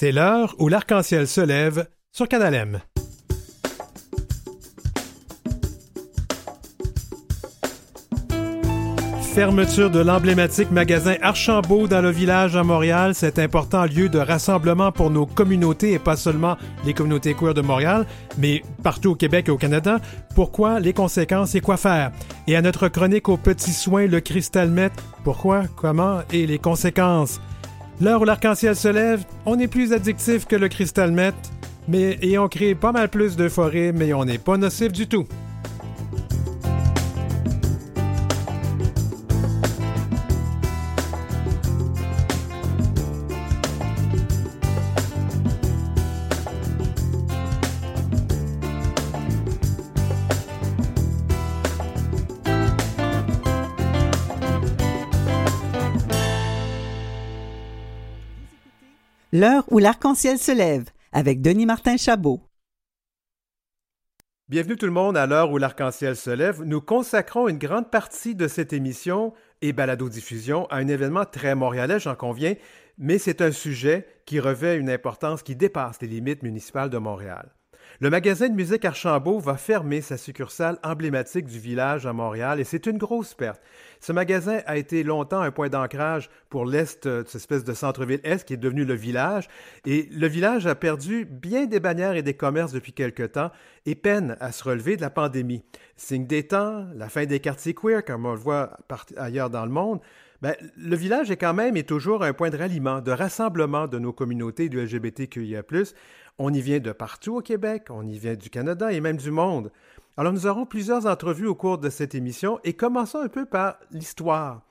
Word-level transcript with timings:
C'est 0.00 0.12
l'heure 0.12 0.54
où 0.60 0.68
l'arc-en-ciel 0.68 1.26
se 1.26 1.40
lève 1.40 1.88
sur 2.12 2.28
Canal 2.28 2.54
M. 2.54 2.78
Fermeture 9.34 9.90
de 9.90 9.98
l'emblématique 9.98 10.70
magasin 10.70 11.16
Archambault 11.20 11.88
dans 11.88 12.00
le 12.00 12.10
village 12.10 12.54
à 12.54 12.62
Montréal, 12.62 13.16
cet 13.16 13.40
important 13.40 13.86
lieu 13.86 14.08
de 14.08 14.20
rassemblement 14.20 14.92
pour 14.92 15.10
nos 15.10 15.26
communautés 15.26 15.94
et 15.94 15.98
pas 15.98 16.14
seulement 16.14 16.56
les 16.84 16.94
communautés 16.94 17.34
queer 17.34 17.52
de 17.52 17.60
Montréal, 17.60 18.06
mais 18.38 18.62
partout 18.84 19.10
au 19.10 19.14
Québec 19.16 19.48
et 19.48 19.50
au 19.50 19.58
Canada. 19.58 19.98
Pourquoi, 20.36 20.78
les 20.78 20.92
conséquences 20.92 21.56
et 21.56 21.60
quoi 21.60 21.76
faire? 21.76 22.12
Et 22.46 22.54
à 22.54 22.62
notre 22.62 22.86
chronique 22.86 23.28
aux 23.28 23.36
petits 23.36 23.72
soins, 23.72 24.06
le 24.06 24.20
cristal 24.20 24.70
met, 24.70 24.92
pourquoi, 25.24 25.64
comment 25.74 26.20
et 26.32 26.46
les 26.46 26.60
conséquences? 26.60 27.40
L'heure 28.00 28.22
où 28.22 28.24
l'arc-en-ciel 28.24 28.76
se 28.76 28.86
lève, 28.86 29.24
on 29.44 29.58
est 29.58 29.66
plus 29.66 29.92
addictif 29.92 30.46
que 30.46 30.54
le 30.54 30.68
cristal 30.68 31.10
met, 31.10 31.32
mais 31.88 32.16
et 32.22 32.38
on 32.38 32.46
crée 32.46 32.76
pas 32.76 32.92
mal 32.92 33.08
plus 33.08 33.34
de 33.34 33.48
forêts, 33.48 33.92
mais 33.92 34.12
on 34.12 34.24
n'est 34.24 34.38
pas 34.38 34.56
nocif 34.56 34.92
du 34.92 35.08
tout. 35.08 35.26
L'heure 59.40 59.62
où 59.70 59.78
l'arc-en-ciel 59.78 60.36
se 60.36 60.50
lève 60.50 60.86
avec 61.12 61.40
Denis 61.40 61.64
Martin 61.64 61.96
Chabot. 61.96 62.40
Bienvenue 64.48 64.74
tout 64.74 64.86
le 64.86 64.90
monde 64.90 65.16
à 65.16 65.28
l'heure 65.28 65.52
où 65.52 65.58
l'arc-en-ciel 65.58 66.16
se 66.16 66.30
lève. 66.30 66.64
Nous 66.64 66.80
consacrons 66.80 67.46
une 67.46 67.58
grande 67.58 67.88
partie 67.88 68.34
de 68.34 68.48
cette 68.48 68.72
émission 68.72 69.32
et 69.62 69.72
balado-diffusion 69.72 70.66
à 70.70 70.78
un 70.78 70.88
événement 70.88 71.24
très 71.24 71.54
montréalais, 71.54 72.00
j'en 72.00 72.16
conviens, 72.16 72.54
mais 72.98 73.18
c'est 73.18 73.40
un 73.40 73.52
sujet 73.52 74.08
qui 74.26 74.40
revêt 74.40 74.76
une 74.76 74.90
importance 74.90 75.44
qui 75.44 75.54
dépasse 75.54 76.02
les 76.02 76.08
limites 76.08 76.42
municipales 76.42 76.90
de 76.90 76.98
Montréal. 76.98 77.54
Le 78.00 78.10
magasin 78.10 78.48
de 78.48 78.54
musique 78.54 78.84
Archambault 78.84 79.38
va 79.38 79.56
fermer 79.56 80.00
sa 80.00 80.16
succursale 80.16 80.78
emblématique 80.82 81.46
du 81.46 81.58
village 81.58 82.06
à 82.06 82.12
Montréal 82.12 82.60
et 82.60 82.64
c'est 82.64 82.86
une 82.86 82.98
grosse 82.98 83.34
perte. 83.34 83.60
Ce 84.00 84.12
magasin 84.12 84.60
a 84.66 84.76
été 84.76 85.02
longtemps 85.02 85.40
un 85.40 85.50
point 85.50 85.68
d'ancrage 85.68 86.30
pour 86.50 86.66
l'Est 86.66 87.06
de 87.06 87.24
cette 87.26 87.36
espèce 87.36 87.64
de 87.64 87.74
centre-ville 87.74 88.20
Est 88.24 88.44
qui 88.44 88.54
est 88.54 88.58
devenu 88.58 88.84
le 88.84 88.94
village. 88.94 89.48
Et 89.86 90.08
le 90.10 90.26
village 90.26 90.66
a 90.66 90.74
perdu 90.74 91.24
bien 91.24 91.66
des 91.66 91.80
bannières 91.80 92.14
et 92.14 92.22
des 92.22 92.34
commerces 92.34 92.72
depuis 92.72 92.92
quelque 92.92 93.24
temps 93.24 93.50
et 93.86 93.94
peine 93.94 94.36
à 94.40 94.52
se 94.52 94.64
relever 94.64 94.96
de 94.96 95.02
la 95.02 95.10
pandémie. 95.10 95.62
Signe 95.96 96.26
des 96.26 96.46
temps, 96.46 96.86
la 96.94 97.08
fin 97.08 97.24
des 97.26 97.40
quartiers 97.40 97.74
queer, 97.74 98.04
comme 98.04 98.26
on 98.26 98.32
le 98.32 98.38
voit 98.38 98.76
ailleurs 99.16 99.50
dans 99.50 99.64
le 99.64 99.72
monde, 99.72 100.00
ben, 100.40 100.54
le 100.76 100.94
village 100.94 101.32
est 101.32 101.36
quand 101.36 101.54
même 101.54 101.76
et 101.76 101.82
toujours 101.82 102.22
un 102.22 102.32
point 102.32 102.50
de 102.50 102.56
ralliement, 102.56 103.00
de 103.00 103.10
rassemblement 103.10 103.88
de 103.88 103.98
nos 103.98 104.12
communautés 104.12 104.68
du 104.68 104.80
LGBTQIA. 104.80 105.62
On 106.38 106.54
y 106.54 106.60
vient 106.60 106.78
de 106.78 106.92
partout 106.92 107.38
au 107.38 107.40
Québec, 107.40 107.86
on 107.90 108.06
y 108.06 108.16
vient 108.16 108.36
du 108.36 108.48
Canada 108.48 108.92
et 108.92 109.00
même 109.00 109.16
du 109.16 109.32
monde. 109.32 109.72
Alors 110.18 110.32
nous 110.32 110.48
aurons 110.48 110.66
plusieurs 110.66 111.06
entrevues 111.06 111.46
au 111.46 111.54
cours 111.54 111.78
de 111.78 111.88
cette 111.90 112.16
émission 112.16 112.58
et 112.64 112.72
commençons 112.72 113.20
un 113.20 113.28
peu 113.28 113.46
par 113.46 113.78
l'histoire. 113.92 114.62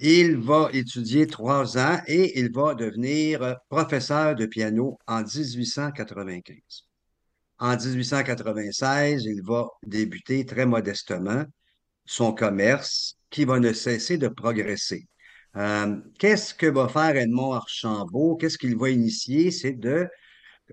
Il 0.00 0.36
va 0.36 0.68
étudier 0.72 1.26
trois 1.26 1.78
ans 1.78 1.98
et 2.06 2.38
il 2.38 2.52
va 2.52 2.74
devenir 2.74 3.56
professeur 3.70 4.34
de 4.34 4.44
piano 4.44 4.98
en 5.06 5.22
1895. 5.22 6.85
En 7.58 7.76
1896, 7.76 9.24
il 9.24 9.42
va 9.42 9.66
débuter 9.86 10.44
très 10.44 10.66
modestement 10.66 11.44
son 12.04 12.32
commerce 12.32 13.16
qui 13.30 13.44
va 13.44 13.58
ne 13.58 13.72
cesser 13.72 14.18
de 14.18 14.28
progresser. 14.28 15.06
Euh, 15.56 15.96
qu'est-ce 16.18 16.54
que 16.54 16.66
va 16.66 16.88
faire 16.88 17.16
Edmond 17.16 17.52
Archambault? 17.52 18.36
Qu'est-ce 18.36 18.58
qu'il 18.58 18.76
va 18.76 18.90
initier? 18.90 19.50
C'est 19.50 19.72
de 19.72 20.08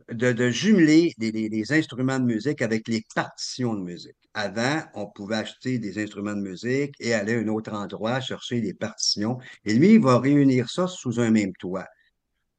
de, 0.09 0.49
jumeler 0.49 1.13
les, 1.19 1.71
instruments 1.71 2.19
de 2.19 2.25
musique 2.25 2.61
avec 2.61 2.87
les 2.87 3.03
partitions 3.15 3.75
de 3.75 3.81
musique. 3.81 4.15
Avant, 4.33 4.81
on 4.95 5.07
pouvait 5.07 5.35
acheter 5.35 5.77
des 5.77 6.01
instruments 6.01 6.35
de 6.35 6.41
musique 6.41 6.95
et 6.99 7.13
aller 7.13 7.35
à 7.35 7.39
un 7.39 7.47
autre 7.47 7.73
endroit 7.73 8.19
chercher 8.19 8.61
des 8.61 8.73
partitions. 8.73 9.37
Et 9.65 9.73
lui, 9.73 9.93
il 9.93 10.01
va 10.01 10.19
réunir 10.19 10.69
ça 10.69 10.87
sous 10.87 11.19
un 11.19 11.29
même 11.29 11.53
toit. 11.59 11.85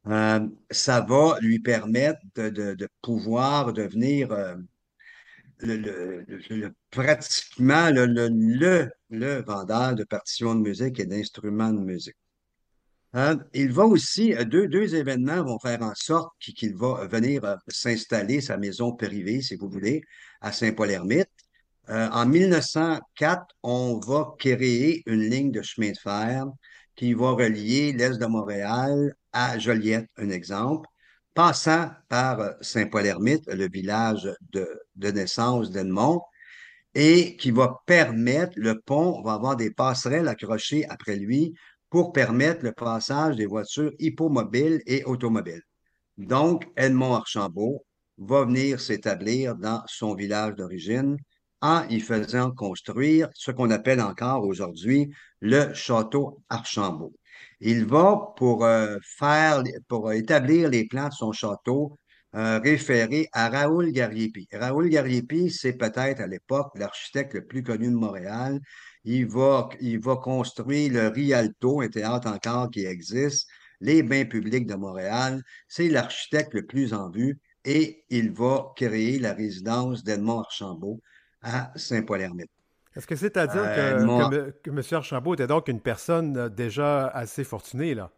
Euh, 0.07 0.47
ça 0.69 1.01
va 1.01 1.37
lui 1.41 1.59
permettre 1.59 2.19
de, 2.35 2.87
pouvoir 3.01 3.73
devenir 3.73 4.31
euh, 4.31 4.55
pratiquement 6.91 7.89
le, 7.91 9.41
vendeur 9.41 9.95
de 9.95 10.03
partitions 10.03 10.55
de 10.55 10.61
musique 10.61 10.99
et 10.99 11.05
d'instruments 11.05 11.73
de 11.73 11.79
musique. 11.79 12.15
Hein, 13.17 13.39
il 13.53 13.71
va 13.71 13.85
aussi, 13.85 14.33
euh, 14.33 14.43
deux, 14.43 14.67
deux 14.67 14.93
événements 14.93 15.41
vont 15.41 15.57
faire 15.57 15.81
en 15.81 15.93
sorte 15.95 16.33
qu'il 16.37 16.75
va 16.75 17.07
venir 17.07 17.45
euh, 17.45 17.55
s'installer, 17.69 18.41
sa 18.41 18.57
maison 18.57 18.91
privée, 18.91 19.41
si 19.41 19.55
vous 19.55 19.69
voulez, 19.69 20.01
à 20.41 20.51
Saint-Paul-Hermite. 20.51 21.29
Euh, 21.87 22.09
en 22.09 22.25
1904, 22.25 23.55
on 23.63 23.99
va 23.99 24.35
créer 24.37 25.01
une 25.05 25.21
ligne 25.21 25.51
de 25.51 25.61
chemin 25.61 25.91
de 25.91 25.97
fer 25.97 26.45
qui 26.95 27.13
va 27.13 27.31
relier 27.31 27.93
l'est 27.93 28.17
de 28.17 28.25
Montréal 28.25 29.15
à 29.33 29.57
Joliette, 29.59 30.09
un 30.17 30.29
exemple, 30.29 30.87
passant 31.33 31.89
par 32.07 32.55
Saint-Paul-Hermite, 32.61 33.47
le 33.47 33.67
village 33.69 34.29
de, 34.51 34.67
de 34.95 35.11
naissance 35.11 35.71
d'Edmond, 35.71 36.21
et 36.93 37.35
qui 37.35 37.51
va 37.51 37.83
permettre, 37.85 38.53
le 38.55 38.79
pont 38.79 39.21
va 39.21 39.33
avoir 39.33 39.57
des 39.57 39.71
passerelles 39.71 40.29
accrochées 40.29 40.85
après 40.87 41.17
lui 41.17 41.53
pour 41.89 42.13
permettre 42.13 42.63
le 42.63 42.71
passage 42.71 43.35
des 43.35 43.45
voitures 43.45 43.91
hippomobiles 43.99 44.81
et 44.85 45.03
automobiles. 45.03 45.63
Donc, 46.17 46.65
Edmond 46.77 47.15
Archambault 47.15 47.85
va 48.17 48.45
venir 48.45 48.79
s'établir 48.79 49.55
dans 49.55 49.83
son 49.87 50.15
village 50.15 50.55
d'origine 50.55 51.17
en 51.65 51.87
y 51.89 51.99
faisant 51.99 52.51
construire 52.51 53.27
ce 53.33 53.49
qu'on 53.49 53.71
appelle 53.71 53.99
encore 53.99 54.43
aujourd'hui 54.43 55.11
le 55.41 55.73
château 55.73 56.43
Archambault. 56.47 57.15
Il 57.59 57.85
va, 57.85 58.33
pour 58.37 58.63
euh, 58.63 58.99
établir 60.13 60.69
les 60.69 60.85
plans 60.85 61.09
de 61.09 61.13
son 61.13 61.31
château, 61.31 61.97
euh, 62.35 62.59
référer 62.59 63.29
à 63.31 63.49
Raoul 63.49 63.91
Gariepi. 63.91 64.47
Raoul 64.53 64.89
Gariepi, 64.89 65.49
c'est 65.49 65.73
peut-être 65.73 66.21
à 66.21 66.27
l'époque 66.27 66.71
l'architecte 66.75 67.33
le 67.33 67.45
plus 67.45 67.63
connu 67.63 67.87
de 67.87 67.95
Montréal. 67.95 68.59
Il 69.03 69.27
va 69.27 69.69
construire 70.21 70.93
le 70.93 71.07
Rialto, 71.07 71.81
un 71.81 71.87
théâtre 71.87 72.27
encore 72.27 72.69
qui 72.69 72.85
existe, 72.85 73.47
les 73.81 74.03
bains 74.03 74.25
publics 74.25 74.67
de 74.67 74.75
Montréal. 74.75 75.41
C'est 75.67 75.89
l'architecte 75.89 76.53
le 76.53 76.65
plus 76.67 76.93
en 76.93 77.09
vue 77.09 77.39
et 77.63 78.03
il 78.09 78.31
va 78.31 78.71
créer 78.75 79.17
la 79.17 79.33
résidence 79.33 80.03
d'Edmond 80.03 80.41
Archambault 80.41 81.01
à 81.45 81.71
Saint-Paul-Hermite. 81.75 82.49
Est-ce 82.95 83.07
que 83.07 83.15
c'est 83.15 83.37
à 83.37 83.45
dire 83.47 83.61
que, 83.61 84.51
que, 84.63 84.69
M. 84.69 84.81
Archambault 84.91 85.33
était 85.33 85.47
donc 85.47 85.67
une 85.67 85.81
personne 85.81 86.37
euh, 86.37 86.49
déjà 86.49 87.07
assez 87.07 87.43
fortunée, 87.43 87.93
là? 87.93 88.11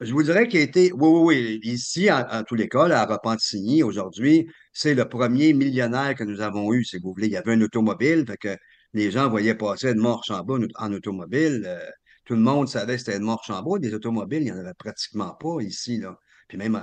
Je 0.00 0.12
vous 0.12 0.22
dirais 0.22 0.46
qu'il 0.46 0.60
a 0.60 0.62
été, 0.62 0.92
oui, 0.92 1.08
oui, 1.08 1.60
oui, 1.64 1.72
ici, 1.72 2.08
en, 2.12 2.44
tous 2.44 2.54
les 2.54 2.68
cas, 2.68 2.88
à 2.88 3.04
Repentigny, 3.04 3.82
aujourd'hui, 3.82 4.48
c'est 4.72 4.94
le 4.94 5.08
premier 5.08 5.52
millionnaire 5.52 6.14
que 6.14 6.22
nous 6.22 6.40
avons 6.40 6.72
eu, 6.72 6.84
si 6.84 6.98
vous 6.98 7.12
voulez. 7.12 7.26
Il 7.26 7.32
y 7.32 7.36
avait 7.36 7.54
un 7.54 7.60
automobile, 7.62 8.24
fait 8.24 8.36
que 8.36 8.56
les 8.92 9.10
gens 9.10 9.28
voyaient 9.28 9.56
passer 9.56 9.88
Edmond 9.88 10.14
Archambault 10.14 10.60
en 10.76 10.92
automobile. 10.92 11.64
Euh, 11.66 11.80
tout 12.24 12.34
le 12.34 12.40
monde 12.40 12.68
savait 12.68 12.92
que 12.92 12.98
c'était 13.00 13.16
Edmond 13.16 13.34
Archambault. 13.34 13.80
Des 13.80 13.92
automobiles, 13.92 14.42
il 14.42 14.44
n'y 14.44 14.52
en 14.52 14.58
avait 14.58 14.74
pratiquement 14.74 15.34
pas 15.34 15.60
ici. 15.62 15.98
Là. 15.98 16.16
Puis 16.46 16.58
même 16.58 16.80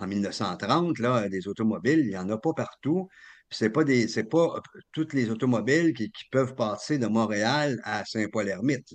en 0.00 0.06
1930, 0.06 0.98
là, 1.00 1.28
des 1.28 1.48
automobiles, 1.48 2.00
il 2.00 2.08
n'y 2.08 2.16
en 2.16 2.30
a 2.30 2.38
pas 2.38 2.54
partout. 2.54 3.08
C'est 3.50 3.70
pas 3.70 3.82
c'est 4.08 4.24
pas 4.28 4.56
euh, 4.56 4.80
toutes 4.92 5.12
les 5.14 5.30
automobiles 5.30 5.94
qui, 5.94 6.10
peuvent 6.30 6.54
passer 6.54 6.98
de 6.98 7.06
Montréal 7.06 7.80
à 7.84 8.04
Saint-Paul-Ermite. 8.04 8.94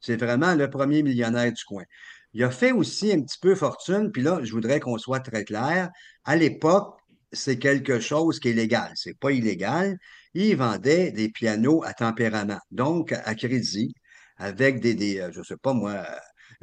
C'est 0.00 0.16
vraiment 0.16 0.54
le 0.54 0.68
premier 0.70 1.02
millionnaire 1.02 1.52
du 1.52 1.64
coin. 1.64 1.84
Il 2.32 2.42
a 2.44 2.50
fait 2.50 2.72
aussi 2.72 3.12
un 3.12 3.22
petit 3.22 3.38
peu 3.40 3.54
fortune, 3.54 4.10
puis 4.12 4.22
là, 4.22 4.40
je 4.42 4.52
voudrais 4.52 4.80
qu'on 4.80 4.98
soit 4.98 5.20
très 5.20 5.44
clair. 5.44 5.90
À 6.24 6.36
l'époque, 6.36 6.98
c'est 7.32 7.58
quelque 7.58 8.00
chose 8.00 8.40
qui 8.40 8.48
est 8.48 8.52
légal. 8.52 8.92
C'est 8.96 9.18
pas 9.18 9.30
illégal. 9.32 9.98
Il 10.34 10.56
vendait 10.56 11.12
des 11.12 11.28
pianos 11.30 11.82
à 11.84 11.94
tempérament, 11.94 12.60
donc 12.70 13.12
à 13.12 13.34
crédit, 13.34 13.94
avec 14.36 14.80
des, 14.80 14.94
des 14.94 15.20
euh, 15.20 15.30
je 15.32 15.42
sais 15.42 15.56
pas 15.56 15.72
moi, 15.72 16.04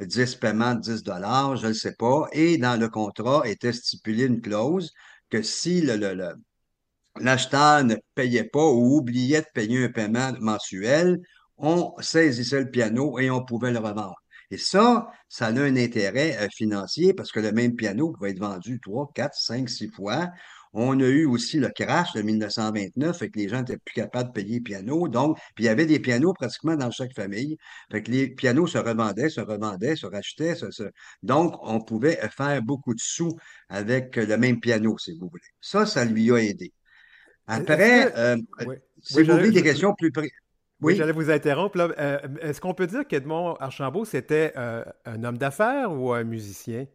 10 0.00 0.34
paiements 0.36 0.74
de 0.74 0.80
10 0.80 1.02
dollars, 1.02 1.56
je 1.56 1.68
ne 1.68 1.72
sais 1.72 1.94
pas. 1.94 2.28
Et 2.32 2.58
dans 2.58 2.78
le 2.78 2.88
contrat 2.88 3.42
était 3.48 3.72
stipulé 3.72 4.24
une 4.24 4.40
clause 4.40 4.92
que 5.30 5.42
si 5.42 5.80
le, 5.80 5.96
le- 5.96 6.14
le- 6.14 6.34
l'acheteur 7.20 7.84
ne 7.84 7.96
payait 8.14 8.44
pas 8.44 8.64
ou 8.64 8.96
oubliait 8.98 9.40
de 9.42 9.46
payer 9.54 9.84
un 9.84 9.88
paiement 9.88 10.32
mensuel, 10.40 11.20
on 11.58 11.94
saisissait 12.00 12.60
le 12.60 12.70
piano 12.70 13.18
et 13.18 13.30
on 13.30 13.44
pouvait 13.44 13.72
le 13.72 13.78
revendre. 13.78 14.16
Et 14.50 14.58
ça, 14.58 15.08
ça 15.28 15.46
a 15.46 15.50
un 15.50 15.76
intérêt 15.76 16.36
euh, 16.38 16.48
financier 16.54 17.14
parce 17.14 17.32
que 17.32 17.40
le 17.40 17.52
même 17.52 17.74
piano 17.74 18.12
pouvait 18.12 18.30
être 18.30 18.38
vendu 18.38 18.80
3, 18.80 19.10
4, 19.14 19.34
5, 19.34 19.68
6 19.68 19.88
fois. 19.88 20.30
On 20.72 21.00
a 21.00 21.04
eu 21.04 21.24
aussi 21.24 21.58
le 21.58 21.70
crash 21.70 22.12
de 22.12 22.22
1929, 22.22 23.18
fait 23.18 23.30
que 23.30 23.38
les 23.38 23.48
gens 23.48 23.60
n'étaient 23.60 23.78
plus 23.78 23.94
capables 23.94 24.28
de 24.28 24.34
payer 24.34 24.58
le 24.58 24.62
piano. 24.62 25.08
Donc, 25.08 25.38
puis 25.54 25.64
il 25.64 25.66
y 25.66 25.68
avait 25.70 25.86
des 25.86 26.00
pianos 26.00 26.34
pratiquement 26.34 26.76
dans 26.76 26.90
chaque 26.90 27.14
famille. 27.14 27.56
Fait 27.90 28.02
que 28.02 28.10
les 28.10 28.28
pianos 28.28 28.66
se 28.66 28.78
revendaient, 28.78 29.30
se 29.30 29.40
revendaient, 29.40 29.96
se 29.96 30.06
rachetaient. 30.06 30.54
Donc, 31.22 31.56
on 31.62 31.80
pouvait 31.80 32.20
faire 32.36 32.62
beaucoup 32.62 32.94
de 32.94 33.00
sous 33.00 33.36
avec 33.70 34.16
le 34.16 34.36
même 34.36 34.60
piano, 34.60 34.98
si 34.98 35.12
vous 35.18 35.28
voulez. 35.30 35.42
Ça, 35.60 35.86
ça 35.86 36.04
lui 36.04 36.30
a 36.30 36.36
aidé. 36.42 36.72
Après, 37.46 38.12
euh, 38.16 38.36
Oui, 38.60 38.76
si 39.02 39.22
oui, 39.22 39.24
vous 39.24 39.32
voulez 39.32 39.50
j'allais 39.50 39.52
des 39.52 39.62
questions 39.62 39.94
plus 39.94 40.12
près. 40.12 40.30
oui, 40.80 40.94
Oui, 40.94 40.96
j'allais 40.96 41.12
vous 41.12 41.30
interrompre. 41.30 41.78
Euh, 41.98 42.18
est-ce 42.42 42.60
qu'on 42.60 42.74
peut 42.74 42.86
dire 42.86 43.06
qu'Edmond 43.06 43.54
Archambault, 43.56 44.04
c'était 44.04 44.52
euh, 44.56 44.84
un 45.06 45.24
homme 45.24 45.38
d'affaires 45.38 45.92
ou 45.92 46.12
un 46.12 46.24
musicien? 46.24 46.86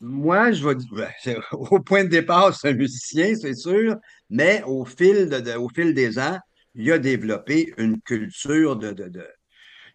moi, 0.00 0.50
je 0.52 0.66
vais 0.66 0.74
dire, 0.76 0.88
ben, 0.92 1.10
au 1.52 1.80
point 1.80 2.04
de 2.04 2.08
départ, 2.08 2.54
c'est 2.54 2.70
un 2.70 2.74
musicien, 2.74 3.34
c'est 3.36 3.54
sûr, 3.54 3.96
mais 4.30 4.62
au 4.66 4.84
fil, 4.84 5.28
de- 5.28 5.40
de- 5.40 5.54
au 5.56 5.68
fil 5.68 5.92
des 5.94 6.18
ans, 6.18 6.38
il 6.74 6.90
a 6.92 6.98
développé 6.98 7.72
une 7.78 8.00
culture 8.00 8.76
de, 8.76 8.92
de, 8.92 9.08
de- 9.08 9.28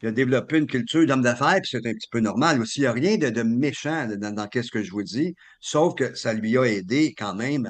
il 0.02 0.10
a 0.10 0.12
développé 0.12 0.60
une 0.60 0.68
culture 0.68 1.06
d'homme 1.08 1.24
d'affaires, 1.24 1.62
puis 1.62 1.70
c'est 1.72 1.88
un 1.88 1.94
petit 1.94 2.10
peu 2.12 2.20
normal 2.22 2.62
aussi. 2.62 2.80
Il 2.82 2.84
n'y 2.84 2.88
a 2.88 2.94
rien 2.94 3.18
de, 3.18 3.30
de 3.30 3.44
méchant 3.44 4.08
dans, 4.18 4.34
dans 4.36 4.48
qu'est-ce 4.48 4.72
que 4.72 4.84
je 4.84 4.92
vous 4.92 5.04
dis, 5.04 5.36
sauf 5.62 5.96
que 5.96 6.16
ça 6.16 6.34
lui 6.34 6.58
a 6.58 6.66
aidé 6.66 7.16
quand 7.18 7.36
même 7.36 7.70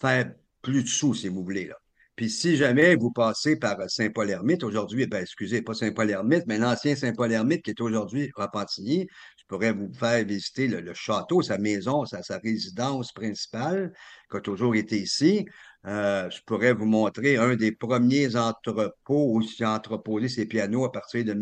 faire 0.00 0.32
plus 0.62 0.84
de 0.84 0.88
sous, 0.88 1.14
si 1.14 1.28
vous 1.28 1.44
voulez. 1.44 1.70
Puis 2.16 2.28
si 2.28 2.56
jamais 2.56 2.94
vous 2.94 3.10
passez 3.10 3.56
par 3.56 3.78
Saint-Paul-Ermite, 3.88 4.64
aujourd'hui, 4.64 5.06
ben, 5.06 5.22
excusez, 5.22 5.62
pas 5.62 5.72
Saint-Paul-Ermite, 5.72 6.44
mais 6.46 6.58
l'ancien 6.58 6.94
Saint-Paul-Ermite 6.94 7.62
qui 7.64 7.70
est 7.70 7.80
aujourd'hui 7.80 8.30
Repentigny, 8.36 9.08
je 9.38 9.44
pourrais 9.48 9.72
vous 9.72 9.90
faire 9.94 10.24
visiter 10.24 10.68
le, 10.68 10.92
château, 10.94 11.40
sa 11.40 11.56
maison, 11.56 12.04
sa, 12.04 12.38
résidence 12.38 13.12
principale, 13.12 13.92
qui 14.30 14.36
a 14.36 14.40
toujours 14.40 14.74
été 14.74 14.98
ici. 14.98 15.46
Euh, 15.86 16.28
je 16.30 16.40
pourrais 16.46 16.74
vous 16.74 16.84
montrer 16.84 17.38
un 17.38 17.56
des 17.56 17.72
premiers 17.72 18.36
entrepôts 18.36 19.38
où 19.38 19.42
a 19.60 19.74
entreposé 19.74 20.28
ses 20.28 20.46
pianos 20.46 20.84
à 20.84 20.92
partir 20.92 21.24
de 21.24 21.32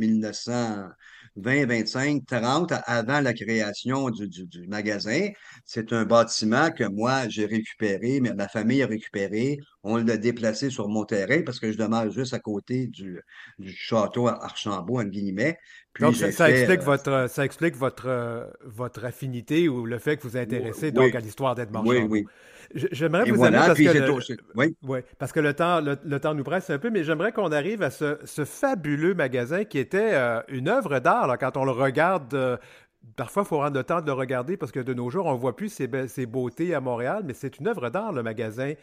1920, 1.36 1.66
25, 1.66 2.26
30, 2.26 2.72
avant 2.86 3.20
la 3.20 3.32
création 3.32 4.10
du, 4.10 4.28
du 4.28 4.46
du 4.46 4.66
magasin. 4.68 5.28
C'est 5.64 5.92
un 5.92 6.04
bâtiment 6.04 6.70
que 6.70 6.84
moi, 6.84 7.28
j'ai 7.28 7.46
récupéré, 7.46 8.20
mais 8.20 8.34
ma 8.34 8.48
famille 8.48 8.82
a 8.82 8.86
récupéré. 8.86 9.58
On 9.82 9.96
l'a 9.96 10.16
déplacé 10.16 10.70
sur 10.70 10.88
mon 10.88 11.04
terrain 11.04 11.42
parce 11.42 11.60
que 11.60 11.72
je 11.72 11.78
demeure 11.78 12.10
juste 12.10 12.34
à 12.34 12.38
côté 12.38 12.86
du, 12.88 13.20
du 13.58 13.72
château 13.72 14.26
à 14.26 14.44
Archambault, 14.44 15.00
en 15.00 15.04
guillemets. 15.04 15.58
Puis 15.92 16.02
Donc, 16.04 16.16
ça, 16.16 16.30
fait. 16.30 16.50
explique 16.50 16.80
euh, 16.80 16.84
votre, 16.84 17.26
ça 17.28 17.44
explique 17.44 17.76
votre, 17.76 18.06
euh, 18.06 18.46
votre 18.64 19.04
affinité 19.04 19.68
ou 19.68 19.86
le 19.86 19.98
fait 19.98 20.16
que 20.16 20.22
vous 20.22 20.30
vous 20.30 20.36
intéressez 20.36 20.92
donc 20.92 21.14
à 21.14 21.20
l'histoire 21.20 21.54
d'Edmond 21.54 21.82
oui, 21.84 21.98
oui. 22.08 22.24
J'aimerais 22.75 23.25
vous 23.25 23.43
amener 23.44 23.58
voilà. 23.58 23.67
parce 23.67 23.78
que 23.81 23.88
le. 23.88 24.14
Oui. 24.55 24.76
ouais, 24.84 25.05
parce 25.19 25.32
que 25.32 25.40
le 25.40 25.55
temps, 25.55 25.81
le, 25.81 25.96
le 26.05 26.20
temps 26.20 26.34
nous 26.34 26.44
presse 26.44 26.70
un 26.70 26.78
peu, 26.78 26.90
mais 26.90 27.02
j'aimerais 27.02 27.32
qu'on 27.32 27.50
arrive 27.50 27.82
à 27.82 27.90
ce, 27.90 28.19
ce 28.25 28.44
fabuleux 28.44 29.14
magasin 29.14 29.64
qui 29.64 29.78
était 29.78 30.11
euh, 30.14 30.40
une 30.49 30.69
œuvre 30.69 31.00
d'art 31.00 31.37
quand 31.38 31.56
on 31.56 31.64
le 31.64 31.72
regarde. 31.72 32.32
euh, 32.34 32.56
Parfois, 33.17 33.43
il 33.44 33.46
faut 33.49 33.56
prendre 33.58 33.76
le 33.76 33.82
temps 33.84 34.00
de 34.02 34.06
le 34.06 34.12
regarder 34.12 34.56
parce 34.56 34.72
que 34.72 34.81
de 34.81 34.94
nos 34.94 35.11
jours, 35.11 35.26
on 35.26 35.32
ne 35.34 35.38
voit 35.38 35.56
plus 35.56 35.70
ces, 35.70 35.88
be- 35.88 36.06
ces 36.06 36.26
beautés 36.26 36.75
à 36.75 36.81
Montréal, 36.81 37.22
mais 37.25 37.34
c'est 37.34 37.58
une 37.58 37.67
œuvre 37.69 37.88
d'art, 37.90 38.12
le 38.12 38.22
magasin, 38.22 38.75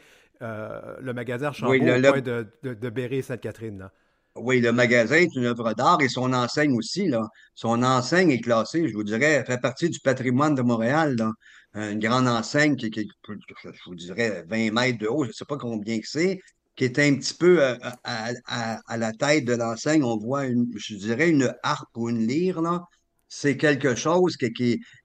euh, 0.41 0.95
le 1.01 1.13
magasin 1.13 1.47
Oui, 1.61 1.79
Archambault 1.79 1.83
le, 1.83 1.95
au 1.95 1.99
le- 1.99 2.11
coin 2.11 2.21
de, 2.21 2.47
de, 2.63 2.73
de 2.73 2.89
Berry 2.89 3.17
et 3.17 3.21
Sainte-Catherine. 3.21 3.89
oui, 4.35 4.59
le 4.61 4.71
magasin 4.71 5.15
est 5.15 5.35
une 5.35 5.45
œuvre 5.45 5.73
d'art 5.73 5.97
et 6.01 6.09
son 6.09 6.31
enseigne 6.33 6.73
aussi, 6.77 7.07
là. 7.07 7.27
Son 7.55 7.81
enseigne 7.83 8.29
est 8.31 8.41
classée, 8.41 8.87
je 8.87 8.93
vous 8.93 9.03
dirais, 9.03 9.25
elle 9.33 9.45
fait 9.45 9.59
partie 9.59 9.89
du 9.89 9.99
patrimoine 9.99 10.53
de 10.55 10.61
Montréal, 10.61 11.15
là. 11.17 11.31
Une 11.77 11.99
grande 11.99 12.27
enseigne 12.27 12.75
qui, 12.75 12.89
qui- 12.89 13.07
je 13.27 13.69
vous 13.85 13.95
dirais, 13.95 14.43
20 14.47 14.71
mètres 14.71 14.97
de 14.97 15.07
haut, 15.07 15.23
je 15.23 15.29
ne 15.29 15.33
sais 15.33 15.45
pas 15.45 15.57
combien 15.57 15.99
que 15.99 16.07
c'est, 16.07 16.39
qui 16.75 16.85
est 16.85 16.97
un 16.99 17.15
petit 17.15 17.35
peu 17.35 17.63
euh, 17.63 17.75
à, 18.03 18.97
la 18.97 19.11
tête 19.13 19.45
de 19.45 19.53
l'enseigne. 19.53 20.03
On 20.03 20.17
voit, 20.17 20.45
une, 20.45 20.67
je 20.75 20.95
dirais, 20.95 21.29
une 21.29 21.53
harpe 21.63 21.95
ou 21.95 22.09
une 22.09 22.25
lyre, 22.27 22.61
là. 22.61 22.83
C'est 23.29 23.57
quelque 23.57 23.93
chose 23.93 24.37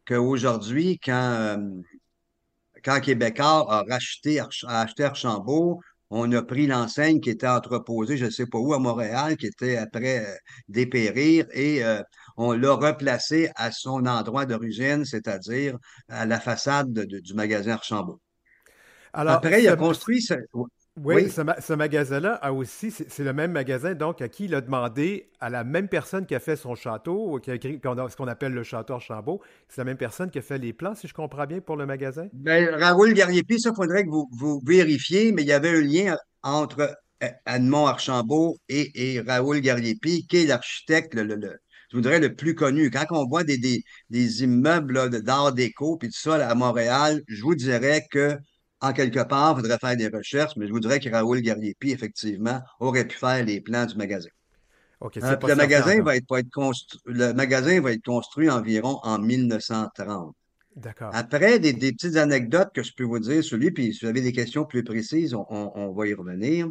qu'aujourd'hui, 0.06 0.98
quand, 1.04 1.12
euh, 1.12 1.56
quand 2.84 3.00
Québécois 3.00 3.66
a 3.68 3.84
racheté, 3.88 4.40
a 4.40 4.48
acheté 4.80 5.04
Archambault, 5.04 5.80
on 6.10 6.30
a 6.32 6.42
pris 6.42 6.66
l'enseigne 6.66 7.20
qui 7.20 7.30
était 7.30 7.48
entreposée, 7.48 8.16
je 8.16 8.26
ne 8.26 8.30
sais 8.30 8.46
pas 8.46 8.58
où, 8.58 8.74
à 8.74 8.78
Montréal, 8.78 9.36
qui 9.36 9.46
était 9.46 9.76
après 9.76 10.26
euh, 10.26 10.34
dépérir, 10.68 11.46
et 11.52 11.82
euh, 11.84 12.02
on 12.48 12.52
l'a 12.52 12.74
replacée 12.74 13.50
à 13.56 13.70
son 13.72 14.06
endroit 14.06 14.46
d'origine, 14.46 15.04
c'est-à-dire 15.04 15.76
à 16.08 16.26
la 16.26 16.40
façade 16.40 16.92
de- 16.92 17.04
de- 17.04 17.20
du 17.20 17.34
magasin 17.34 17.72
Archambault. 17.74 18.20
Alors, 19.12 19.34
Après, 19.34 19.62
il 19.62 19.68
a 19.68 19.76
construit 19.76 20.22
ce... 20.22 20.34
Oui, 20.54 20.68
Oui, 20.96 21.28
ce, 21.30 21.40
ma- 21.40 21.60
ce 21.60 21.72
magasin-là 21.72 22.34
a 22.34 22.52
aussi, 22.52 22.90
c'est 22.90 23.24
le 23.24 23.32
même 23.32 23.50
magasin, 23.52 23.94
donc, 23.94 24.20
à 24.20 24.28
qui 24.28 24.44
il 24.44 24.54
a 24.54 24.60
demandé, 24.60 25.30
à 25.40 25.48
la 25.48 25.64
même 25.64 25.88
personne 25.88 26.26
qui 26.26 26.34
a 26.34 26.40
fait 26.40 26.54
son 26.56 26.74
château, 26.74 27.40
qui 27.40 27.50
a 27.50 27.54
écrit 27.54 27.80
a- 27.82 28.08
ce 28.10 28.16
qu'on 28.16 28.28
appelle 28.28 28.52
le 28.52 28.62
château 28.62 28.94
Archambault, 28.94 29.40
c'est 29.68 29.78
la 29.80 29.84
même 29.84 29.96
personne 29.96 30.30
qui 30.30 30.38
a 30.38 30.42
fait 30.42 30.58
les 30.58 30.72
plans, 30.74 30.94
si 30.94 31.08
je 31.08 31.14
comprends 31.14 31.46
bien, 31.46 31.60
pour 31.60 31.76
le 31.76 31.86
magasin? 31.86 32.28
ben, 32.32 32.74
Raoul 32.74 33.14
Gariepi, 33.14 33.60
ça, 33.60 33.70
il 33.70 33.74
faudrait 33.76 34.04
que 34.04 34.10
vous, 34.10 34.28
vous 34.32 34.60
vérifiez, 34.66 35.32
mais 35.32 35.42
il 35.42 35.48
y 35.48 35.52
avait 35.52 35.70
un 35.76 35.80
lien 35.82 36.16
entre 36.42 36.80
euh, 37.22 37.28
Edmond 37.46 37.86
Archambault 37.86 38.56
et, 38.68 39.14
et 39.14 39.20
Raoul 39.20 39.60
Gariepi, 39.60 40.26
qui 40.26 40.38
est 40.38 40.46
l'architecte, 40.46 41.14
le, 41.14 41.24
le- 41.24 41.36
le- 41.36 41.58
je 41.92 41.96
voudrais 41.96 42.18
le 42.18 42.34
plus 42.34 42.54
connu. 42.56 42.90
Quand 42.90 43.04
on 43.10 43.26
voit 43.26 43.44
des, 43.44 43.58
des, 43.58 43.84
des 44.10 44.42
immeubles 44.42 45.22
d'art 45.22 45.52
déco, 45.52 45.96
puis 45.98 46.08
tout 46.08 46.18
ça 46.18 46.38
là, 46.38 46.48
à 46.50 46.54
Montréal, 46.54 47.22
je 47.28 47.42
vous 47.42 47.54
dirais 47.54 48.04
que, 48.10 48.36
en 48.80 48.92
quelque 48.92 49.22
part, 49.22 49.52
il 49.56 49.62
faudrait 49.62 49.78
faire 49.78 49.96
des 49.96 50.08
recherches, 50.08 50.54
mais 50.56 50.66
je 50.66 50.72
vous 50.72 50.80
dirais 50.80 50.98
que 51.00 51.08
Raoul 51.10 51.40
Gariepi, 51.42 51.90
effectivement, 51.92 52.60
aurait 52.80 53.06
pu 53.06 53.16
faire 53.16 53.44
les 53.44 53.60
plans 53.60 53.86
du 53.86 53.94
magasin. 53.96 54.30
Le 55.48 55.54
magasin 55.56 56.02
va 56.02 56.16
être, 56.16 56.24
va 56.30 56.38
être 56.40 56.48
constru- 56.54 56.98
le 57.06 57.32
magasin 57.34 57.80
va 57.80 57.92
être 57.92 58.04
construit 58.04 58.48
environ 58.50 58.98
en 59.02 59.18
1930. 59.18 60.34
D'accord. 60.76 61.10
Après, 61.12 61.58
des, 61.58 61.72
des 61.74 61.92
petites 61.92 62.16
anecdotes 62.16 62.70
que 62.74 62.82
je 62.82 62.92
peux 62.96 63.04
vous 63.04 63.18
dire 63.18 63.44
sur 63.44 63.58
lui, 63.58 63.70
puis 63.72 63.92
si 63.92 64.00
vous 64.04 64.08
avez 64.10 64.22
des 64.22 64.32
questions 64.32 64.64
plus 64.64 64.82
précises, 64.84 65.34
on, 65.34 65.44
on- 65.50 65.72
on 65.74 65.92
va 65.92 66.06
y 66.06 66.14
revenir. 66.14 66.68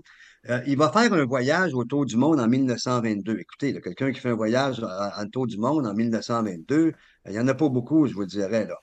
Euh, 0.49 0.59
il 0.65 0.75
va 0.75 0.91
faire 0.91 1.13
un 1.13 1.25
voyage 1.25 1.73
autour 1.73 2.05
du 2.05 2.17
monde 2.17 2.39
en 2.39 2.47
1922. 2.47 3.37
Écoutez, 3.39 3.79
quelqu'un 3.79 4.11
qui 4.11 4.19
fait 4.19 4.29
un 4.29 4.35
voyage 4.35 4.81
à- 4.83 5.23
autour 5.23 5.45
du 5.45 5.57
monde 5.57 5.85
en 5.85 5.93
1922, 5.93 6.93
il 7.27 7.31
n'y 7.31 7.39
en 7.39 7.47
a 7.47 7.53
pas 7.53 7.69
beaucoup, 7.69 8.07
je 8.07 8.13
vous 8.15 8.25
dirais, 8.25 8.65
là. 8.65 8.75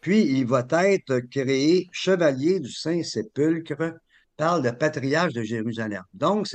Puis, 0.00 0.20
il 0.22 0.46
va 0.46 0.66
être 0.70 1.20
créé 1.30 1.88
chevalier 1.92 2.60
du 2.60 2.70
Saint-Sépulcre 2.70 3.94
par 4.36 4.60
le 4.60 4.72
patriarche 4.76 5.32
de 5.32 5.42
Jérusalem. 5.42 6.02
Donc, 6.12 6.48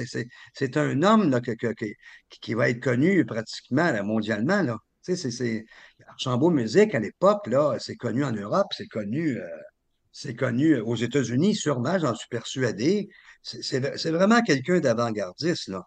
c'est 0.53 0.77
un 0.77 1.03
homme 1.03 1.39
qui 2.41 2.53
va 2.53 2.69
être 2.69 2.81
connu 2.81 3.25
pratiquement 3.25 4.03
mondialement. 4.03 4.61
Là. 4.61 4.77
C'est 5.01 5.65
Archambault 6.07 6.51
Musique, 6.51 6.93
à 6.93 6.99
l'époque, 6.99 7.49
c'est 7.79 7.95
connu 7.95 8.23
en 8.25 8.33
Europe, 8.33 8.67
c'est 8.75 8.87
connu, 8.87 9.37
euh, 9.39 9.47
c'est 10.11 10.35
connu 10.35 10.75
aux 10.81 10.95
États-Unis, 10.95 11.55
sûrement, 11.55 11.97
j'en 11.97 12.13
suis 12.13 12.27
persuadé. 12.29 13.07
C'est 13.41 14.11
vraiment 14.11 14.41
quelqu'un 14.41 14.79
d'avant-gardiste, 14.79 15.67
là. 15.69 15.83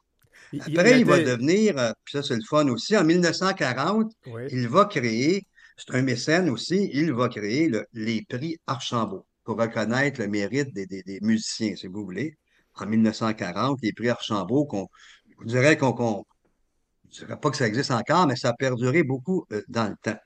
Il- 0.53 0.63
il 0.69 0.79
Après, 0.79 1.01
il 1.01 1.07
va 1.07 1.19
devenir, 1.21 1.79
euh, 1.79 1.93
puis 2.05 2.13
ça, 2.13 2.23
c'est 2.23 2.35
le 2.37 2.43
fun 2.43 2.69
aussi, 2.69 2.97
en 2.97 3.05
1940, 3.05 4.13
Oui. 4.27 4.43
il 4.51 4.69
va 4.69 4.85
créer, 4.85 5.47
c'est 5.77 5.95
un 5.95 6.03
mécène 6.03 6.51
aussi, 6.51 6.91
il 6.93 7.13
va 7.13 7.29
créer 7.29 7.69
le- 7.69 7.87
les 7.93 8.23
prix 8.29 8.59
Archambault 8.67 9.27
pour 9.45 9.59
reconnaître 9.59 10.21
le 10.21 10.29
mérite 10.29 10.73
des, 10.75 10.87
des- 10.87 11.03
des 11.03 11.21
musiciens, 11.23 11.75
si 11.77 11.87
vous 11.87 12.05
voulez. 12.05 12.37
En 12.75 12.87
1940, 12.87 13.79
les 13.83 13.93
prix 13.93 14.09
Archambault, 14.11 14.67
qu'on, 14.67 14.89
je 15.41 15.47
dirais 15.47 15.77
qu'on, 15.79 16.25
je 17.11 17.25
dirais 17.25 17.39
pas 17.41 17.51
que 17.51 17.57
ça 17.57 17.67
existe 17.67 17.91
encore, 17.91 18.27
mais 18.27 18.37
ça 18.37 18.51
a 18.51 18.55
perduré 18.55 19.03
beaucoup 19.05 19.47
euh, 19.53 19.63
dans 19.69 19.89
le 19.89 19.97
temps. 20.03 20.19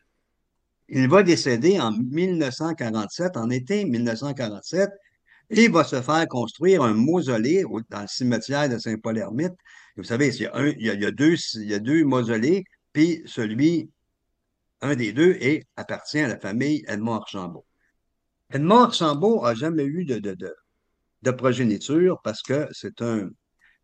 Il 0.88 1.08
va 1.08 1.22
décéder 1.24 1.80
en 1.80 1.90
1947, 1.92 3.36
en 3.36 3.50
été 3.50 3.84
1947, 3.84 4.90
il 5.50 5.70
va 5.70 5.84
se 5.84 6.00
faire 6.02 6.26
construire 6.28 6.82
un 6.82 6.94
mausolée 6.94 7.64
dans 7.90 8.02
le 8.02 8.08
cimetière 8.08 8.68
de 8.68 8.78
Saint-Paul-Ermite. 8.78 9.54
Vous 9.96 10.04
savez, 10.04 10.28
il 10.28 10.82
y, 10.82 11.04
a 11.04 11.10
deux, 11.10 12.04
mausolées, 12.04 12.64
puis 12.92 13.22
celui, 13.26 13.90
un 14.80 14.94
des 14.94 15.12
deux, 15.12 15.38
appartient 15.76 16.20
à 16.20 16.28
la 16.28 16.38
famille 16.38 16.84
Edmond 16.86 17.16
Archambault. 17.16 17.64
Edmond 18.50 18.84
Archambault 18.84 19.42
n'a 19.42 19.54
jamais 19.54 19.84
eu 19.84 20.04
de 20.04 21.30
progéniture 21.30 22.20
parce 22.22 22.42
que 22.42 22.68
c'est 22.72 23.00
un, 23.02 23.30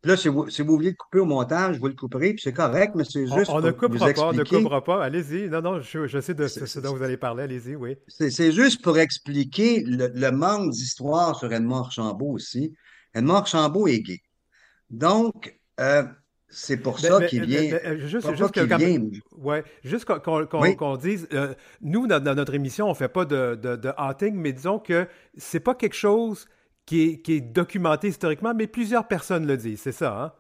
là, 0.04 0.16
si 0.16 0.28
vous, 0.28 0.48
si 0.50 0.62
vous 0.62 0.74
voulez 0.74 0.90
le 0.90 0.96
couper 0.96 1.20
au 1.20 1.24
montage, 1.24 1.78
vous 1.78 1.88
le 1.88 1.94
couperez, 1.94 2.34
puis 2.34 2.42
c'est 2.42 2.52
correct, 2.52 2.94
mais 2.94 3.04
c'est 3.04 3.26
juste. 3.26 3.50
On, 3.50 3.56
on 3.56 3.60
ne 3.60 3.70
coupera 3.70 4.12
pas, 4.12 4.28
on 4.28 4.32
ne 4.32 4.44
coupera 4.44 4.82
pas. 4.82 5.04
Allez-y. 5.04 5.48
Non, 5.48 5.62
non, 5.62 5.80
je, 5.80 6.06
je 6.06 6.20
sais 6.20 6.34
de 6.34 6.46
ce 6.46 6.80
dont 6.80 6.94
vous 6.94 7.02
allez 7.02 7.16
parler. 7.16 7.44
Allez-y, 7.44 7.76
oui. 7.76 7.96
C'est 8.08 8.52
juste 8.52 8.82
pour 8.82 8.98
expliquer 8.98 9.84
le, 9.86 10.08
le 10.14 10.30
manque 10.30 10.70
d'histoire 10.70 11.38
sur 11.38 11.52
Edmond 11.52 11.80
Archambault 11.80 12.32
aussi. 12.32 12.74
Edmond 13.14 13.36
Archambault 13.36 13.86
est 13.88 14.00
gay. 14.00 14.20
Donc, 14.90 15.58
euh, 15.80 16.04
c'est 16.48 16.76
pour 16.76 16.98
mais, 17.02 17.08
ça 17.08 17.26
qu'il 17.26 17.44
vient. 17.44 17.62
Mais, 17.62 17.98
juste, 18.00 18.34
juste 18.36 18.52
qu 18.52 18.66
vient... 18.66 19.00
ouais, 19.38 19.64
juste 19.84 20.04
qu'on 20.04 20.18
qu 20.18 20.56
oui. 20.58 20.76
qu 20.76 20.98
dise, 21.00 21.26
euh, 21.32 21.54
nous, 21.80 22.06
dans, 22.06 22.22
dans, 22.22 22.34
notre 22.34 22.54
émission, 22.54 22.86
on 22.86 22.90
ne 22.90 22.94
fait 22.94 23.08
pas 23.08 23.24
de, 23.24 23.54
de, 23.54 23.76
de 23.76 23.90
hunting, 23.96 24.34
mais 24.34 24.52
disons 24.52 24.78
que 24.78 25.08
c'est 25.36 25.60
pas 25.60 25.74
quelque 25.74 25.96
chose 25.96 26.46
qui 26.86 27.02
est, 27.02 27.22
qui 27.22 27.34
est, 27.34 27.40
documenté 27.40 28.08
historiquement, 28.08 28.54
mais 28.54 28.66
plusieurs 28.66 29.06
personnes 29.06 29.46
le 29.46 29.56
disent, 29.56 29.80
c'est 29.80 29.92
ça, 29.92 30.20
hein? 30.20 30.32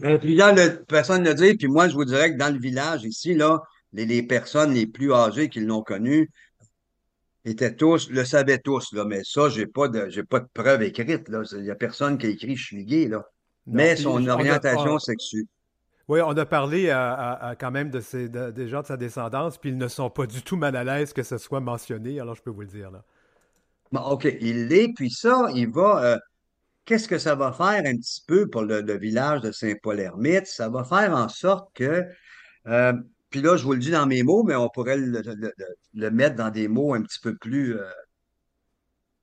Ben, 0.00 0.18
plusieurs 0.18 0.54
le, 0.54 0.82
personnes 0.84 1.24
le 1.24 1.34
disent, 1.34 1.56
puis 1.56 1.68
moi, 1.68 1.88
je 1.88 1.94
vous 1.94 2.04
dirais 2.04 2.32
que 2.32 2.38
dans 2.38 2.52
le 2.52 2.58
village 2.58 3.04
ici, 3.04 3.34
là, 3.34 3.62
les, 3.92 4.04
les 4.04 4.22
personnes 4.22 4.72
les 4.72 4.86
plus 4.86 5.12
âgées 5.12 5.48
qui 5.48 5.60
l'ont 5.60 5.82
connu 5.82 6.30
étaient 7.44 7.74
tous, 7.74 8.10
le 8.10 8.24
savaient 8.24 8.58
tous, 8.58 8.92
là, 8.92 9.04
mais 9.04 9.22
ça, 9.24 9.48
j'ai 9.48 9.66
pas 9.66 9.88
de 9.88 10.08
j'ai 10.08 10.22
pas 10.22 10.40
de 10.40 10.48
preuve 10.52 10.82
écrite. 10.82 11.28
Là. 11.28 11.42
Il 11.52 11.62
n'y 11.62 11.70
a 11.70 11.74
personne 11.74 12.18
qui 12.18 12.26
a 12.26 12.30
écrit 12.30 12.56
je 12.56 12.64
suis 12.64 12.84
gay, 12.84 13.08
là. 13.08 13.18
Non, 13.66 13.74
mais 13.74 13.96
son 13.96 14.26
orientation 14.26 14.98
sexuelle. 14.98 15.44
Oui, 16.08 16.20
on 16.20 16.36
a 16.36 16.44
parlé 16.44 16.90
à, 16.90 17.12
à, 17.12 17.48
à 17.50 17.56
quand 17.56 17.70
même 17.70 17.90
de 17.90 18.00
ces, 18.00 18.28
de, 18.28 18.50
des 18.50 18.68
gens 18.68 18.82
de 18.82 18.86
sa 18.86 18.96
descendance, 18.96 19.56
puis 19.56 19.70
ils 19.70 19.78
ne 19.78 19.86
sont 19.86 20.10
pas 20.10 20.26
du 20.26 20.42
tout 20.42 20.56
mal 20.56 20.74
à 20.74 20.82
l'aise 20.82 21.12
que 21.12 21.22
ce 21.22 21.38
soit 21.38 21.60
mentionné, 21.60 22.18
alors 22.18 22.34
je 22.34 22.42
peux 22.42 22.50
vous 22.50 22.62
le 22.62 22.66
dire. 22.66 22.90
Là. 22.90 23.04
Bon, 23.92 24.00
OK, 24.00 24.26
il 24.40 24.68
l'est, 24.68 24.92
puis 24.94 25.10
ça, 25.10 25.48
il 25.54 25.68
va. 25.70 26.04
Euh, 26.04 26.18
Qu'est-ce 26.84 27.06
que 27.06 27.18
ça 27.18 27.36
va 27.36 27.52
faire 27.52 27.82
un 27.86 27.96
petit 27.96 28.22
peu 28.26 28.48
pour 28.48 28.62
le, 28.62 28.98
village 28.98 29.40
de 29.42 29.52
Saint-Paul-Ermite? 29.52 30.46
Ça 30.46 30.68
va 30.68 30.82
faire 30.84 31.14
en 31.14 31.28
sorte 31.28 31.68
que. 31.74 32.04
Euh, 32.66 32.92
puis 33.30 33.40
là, 33.40 33.56
je 33.56 33.64
vous 33.64 33.74
le 33.74 33.78
dis 33.78 33.90
dans 33.92 34.06
mes 34.06 34.22
mots, 34.24 34.42
mais 34.42 34.56
on 34.56 34.68
pourrait 34.68 34.96
le, 34.96 36.10
mettre 36.10 36.36
dans 36.36 36.50
des 36.50 36.68
mots 36.68 36.94
un 36.94 37.02
petit 37.02 37.20
peu 37.20 37.36
plus 37.36 37.78
euh, 37.78 37.84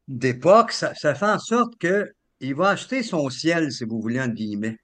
d'époque. 0.08 0.72
Ça, 0.72 0.94
fait 0.94 1.26
en 1.26 1.40
sorte 1.40 1.78
que 1.80 2.12
il 2.40 2.56
va 2.56 2.70
acheter 2.70 3.04
son 3.04 3.30
ciel, 3.30 3.72
si 3.72 3.84
vous 3.84 4.02
voulez, 4.02 4.22
entre 4.22 4.36
guillemets. 4.36 4.78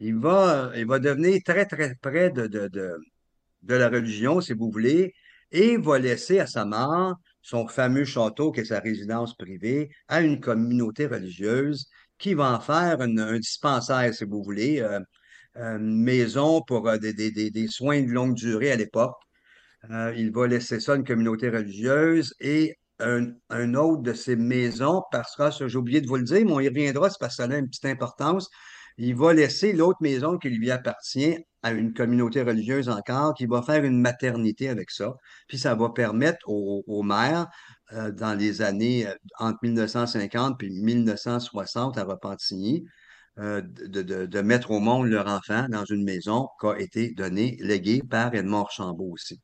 Il 0.00 0.16
va, 0.16 0.72
il 0.76 0.86
va 0.86 0.98
devenir 0.98 1.40
très, 1.44 1.66
très 1.66 1.94
près 1.96 2.30
de, 2.30 2.46
de, 2.46 2.68
de, 2.68 2.98
de 3.62 3.74
la 3.74 3.88
religion, 3.88 4.40
si 4.40 4.52
vous 4.52 4.70
voulez, 4.70 5.14
et 5.50 5.76
va 5.78 5.98
laisser 5.98 6.40
à 6.40 6.46
sa 6.46 6.64
mort 6.64 7.16
son 7.42 7.66
fameux 7.68 8.04
château, 8.04 8.52
qui 8.52 8.60
est 8.60 8.64
sa 8.64 8.80
résidence 8.80 9.36
privée, 9.36 9.90
à 10.08 10.22
une 10.22 10.40
communauté 10.40 11.06
religieuse 11.06 11.88
qui 12.18 12.34
va 12.34 12.52
en 12.52 12.60
faire 12.60 13.02
une, 13.02 13.18
un 13.18 13.38
dispensaire, 13.38 14.14
si 14.14 14.24
vous 14.24 14.42
voulez, 14.42 14.80
euh, 14.80 15.00
une 15.56 16.02
maison 16.02 16.62
pour 16.62 16.88
euh, 16.88 16.96
des, 16.98 17.66
soins 17.68 18.02
de 18.02 18.10
longue 18.10 18.34
durée 18.34 18.70
à 18.70 18.76
l'époque. 18.76 19.16
Euh, 19.90 20.14
il 20.16 20.30
va 20.32 20.46
laisser 20.46 20.78
ça 20.78 20.92
à 20.92 20.96
une 20.96 21.04
communauté 21.04 21.50
religieuse 21.50 22.34
et 22.40 22.76
un, 23.00 23.74
autre 23.74 24.02
de 24.02 24.12
ces 24.12 24.36
maisons, 24.36 25.02
parce 25.10 25.34
que 25.36 25.66
j'ai 25.66 25.76
oublié 25.76 26.00
de 26.00 26.06
vous 26.06 26.16
le 26.16 26.22
dire, 26.22 26.44
mais 26.46 26.52
on 26.52 26.60
y 26.60 26.68
reviendra, 26.68 27.10
c'est 27.10 27.18
parce 27.18 27.36
que 27.36 27.42
ça 27.42 27.50
a 27.50 27.58
une 27.58 27.68
petite 27.68 27.86
importance. 27.86 28.48
Il 28.98 29.14
va 29.16 29.32
laisser 29.32 29.72
l'autre 29.72 29.98
maison 30.00 30.38
qui 30.38 30.50
lui 30.50 30.70
appartient 30.70 31.36
à 31.62 31.70
une 31.70 31.94
communauté 31.94 32.42
religieuse 32.42 32.88
encore, 32.88 33.34
qui 33.34 33.46
va 33.46 33.62
faire 33.62 33.84
une 33.84 34.00
maternité 34.00 34.68
avec 34.68 34.90
ça. 34.90 35.14
Puis 35.46 35.58
ça 35.58 35.74
va 35.74 35.90
permettre 35.90 36.48
aux, 36.48 36.82
aux 36.86 37.02
maires, 37.02 37.48
euh, 37.94 38.10
dans 38.10 38.34
les 38.34 38.62
années 38.62 39.06
euh, 39.06 39.14
entre 39.38 39.58
1950 39.62 40.62
et 40.62 40.70
1960 40.70 41.98
à 41.98 42.04
Repentigny, 42.04 42.84
euh, 43.38 43.60
de, 43.60 44.02
de, 44.02 44.26
de, 44.26 44.40
mettre 44.40 44.70
au 44.70 44.80
monde 44.80 45.08
leur 45.08 45.26
enfant 45.26 45.66
dans 45.68 45.84
une 45.84 46.02
maison 46.02 46.48
qui 46.60 46.66
a 46.66 46.78
été 46.78 47.10
donnée, 47.10 47.58
léguée 47.60 48.02
par 48.02 48.34
Edmond 48.34 48.62
Archambault 48.62 49.12
aussi. 49.12 49.40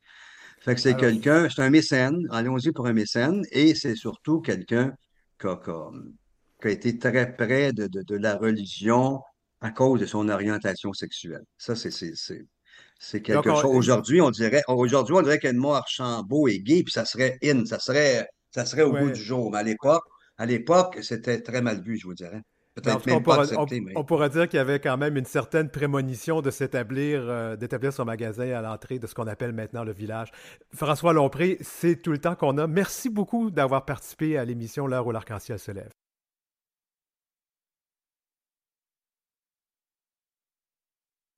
Fait 0.61 0.75
que 0.75 0.81
c'est 0.81 0.97
quelqu'un, 0.97 1.49
c'est 1.49 1.63
un 1.63 1.71
mécène, 1.71 2.27
allons-y 2.31 2.73
pour 2.73 2.87
un 2.87 2.93
mécène, 2.93 3.43
et 3.53 3.75
c'est 3.75 3.95
surtout 3.95 4.41
quelqu'un 4.41 4.93
qui, 5.39 5.47
qui, 5.65 6.69
a 6.69 6.71
été 6.71 6.99
très 6.99 7.35
près 7.37 7.73
de, 7.73 8.17
la 8.17 8.37
religion 8.37 9.21
à 9.61 9.71
cause 9.71 10.01
de 10.01 10.07
son 10.07 10.29
orientation 10.29 10.93
sexuelle. 10.93 11.45
Ça, 11.57 11.75
c'est, 11.75 13.23
quelque 13.23 13.49
Donc, 13.49 13.61
chose. 13.61 13.77
Aujourd'hui, 13.77 14.21
on 14.21 14.31
dirait, 14.31 14.63
aujourd'hui, 14.69 15.15
on 15.15 15.23
dirait 15.23 15.39
qu'Edmond 15.39 15.75
Archambault 15.75 16.49
est 16.49 16.61
gay, 16.61 16.83
puis 16.83 16.93
ça 16.93 17.05
serait 17.05 17.39
in, 17.43 17.65
ça 17.67 17.79
serait, 17.79 18.29
ça 18.51 18.65
serait 18.65 18.83
au 18.83 18.93
ouais. 18.93 19.03
bout 19.03 19.11
du 19.11 19.23
jour. 19.23 19.51
Mais 19.51 19.59
à 19.59 19.63
l'époque, 19.63 20.05
à 20.37 20.47
l'époque, 20.47 20.99
c'était 21.03 21.41
très 21.41 21.63
mal 21.63 21.83
vu, 21.83 21.97
je 21.99 22.07
vous 22.07 22.15
dirais. 22.15 22.43
Non, 22.87 22.99
on, 23.11 23.21
pourra, 23.21 23.43
accepté, 23.43 23.81
on, 23.81 23.85
mais... 23.85 23.93
on, 23.97 24.05
pourra, 24.05 24.29
dire 24.29 24.49
qu'il 24.49 24.59
y 24.59 24.61
avait 24.61 24.79
quand 24.79 24.97
même 24.97 25.17
une 25.17 25.25
certaine 25.25 25.69
prémonition 25.69 26.43
de 26.43 26.51
s'établir, 26.51 27.23
euh, 27.29 27.57
d'établir 27.57 27.93
son 27.93 28.05
magasin 28.05 28.53
à 28.53 28.63
l'entrée 28.63 29.01
de 29.01 29.07
ce 29.09 29.15
qu'on 29.15 29.27
appelle 29.27 29.53
maintenant 29.53 29.83
le 29.83 29.93
village. 29.93 30.31
François 30.73 31.13
Lompré, 31.13 31.59
c'est 31.61 32.01
tout 32.01 32.13
le 32.13 32.19
temps 32.19 32.37
qu'on 32.37 32.57
a. 32.59 32.69
Merci 32.69 33.11
beaucoup 33.11 33.51
d'avoir 33.51 33.85
participé 33.85 34.39
à 34.39 34.45
l'émission 34.45 34.87
L'heure 34.87 35.07
où 35.07 35.11
l'arc-en-ciel 35.11 35.59
se 35.59 35.73
lève. 35.73 35.91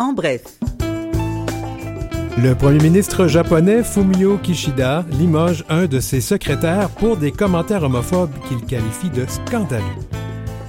En 0.00 0.14
bref. 0.14 0.58
Le 2.42 2.54
premier 2.54 2.78
ministre 2.78 3.26
japonais 3.26 3.84
Fumio 3.84 4.38
Kishida 4.38 5.04
limoge 5.10 5.62
un 5.68 5.84
de 5.84 6.00
ses 6.00 6.22
secrétaires 6.22 6.88
pour 6.88 7.18
des 7.18 7.32
commentaires 7.32 7.82
homophobes 7.82 8.32
qu'il 8.48 8.64
qualifie 8.64 9.10
de 9.10 9.26
scandaleux. 9.28 9.84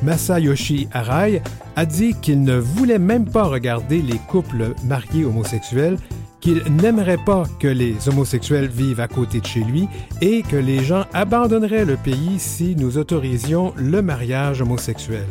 Masayoshi 0.03 0.89
Arai 0.91 1.41
a 1.77 1.85
dit 1.85 2.13
qu'il 2.21 2.43
ne 2.43 2.57
voulait 2.57 2.99
même 2.99 3.23
pas 3.23 3.43
regarder 3.43 4.01
les 4.01 4.17
couples 4.17 4.73
mariés 4.83 5.23
homosexuels, 5.23 5.97
qu'il 6.41 6.61
n'aimerait 6.69 7.23
pas 7.25 7.43
que 7.57 7.69
les 7.69 8.09
homosexuels 8.09 8.67
vivent 8.67 8.99
à 8.99 9.07
côté 9.07 9.39
de 9.39 9.45
chez 9.45 9.61
lui 9.61 9.87
et 10.19 10.41
que 10.41 10.57
les 10.57 10.83
gens 10.83 11.05
abandonneraient 11.13 11.85
le 11.85 11.95
pays 11.95 12.37
si 12.37 12.75
nous 12.75 12.97
autorisions 12.97 13.73
le 13.77 14.01
mariage 14.01 14.61
homosexuel. 14.61 15.27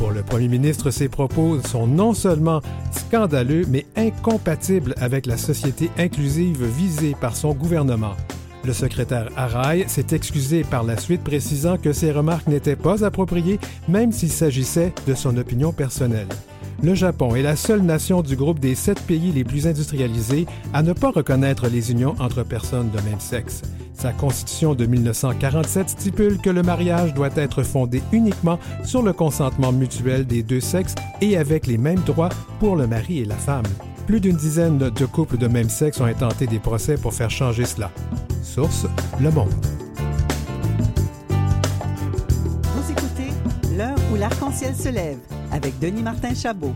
Pour 0.00 0.12
le 0.12 0.22
premier 0.22 0.48
ministre, 0.48 0.90
ces 0.90 1.10
propos 1.10 1.60
sont 1.60 1.86
non 1.86 2.14
seulement 2.14 2.62
scandaleux, 2.90 3.66
mais 3.68 3.84
incompatibles 3.96 4.94
avec 4.96 5.26
la 5.26 5.36
société 5.36 5.90
inclusive 5.98 6.64
visée 6.64 7.14
par 7.20 7.36
son 7.36 7.52
gouvernement. 7.52 8.16
Le 8.64 8.72
secrétaire 8.72 9.28
Arai 9.36 9.84
s'est 9.88 10.06
excusé 10.12 10.64
par 10.64 10.84
la 10.84 10.96
suite, 10.96 11.22
précisant 11.22 11.76
que 11.76 11.92
ces 11.92 12.12
remarques 12.12 12.46
n'étaient 12.46 12.76
pas 12.76 13.04
appropriées, 13.04 13.60
même 13.88 14.10
s'il 14.10 14.32
s'agissait 14.32 14.94
de 15.06 15.14
son 15.14 15.36
opinion 15.36 15.70
personnelle. 15.70 16.28
Le 16.82 16.94
Japon 16.94 17.34
est 17.34 17.42
la 17.42 17.56
seule 17.56 17.82
nation 17.82 18.22
du 18.22 18.36
groupe 18.36 18.58
des 18.58 18.74
sept 18.74 19.00
pays 19.02 19.32
les 19.32 19.44
plus 19.44 19.66
industrialisés 19.66 20.46
à 20.72 20.82
ne 20.82 20.94
pas 20.94 21.10
reconnaître 21.10 21.68
les 21.68 21.92
unions 21.92 22.14
entre 22.18 22.42
personnes 22.42 22.90
de 22.90 23.00
même 23.02 23.20
sexe. 23.20 23.60
Sa 23.92 24.12
constitution 24.12 24.74
de 24.74 24.86
1947 24.86 25.90
stipule 25.90 26.38
que 26.38 26.48
le 26.48 26.62
mariage 26.62 27.12
doit 27.12 27.28
être 27.36 27.62
fondé 27.62 28.02
uniquement 28.12 28.58
sur 28.82 29.02
le 29.02 29.12
consentement 29.12 29.72
mutuel 29.72 30.26
des 30.26 30.42
deux 30.42 30.60
sexes 30.60 30.94
et 31.20 31.36
avec 31.36 31.66
les 31.66 31.76
mêmes 31.76 32.00
droits 32.00 32.30
pour 32.60 32.76
le 32.76 32.86
mari 32.86 33.18
et 33.18 33.26
la 33.26 33.36
femme. 33.36 33.66
Plus 34.06 34.20
d'une 34.20 34.36
dizaine 34.36 34.78
de 34.78 35.06
couples 35.06 35.36
de 35.36 35.48
même 35.48 35.68
sexe 35.68 36.00
ont 36.00 36.06
intenté 36.06 36.46
des 36.46 36.60
procès 36.60 36.94
pour 36.94 37.12
faire 37.12 37.30
changer 37.30 37.66
cela. 37.66 37.90
Source 38.42 38.86
Le 39.20 39.30
Monde. 39.30 39.50
L'arc-en-ciel 44.20 44.76
se 44.76 44.90
lève 44.90 45.18
avec 45.50 45.78
Denis 45.78 46.02
Martin 46.02 46.34
Chabot. 46.34 46.74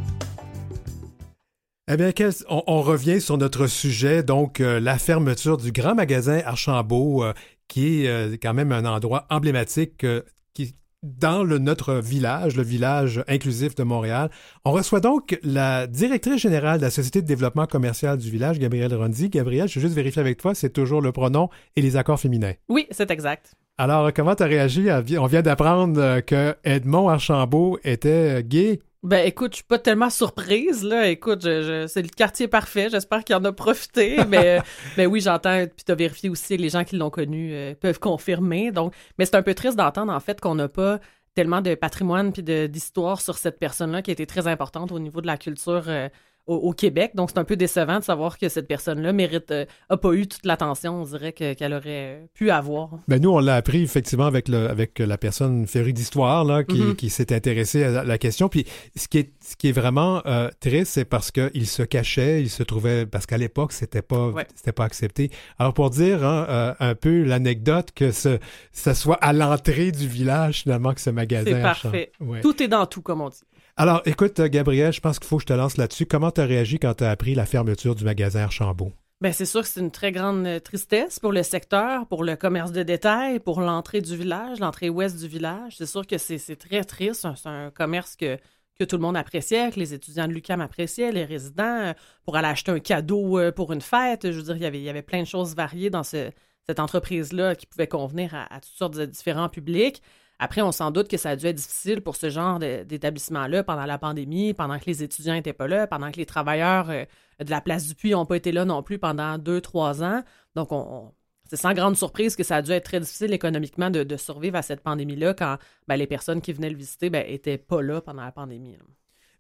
Eh 1.93 1.99
bien, 1.99 2.11
on, 2.49 2.63
on, 2.67 2.81
revient 2.81 3.21
sur 3.21 3.37
notre 3.37 3.67
sujet, 3.67 4.23
donc 4.23 4.61
euh, 4.61 4.81
la 4.81 4.97
fermeture 4.97 5.59
du 5.59 5.71
grand 5.71 5.95
magasin 5.95 6.41
Archambault, 6.47 7.23
euh, 7.23 7.35
qui 7.69 8.05
est 8.05 8.09
euh, 8.09 8.37
quand 8.43 8.55
même 8.55 8.73
un 8.73 8.87
endroit 8.87 9.27
emblématique 9.29 10.07
qui, 10.55 10.75
dans 11.03 11.45
le, 11.45 11.59
notre 11.59 11.97
village, 11.97 12.57
le 12.57 12.63
village 12.63 13.23
inclusif 13.29 13.75
de 13.75 13.83
Montréal. 13.83 14.31
On 14.65 14.73
reçoit 14.73 15.01
donc 15.01 15.39
la 15.43 15.87
directrice 15.87 16.41
générale 16.41 16.79
de 16.79 16.85
la 16.85 16.91
Société 16.91 17.21
de 17.21 17.27
développement 17.27 17.67
commercial 17.67 18.17
du 18.17 18.31
village, 18.31 18.59
Gabrielle 18.59 18.95
Rondy. 18.95 19.29
Gabrielle, 19.29 19.69
je 19.69 19.79
veux 19.79 19.83
juste 19.83 19.97
vérifier 19.97 20.21
avec 20.21 20.39
toi, 20.39 20.55
c'est 20.55 20.73
toujours 20.73 21.03
le 21.03 21.13
pronom 21.13 21.51
et 21.77 21.83
les 21.83 21.99
accords 21.99 22.19
féminins. 22.19 22.55
Oui, 22.71 22.87
c'est 22.91 23.11
exact. 23.11 23.55
Alors, 23.76 24.12
comment 24.12 24.37
tu 24.37 24.43
as 24.45 24.47
réagi? 24.47 24.88
On 25.19 25.26
vient 25.26 25.43
d'apprendre 25.43 26.21
que 26.21 26.54
Edmond 26.62 27.09
Archambault 27.09 27.78
était 27.83 28.45
gay. 28.45 28.81
Ben 29.02 29.26
écoute, 29.26 29.52
je 29.52 29.57
suis 29.57 29.64
pas 29.64 29.78
tellement 29.78 30.09
surprise 30.09 30.83
là. 30.83 31.09
Écoute, 31.09 31.43
c'est 31.43 32.02
le 32.02 32.09
quartier 32.09 32.49
parfait. 32.49 32.88
J'espère 32.88 33.25
qu'il 33.25 33.35
en 33.35 33.45
a 33.45 33.52
profité. 33.52 34.25
mais, 34.28 34.61
mais 34.97 35.07
oui, 35.07 35.21
j'entends. 35.21 35.66
Puis 35.66 35.85
as 35.88 35.95
vérifié 35.95 36.31
aussi 36.31 36.57
les 36.57 36.71
gens 36.71 36.85
qui 36.85 36.97
l'ont 36.97 37.11
connu 37.11 37.52
euh, 37.52 37.75
peuvent 37.75 37.99
confirmer. 37.99 38.71
Donc, 38.71 38.95
mais 39.19 39.26
c'est 39.26 39.35
un 39.35 39.43
peu 39.43 39.54
triste 39.54 39.76
d'entendre 39.76 40.12
en 40.12 40.21
fait 40.21 40.40
qu'on 40.40 40.54
n'a 40.54 40.69
pas 40.69 41.00
tellement 41.35 41.61
de 41.61 41.75
patrimoine 41.75 42.33
puis 42.33 42.43
d'histoire 42.69 43.21
sur 43.21 43.37
cette 43.37 43.59
personne-là 43.59 44.02
qui 44.02 44.11
a 44.11 44.12
été 44.12 44.25
très 44.25 44.47
importante 44.47 44.93
au 44.93 45.00
niveau 45.00 45.21
de 45.21 45.26
la 45.26 45.37
culture. 45.37 45.85
Euh, 45.88 46.09
au, 46.47 46.73
Québec. 46.73 47.13
Donc, 47.15 47.31
c'est 47.31 47.39
un 47.39 47.45
peu 47.45 47.57
décevant 47.57 47.99
de 47.99 48.05
savoir 48.05 48.39
que 48.39 48.49
cette 48.49 48.69
personne-là 48.69 49.13
mérite, 49.13 49.51
euh, 49.51 49.65
a 49.89 49.97
pas 49.97 50.13
eu 50.13 50.27
toute 50.27 50.45
l'attention, 50.45 51.03
on 51.03 51.05
dirait, 51.05 51.33
qu'elle 51.33 51.73
aurait 51.73 52.29
pu 52.35 52.51
avoir. 52.51 52.91
Ben 53.09 53.21
nous, 53.21 53.31
on 53.31 53.39
l'a 53.39 53.57
appris 53.57 53.83
effectivement 53.83 54.27
avec, 54.27 54.49
le, 54.49 54.69
avec 54.69 54.99
la 54.99 55.17
personne 55.17 55.67
férie 55.67 55.93
d'histoire 55.93 56.45
là, 56.45 56.65
qui, 56.65 56.81
mm-hmm. 56.81 56.97
qui 56.97 57.11
s'est 57.11 57.35
intéressée 57.35 57.85
à 57.85 58.05
la 58.05 58.19
question. 58.19 58.49
Puis, 58.49 58.67
ce 58.95 59.09
qui 59.09 59.19
est, 59.19 59.33
ce 59.41 59.57
qui 59.57 59.69
est 59.69 59.73
vraiment 59.73 60.23
euh, 60.27 60.51
triste, 60.61 60.93
c'est 60.93 61.05
parce 61.05 61.31
qu'il 61.31 61.67
se 61.67 61.83
cachait, 61.83 62.43
il 62.43 62.51
se 62.51 62.63
trouvait, 62.63 63.07
parce 63.07 63.27
qu'à 63.27 63.39
l'époque, 63.39 63.73
c'était 63.73 64.03
pas, 64.03 64.33
c'était 64.55 64.73
pas 64.73 64.85
accepté. 64.85 65.31
Alors, 65.59 65.73
pour 65.73 65.91
dire 65.91 66.25
hein, 66.25 66.47
euh, 66.49 66.75
un 66.81 66.95
peu 66.95 67.23
l'anecdote 67.23 67.91
que 67.95 68.13
ce, 68.13 68.39
ce 68.73 68.95
soit 68.95 69.17
à 69.17 69.33
l'entrée 69.33 69.93
du 69.93 70.07
village, 70.07 70.63
finalement, 70.63 70.93
que 70.93 71.01
ce 71.01 71.11
magasin. 71.11 71.51
C'est 71.51 71.63
parfait. 71.63 72.13
Tout 72.43 72.63
est 72.63 72.69
dans 72.69 72.87
tout, 72.87 73.03
comme 73.03 73.21
on 73.21 73.31
dit. 73.31 73.41
Alors, 73.76 74.02
écoute, 74.04 74.38
euh, 74.38 74.49
Gabriel, 74.49 74.93
je 74.93 75.00
pense 75.00 75.19
qu'il 75.19 75.26
faut 75.26 75.37
que 75.37 75.43
je 75.43 75.47
te 75.49 75.52
lance 75.52 75.76
là-dessus. 75.76 76.07
Comment 76.07 76.31
tu 76.31 76.40
as 76.40 76.45
réagi 76.45 76.78
quand 76.78 76.95
tu 76.95 77.04
as 77.04 77.11
appris 77.11 77.35
la 77.35 77.45
fermeture 77.45 77.97
du 77.97 78.04
magasin 78.04 78.43
Archambault? 78.43 78.93
Bien, 79.21 79.33
c'est 79.33 79.47
sûr 79.47 79.62
que 79.62 79.66
c'est 79.66 79.81
une 79.81 79.90
très 79.90 80.12
grande 80.12 80.47
euh, 80.47 80.61
tristesse 80.61 81.19
pour 81.19 81.33
le 81.33 81.43
secteur, 81.43 82.07
pour 82.07 82.23
le 82.23 82.37
commerce 82.37 82.71
de 82.71 82.85
détail, 82.85 83.40
pour 83.40 83.61
l'entrée 83.61 84.00
du 84.00 84.16
village, 84.16 84.61
l'entrée 84.61 84.88
ouest 84.88 85.19
du 85.19 85.26
village. 85.26 85.75
C'est 85.76 85.87
sûr 85.87 86.07
que 86.07 86.19
c'est 86.19 86.38
très 86.57 86.85
triste. 86.85 87.26
C'est 87.35 87.49
un 87.49 87.73
commerce 87.73 88.14
que, 88.14 88.38
tout 88.78 88.97
le 88.97 89.02
monde 89.02 89.16
appréciait, 89.16 89.73
que 89.73 89.81
les 89.81 89.93
étudiants 89.93 90.28
de 90.28 90.33
l'UQAM 90.33 90.61
appréciaient, 90.61 91.11
les 91.11 91.25
résidents, 91.25 91.64
euh, 91.64 91.93
pour 92.25 92.37
aller 92.37 92.49
acheter 92.49 92.71
un 92.71 92.78
cadeau 92.78 93.40
pour 93.57 93.73
une 93.73 93.81
fête. 93.81 94.31
Je 94.31 94.37
veux 94.37 94.43
dire, 94.43 94.57
il 94.57 94.62
y 94.62 94.66
avait, 94.88 94.99
il 94.99 95.02
plein 95.02 95.23
de 95.23 95.26
choses 95.26 95.57
variées 95.57 95.90
dans 95.90 96.04
cette 96.04 96.78
entreprise-là 96.78 97.57
qui 97.57 97.66
pouvaient 97.66 97.88
convenir 97.88 98.35
à 98.35 98.61
toutes 98.61 98.76
sortes 98.76 98.95
de 98.95 99.04
différents 99.04 99.49
publics. 99.49 100.00
Après, 100.38 100.62
on 100.62 100.73
s'en 100.73 100.91
doute 100.91 101.09
que 101.09 101.17
ça 101.17 101.31
a 101.31 101.37
dû 101.37 101.47
être 101.47 101.57
difficile 101.57 102.00
pour 102.00 102.17
ce 102.17 102.29
genre 102.29 102.59
d'établissement-là 102.59 103.62
pendant 103.62 103.87
la 103.87 103.99
pandémie, 103.99 104.53
pendant 104.53 104.79
que 104.79 104.87
les 104.87 105.03
étudiants 105.03 105.35
n'étaient 105.35 105.53
pas 105.53 105.69
là, 105.69 105.87
pendant 105.87 106.11
que 106.11 106.17
les 106.17 106.26
travailleurs 106.26 106.91
euh, 106.91 107.05
de 107.43 107.50
la 107.50 107.61
place 107.61 107.87
du 107.87 107.95
Puy 107.95 108.11
n'ont 108.11 108.26
pas 108.26 108.37
été 108.37 108.53
là 108.53 108.64
non 108.64 108.83
plus 108.83 108.99
pendant 108.99 109.38
deux, 109.38 109.61
trois 109.61 110.03
ans. 110.03 110.23
Donc, 110.57 110.73
on, 110.73 111.12
c'est 111.49 111.57
sans 111.57 111.73
grande 111.73 111.97
surprise 111.97 112.37
que 112.37 112.43
ça 112.43 112.57
a 112.57 112.62
dû 112.62 112.73
être 112.73 112.85
très 112.85 113.00
difficile 113.00 113.33
économiquement 113.33 113.91
de, 113.91 114.17
survivre 114.17 114.57
à 114.57 114.62
cette 114.62 114.81
pandémie-là 114.81 115.35
quand 115.35 115.59
ben, 115.87 115.97
les 115.97 116.07
personnes 116.07 116.41
qui 116.41 116.53
venaient 116.53 116.71
le 116.71 116.76
visiter 116.76 117.11
n'étaient 117.11 117.59
ben, 117.59 117.64
pas 117.67 117.83
là 117.83 118.00
pendant 118.00 118.25
la 118.25 118.33
pandémie. 118.33 118.76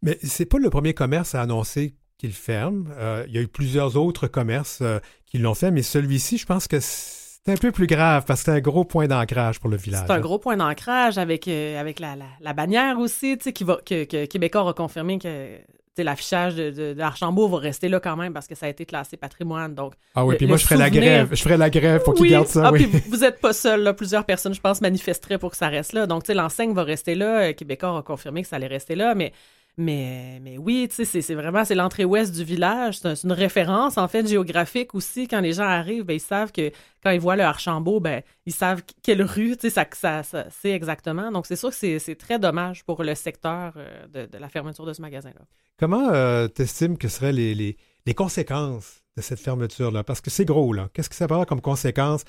Mais 0.02 0.18
c'est 0.22 0.46
pas 0.46 0.58
le 0.58 0.70
premier 0.70 0.94
commerce 0.94 1.34
à 1.34 1.42
annoncer 1.42 1.96
qu'il 2.18 2.32
ferme. 2.32 2.92
Euh, 2.96 3.24
il 3.26 3.34
y 3.34 3.38
a 3.38 3.40
eu 3.40 3.48
plusieurs 3.48 3.96
autres 3.96 4.28
commerces 4.28 4.80
euh, 4.82 4.98
qui 5.26 5.38
l'ont 5.38 5.54
fait, 5.54 5.70
mais 5.70 5.82
celui-ci, 5.82 6.38
je 6.38 6.46
pense 6.46 6.68
que 6.68 6.78
c'est 6.78 7.23
un 7.52 7.56
peu 7.56 7.72
plus 7.72 7.86
grave 7.86 8.24
parce 8.26 8.40
que 8.40 8.44
c'est 8.46 8.56
un 8.56 8.60
gros 8.60 8.84
point 8.84 9.06
d'ancrage 9.06 9.60
pour 9.60 9.70
le 9.70 9.76
village. 9.76 10.04
C'est 10.06 10.12
un 10.12 10.20
gros 10.20 10.38
point 10.38 10.56
d'ancrage 10.56 11.18
avec, 11.18 11.46
euh, 11.48 11.80
avec 11.80 12.00
la, 12.00 12.16
la, 12.40 12.52
bannière 12.52 12.98
aussi, 12.98 13.36
tu 13.36 13.44
sais, 13.44 13.52
qui 13.52 13.64
va, 13.64 13.78
que, 13.84 14.04
que 14.04 14.24
Québécois 14.26 14.68
a 14.68 14.72
confirmé 14.72 15.18
que 15.18 15.58
l'affichage 16.02 16.56
de, 16.56 16.92
d'Archambault 16.94 17.48
va 17.48 17.58
rester 17.58 17.88
là 17.88 18.00
quand 18.00 18.16
même 18.16 18.32
parce 18.32 18.48
que 18.48 18.54
ça 18.54 18.66
a 18.66 18.68
été 18.68 18.84
classé 18.84 19.16
patrimoine. 19.16 19.74
Donc, 19.74 19.94
ah 20.14 20.24
oui, 20.24 20.36
puis 20.36 20.46
moi, 20.46 20.56
je 20.56 20.64
ferais 20.64 20.76
la 20.76 20.90
grève. 20.90 21.28
Je 21.30 21.42
ferais 21.42 21.56
la 21.56 21.70
grève 21.70 22.02
pour 22.02 22.14
qu'ils 22.14 22.30
gardent 22.30 22.46
ça. 22.48 22.66
Ah, 22.66 22.72
oui. 22.72 22.86
puis 22.86 23.02
vous 23.10 23.18
n'êtes 23.18 23.40
pas 23.40 23.52
seul. 23.52 23.82
Là. 23.82 23.92
Plusieurs 23.92 24.24
personnes, 24.24 24.54
je 24.54 24.60
pense, 24.60 24.80
manifesteraient 24.80 25.38
pour 25.38 25.52
que 25.52 25.56
ça 25.56 25.68
reste 25.68 25.92
là. 25.92 26.06
Donc, 26.06 26.24
tu 26.24 26.28
sais, 26.28 26.34
l'enseigne 26.34 26.72
va 26.72 26.82
rester 26.82 27.14
là. 27.14 27.52
Québécois 27.52 27.98
a 27.98 28.02
confirmé 28.02 28.42
que 28.42 28.48
ça 28.48 28.56
allait 28.56 28.66
rester 28.66 28.96
là. 28.96 29.14
Mais 29.14 29.32
mais, 29.76 30.56
oui, 30.58 30.88
c'est 30.90 31.34
vraiment 31.34 31.64
c'est 31.64 31.74
l'entrée 31.74 32.04
ouest 32.04 32.32
du 32.32 32.44
village. 32.44 32.98
C'est 32.98 33.24
une 33.24 33.32
référence, 33.32 33.98
en 33.98 34.06
fait, 34.06 34.26
géographique 34.26 34.94
aussi. 34.94 35.26
Quand 35.26 35.40
les 35.40 35.54
gens 35.54 35.64
arrivent, 35.64 36.04
ben, 36.04 36.14
ils 36.14 36.20
savent 36.20 36.52
que 36.52 36.70
quand 37.02 37.10
ils 37.10 37.20
voient 37.20 37.34
le 37.34 37.42
Archambault, 37.42 37.98
ben, 37.98 38.22
ils 38.46 38.54
savent 38.54 38.82
quelle 39.02 39.22
rue, 39.22 39.56
ça, 39.60 39.84
ça, 39.92 40.22
c'est 40.50 40.70
exactement. 40.70 41.32
Donc, 41.32 41.46
c'est 41.46 41.56
sûr 41.56 41.70
que 41.70 41.98
c'est 41.98 42.14
très 42.16 42.38
dommage 42.38 42.84
pour 42.84 43.02
le 43.02 43.14
secteur 43.16 43.74
euh, 43.76 44.26
de, 44.26 44.38
la 44.38 44.48
fermeture 44.48 44.86
de 44.86 44.92
ce 44.92 45.02
magasin-là. 45.02 45.44
Comment 45.76 46.08
euh, 46.10 46.46
tu 46.54 46.62
estimes 46.62 46.96
que 46.96 47.08
seraient 47.08 47.32
les, 47.32 47.76
conséquences 48.14 49.02
de 49.16 49.22
cette 49.22 49.40
fermeture-là? 49.40 50.04
Parce 50.04 50.20
que 50.20 50.30
c'est 50.30 50.44
gros. 50.44 50.72
Qu'est-ce 50.92 51.10
que 51.10 51.16
ça 51.16 51.26
va 51.26 51.34
avoir 51.34 51.46
comme 51.46 51.60
conséquence 51.60 52.24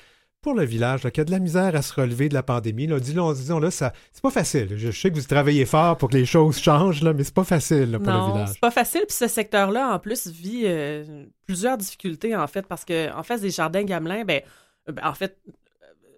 pour 0.46 0.54
le 0.54 0.64
village, 0.64 1.00
qui 1.10 1.20
a 1.20 1.24
de 1.24 1.32
la 1.32 1.40
misère 1.40 1.74
à 1.74 1.82
se 1.82 1.92
relever 1.92 2.28
de 2.28 2.34
la 2.34 2.44
pandémie, 2.44 2.86
disons, 3.00 3.32
disons 3.32 3.58
là, 3.58 3.72
ça, 3.72 3.92
c'est 4.12 4.22
pas 4.22 4.30
facile. 4.30 4.68
Je, 4.76 4.92
sais 4.92 5.10
que 5.10 5.16
vous 5.16 5.22
travaillez 5.22 5.66
fort 5.66 5.96
pour 5.96 6.08
que 6.08 6.16
les 6.16 6.24
choses 6.24 6.60
changent, 6.60 7.02
là, 7.02 7.12
mais 7.12 7.24
c'est 7.24 7.34
pas 7.34 7.42
facile 7.42 7.98
pour 8.00 8.12
le 8.12 8.32
village. 8.32 8.50
C'est 8.52 8.60
pas 8.60 8.70
facile, 8.70 9.02
puis 9.08 9.16
ce 9.16 9.26
secteur-là, 9.26 9.92
en 9.92 9.98
plus, 9.98 10.28
vit 10.28 10.62
euh, 10.66 11.24
plusieurs 11.46 11.76
difficultés, 11.76 12.36
en 12.36 12.46
fait, 12.46 12.64
parce 12.64 12.84
que 12.84 13.12
en 13.12 13.24
fait, 13.24 13.40
des 13.40 13.50
jardins 13.50 13.82
Gamelin, 13.82 14.24
ben, 14.24 14.40
ben 14.86 15.02
en 15.04 15.14
fait, 15.14 15.36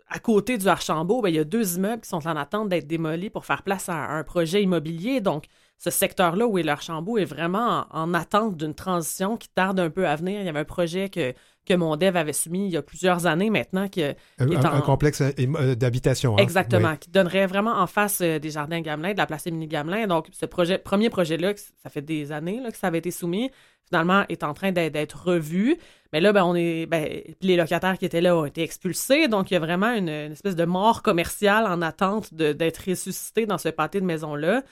à 0.09 0.19
côté 0.19 0.59
du 0.59 0.67
Archambault, 0.69 1.21
ben, 1.21 1.29
il 1.29 1.35
y 1.35 1.39
a 1.39 1.45
deux 1.45 1.77
immeubles 1.77 2.03
qui 2.03 2.09
sont 2.09 2.27
en 2.27 2.37
attente 2.37 2.69
d'être 2.69 2.87
démolis 2.87 3.31
pour 3.31 3.45
faire 3.45 3.63
place 3.63 3.89
à 3.89 4.11
un 4.11 4.25
projet 4.25 4.63
immobilier. 4.63 5.21
Donc, 5.21 5.47
ce 5.77 5.91
secteur-là 5.91 6.47
où 6.47 6.59
est 6.59 6.63
l'Archambault 6.63 7.19
est 7.19 7.25
vraiment 7.25 7.87
en 7.91 8.15
attente 8.15 8.57
d'une 8.57 8.75
transition 8.75 9.37
qui 9.37 9.49
tarde 9.49 9.79
un 9.79 9.91
peu 9.91 10.09
à 10.09 10.17
venir. 10.17 10.41
Il 10.41 10.47
y 10.47 10.49
avait 10.49 10.61
un 10.61 10.65
projet 10.65 11.09
que 11.09 11.35
que 11.69 11.75
mon 11.75 11.97
dev 11.97 12.17
avait 12.17 12.33
soumis 12.33 12.67
il 12.67 12.73
y 12.73 12.77
a 12.77 12.83
plusieurs 12.83 13.27
années 13.27 13.51
maintenant. 13.51 13.89
Qui, 13.89 14.03
un, 14.03 14.81
complexe 14.81 15.21
euh, 15.21 15.31
euh, 15.39 15.75
d'habitation. 15.75 16.35
Hein? 16.35 16.43
Exactement, 16.43 16.97
qui 16.97 17.11
donnerait 17.11 17.47
vraiment 17.47 17.79
en 17.79 17.87
face 17.87 18.21
euh, 18.23 18.39
des 18.39 18.51
jardins 18.51 18.81
Gamelin, 18.81 19.13
de 19.13 19.19
la 19.19 19.27
place 19.27 19.47
Émilie 19.47 19.69
Gamelin. 19.69 20.07
Donc, 20.07 20.29
ce 20.33 20.47
projet, 20.47 20.79
premier 20.79 21.11
projet-là, 21.11 21.53
ça 21.83 21.91
fait 21.91 22.01
des 22.01 22.33
années 22.33 22.61
là, 22.61 22.71
que 22.71 22.79
ça 22.79 22.87
avait 22.87 22.99
été 22.99 23.11
soumis, 23.11 23.51
finalement 23.89 24.25
est 24.29 24.45
en 24.45 24.55
train 24.55 24.73
d'être 24.73 25.27
revu. 25.27 25.79
Mais 26.13 26.21
là, 26.21 26.33
ben, 26.33 26.45
on 26.45 26.55
est, 26.55 26.87
ben, 26.87 27.23
les 27.41 27.57
locataires 27.57 27.99
qui 27.99 28.05
étaient 28.05 28.21
là 28.21 28.37
ont 28.37 28.45
été 28.45 28.63
expulsés. 28.63 29.29
Donc, 29.29 29.51
il 29.51 29.55
y 29.55 29.57
a 29.57 29.61
vraiment 29.61 29.93
une, 29.93 30.09
espèce 30.09 30.57
de 30.57 30.65
mort 30.65 31.03
commerciale 31.03 31.67
en 31.67 31.83
attente 31.83 32.33
d'être 32.33 32.89
ressuscité 32.89 33.47
dans 33.47 33.59
ce 33.59 33.69
pâté 33.69 34.01
de 34.01 34.07
maison-là. 34.07 34.63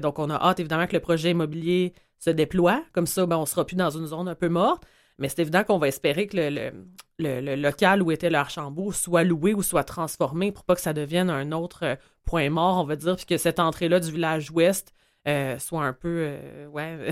donc, 0.00 0.18
on 0.18 0.30
a 0.30 0.36
hâte, 0.36 0.60
évidemment, 0.60 0.86
que 0.86 0.94
le 0.94 1.00
projet 1.00 1.30
immobilier 1.30 1.92
se 2.18 2.30
déploie. 2.30 2.82
Comme 2.92 3.06
ça, 3.06 3.26
ben, 3.26 3.36
on 3.36 3.42
ne 3.42 3.46
sera 3.46 3.64
plus 3.64 3.76
dans 3.76 3.90
une 3.90 4.06
zone 4.06 4.28
un 4.28 4.34
peu 4.34 4.48
morte. 4.48 4.84
Mais 5.18 5.28
c'est 5.28 5.42
évident 5.42 5.64
qu'on 5.64 5.78
va 5.78 5.88
espérer 5.88 6.26
que 6.26 6.36
le, 6.36 6.72
le, 7.18 7.54
local 7.56 8.02
où 8.02 8.10
était 8.10 8.30
l'Archambault 8.30 8.92
soit 8.92 9.22
loué 9.22 9.54
ou 9.54 9.62
soit 9.62 9.84
transformé 9.84 10.50
pour 10.50 10.64
pas 10.64 10.74
que 10.74 10.80
ça 10.80 10.94
devienne 10.94 11.28
un 11.28 11.52
autre 11.52 11.84
euh, 11.84 11.96
point 12.24 12.48
mort, 12.48 12.78
on 12.78 12.84
va 12.84 12.96
dire, 12.96 13.16
puis 13.16 13.26
que 13.26 13.36
cette 13.36 13.60
entrée-là 13.60 14.00
du 14.00 14.10
village 14.10 14.50
ouest 14.50 14.94
euh, 15.28 15.58
soit 15.58 15.84
un 15.84 15.92
peu 15.92 16.24
euh, 16.28 16.66
ouais, 16.68 17.10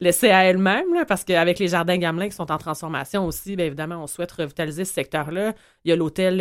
à 0.32 0.44
elle-même, 0.44 1.04
parce 1.06 1.22
qu'avec 1.22 1.58
les 1.60 1.68
jardins 1.68 1.96
Gamelin 1.96 2.28
qui 2.28 2.34
sont 2.34 2.50
en 2.50 2.58
transformation 2.58 3.24
aussi, 3.24 3.54
bien 3.54 3.66
évidemment, 3.66 4.02
on 4.02 4.06
souhaite 4.08 4.32
revitaliser 4.32 4.84
ce 4.84 4.92
secteur-là. 4.92 5.54
Il 5.84 5.90
y 5.90 5.92
a 5.92 5.96
l'hôtel 5.96 6.38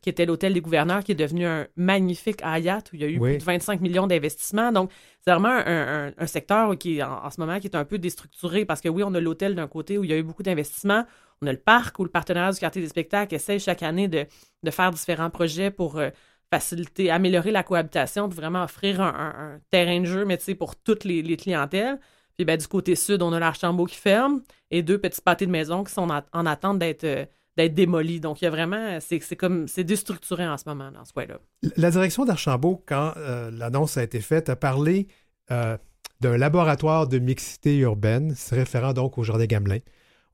qui 0.00 0.08
était 0.08 0.24
l'hôtel 0.24 0.54
des 0.54 0.62
gouverneurs 0.62 1.04
qui 1.04 1.12
est 1.12 1.16
devenu 1.16 1.44
un 1.46 1.66
magnifique 1.76 2.40
Hayat 2.42 2.84
où 2.92 2.96
il 2.96 3.00
y 3.02 3.04
a 3.04 3.08
eu 3.08 3.20
plus 3.20 3.38
de 3.38 3.44
25 3.44 3.80
millions 3.82 4.06
d'investissements. 4.06 4.72
Donc, 4.72 4.90
c'est 5.22 5.30
vraiment 5.30 5.52
un, 5.66 6.26
secteur 6.26 6.76
qui, 6.78 7.02
en, 7.02 7.28
ce 7.28 7.38
moment, 7.38 7.60
qui 7.60 7.66
est 7.66 7.76
un 7.76 7.84
peu 7.84 7.98
déstructuré 7.98 8.64
parce 8.64 8.80
que 8.80 8.88
oui, 8.88 9.02
on 9.04 9.12
a 9.14 9.20
l'hôtel 9.20 9.54
d'un 9.54 9.68
côté 9.68 9.98
où 9.98 10.04
il 10.04 10.10
y 10.10 10.14
a 10.14 10.16
eu 10.16 10.22
beaucoup 10.22 10.42
d'investissements. 10.42 11.04
On 11.42 11.46
a 11.46 11.52
le 11.52 11.58
parc 11.58 11.98
où 11.98 12.04
le 12.04 12.10
partenariat 12.10 12.52
du 12.52 12.58
quartier 12.58 12.82
des 12.82 12.88
spectacles 12.88 13.34
essaie 13.34 13.58
chaque 13.58 13.82
année 13.82 14.08
de, 14.08 14.26
faire 14.70 14.90
différents 14.90 15.30
projets 15.30 15.70
pour 15.70 15.98
euh, 15.98 16.10
faciliter, 16.50 17.10
améliorer 17.10 17.50
la 17.50 17.62
cohabitation, 17.62 18.28
pour 18.28 18.36
vraiment 18.36 18.64
offrir 18.64 19.00
un, 19.00 19.60
terrain 19.70 20.00
de 20.00 20.04
jeu, 20.04 20.24
mais 20.24 20.38
pour 20.58 20.76
toutes 20.76 21.04
les, 21.04 21.36
clientèles. 21.36 21.98
Puis 22.36 22.44
ben, 22.44 22.56
du 22.56 22.66
côté 22.66 22.96
sud, 22.96 23.22
on 23.22 23.32
a 23.32 23.38
l'Archambault 23.38 23.86
qui 23.86 23.96
ferme 23.96 24.42
et 24.70 24.82
deux 24.82 24.98
petits 24.98 25.20
pâtés 25.20 25.46
de 25.46 25.50
maison 25.50 25.84
qui 25.84 25.92
sont 25.92 26.08
en, 26.32 26.46
attente 26.46 26.78
d'être 26.78 27.04
euh, 27.04 27.24
d'être 27.56 27.74
démolis. 27.74 28.20
Donc, 28.20 28.40
il 28.40 28.44
y 28.44 28.48
a 28.48 28.50
vraiment, 28.50 28.98
c'est 29.00 29.36
comme, 29.36 29.68
c'est 29.68 29.84
déstructuré 29.84 30.46
en 30.46 30.56
ce 30.56 30.64
moment 30.66 30.90
dans 30.90 31.04
ce 31.04 31.12
coin-là. 31.12 31.38
La 31.76 31.90
direction 31.90 32.24
d'Archambault, 32.24 32.82
quand 32.86 33.12
euh, 33.16 33.50
l'annonce 33.50 33.96
a 33.96 34.02
été 34.02 34.20
faite, 34.20 34.48
a 34.48 34.56
parlé 34.56 35.08
euh, 35.50 35.76
d'un 36.20 36.36
laboratoire 36.36 37.08
de 37.08 37.18
mixité 37.18 37.78
urbaine, 37.78 38.34
se 38.34 38.54
référant 38.54 38.92
donc 38.92 39.18
au 39.18 39.24
Jardin 39.24 39.46
Gamelin. 39.46 39.80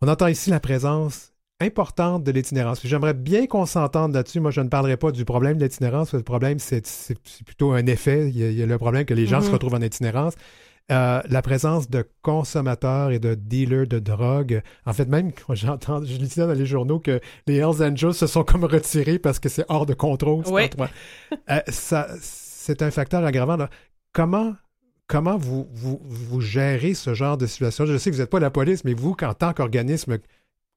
On 0.02 0.08
entend 0.08 0.26
ici 0.26 0.50
la 0.50 0.60
présence 0.60 1.32
importante 1.60 2.22
de 2.22 2.30
l'itinérance. 2.32 2.80
J'aimerais 2.84 3.14
bien 3.14 3.46
qu'on 3.46 3.66
s'entende 3.66 4.14
là-dessus. 4.14 4.40
Moi, 4.40 4.50
je 4.50 4.60
ne 4.60 4.68
parlerai 4.68 4.96
pas 4.96 5.10
du 5.10 5.24
problème 5.24 5.56
de 5.56 5.64
l'itinérance. 5.64 6.12
Le 6.12 6.22
problème, 6.22 6.58
c'est 6.58 6.82
plutôt 7.44 7.72
un 7.72 7.86
effet. 7.86 8.28
Il 8.28 8.36
y, 8.36 8.62
a, 8.62 8.66
le 8.66 8.78
problème 8.78 9.04
que 9.04 9.14
les 9.14 9.26
gens 9.26 9.40
se 9.40 9.48
mm-hmm. 9.48 9.52
retrouvent 9.52 9.74
en 9.74 9.80
itinérance. 9.80 10.34
Euh, 10.92 11.20
la 11.28 11.42
présence 11.42 11.90
de 11.90 12.08
consommateurs 12.22 13.10
et 13.10 13.18
de 13.18 13.34
dealers 13.34 13.88
de 13.88 13.98
drogue. 13.98 14.62
En 14.84 14.92
fait, 14.92 15.08
même 15.08 15.32
quand 15.32 15.54
j'entends, 15.56 16.04
je 16.04 16.16
lisais 16.16 16.46
dans 16.46 16.52
les 16.52 16.66
journaux 16.66 17.00
que 17.00 17.20
les 17.48 17.56
Hells 17.56 17.82
Angels 17.82 18.14
se 18.14 18.28
sont 18.28 18.44
comme 18.44 18.64
retirés 18.64 19.18
parce 19.18 19.40
que 19.40 19.48
c'est 19.48 19.64
hors 19.68 19.84
de 19.84 19.94
contrôle. 19.94 20.44
Oui. 20.46 20.70
Euh, 21.50 21.60
ça, 21.66 22.06
c'est 22.20 22.82
un 22.82 22.92
facteur 22.92 23.24
aggravant. 23.24 23.56
Comment, 24.12 24.54
comment 25.08 25.36
vous, 25.36 25.66
vous, 25.72 26.00
vous, 26.04 26.40
gérez 26.40 26.94
ce 26.94 27.14
genre 27.14 27.36
de 27.36 27.46
situation? 27.46 27.84
Je 27.84 27.98
sais 27.98 28.10
que 28.10 28.14
vous 28.14 28.22
n'êtes 28.22 28.30
pas 28.30 28.38
la 28.38 28.50
police, 28.50 28.84
mais 28.84 28.94
vous, 28.94 29.16
en 29.20 29.34
tant 29.34 29.52
qu'organisme 29.52 30.18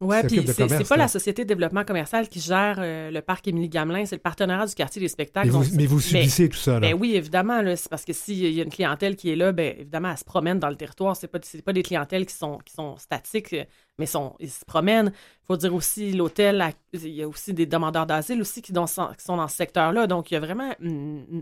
Ouais, 0.02 0.24
puis 0.24 0.42
c'est 0.48 0.88
pas 0.88 0.96
là. 0.96 1.04
la 1.04 1.08
société 1.10 1.44
de 1.44 1.50
développement 1.50 1.84
commercial 1.84 2.30
qui 2.30 2.40
gère 2.40 2.78
euh, 2.80 3.12
le 3.12 3.22
parc 3.22 3.46
Émilie 3.50 3.68
Gamelin, 3.68 4.06
c'est 4.06 4.16
le 4.16 4.22
partenariat 4.22 4.66
du 4.66 4.74
quartier 4.74 5.02
des 5.02 5.10
spectacles. 5.10 5.48
Mais 5.48 5.52
vous, 5.52 5.64
Donc, 5.66 5.74
mais 5.74 5.86
vous 5.88 5.98
mais- 5.98 6.02
subissez 6.02 6.48
tout 6.48 6.56
ça, 6.58 6.76
là. 6.76 6.80
Ben 6.80 6.94
oui, 6.98 7.16
évidemment, 7.16 7.62
c'est 7.76 7.90
parce 7.90 8.06
que 8.06 8.14
s'il 8.14 8.50
y 8.50 8.62
a 8.62 8.64
une 8.64 8.70
clientèle 8.70 9.18
qui 9.18 9.30
est 9.30 9.36
là, 9.36 9.52
ben 9.52 9.76
évidemment, 9.78 10.12
elle 10.12 10.18
se 10.18 10.24
promène 10.24 10.58
dans 10.58 10.70
le 10.70 10.78
territoire. 10.78 11.18
C'est 11.18 11.28
pas, 11.28 11.40
pas 11.66 11.74
des 11.74 11.84
clientèles 11.84 12.26
qui 12.26 12.34
sont, 12.34 12.60
qui 12.60 12.74
sont 12.74 12.96
statiques, 12.96 13.54
mais 13.98 14.06
sont, 14.06 14.38
ils 14.40 14.50
se 14.50 14.64
promènent. 14.64 15.12
Il 15.14 15.46
faut 15.48 15.58
dire 15.58 15.74
aussi, 15.74 16.14
l'hôtel, 16.14 16.64
il 16.94 17.10
y 17.10 17.22
a 17.22 17.28
aussi 17.28 17.54
des 17.54 17.66
demandeurs 17.66 18.06
d'asile 18.06 18.40
aussi 18.40 18.62
qui, 18.62 18.72
sont 18.74 19.36
dans 19.36 19.48
ce 19.50 19.56
secteur-là. 19.56 20.08
Donc, 20.08 20.32
il 20.32 20.36
y 20.36 20.38
a 20.38 20.40
vraiment 20.40 20.72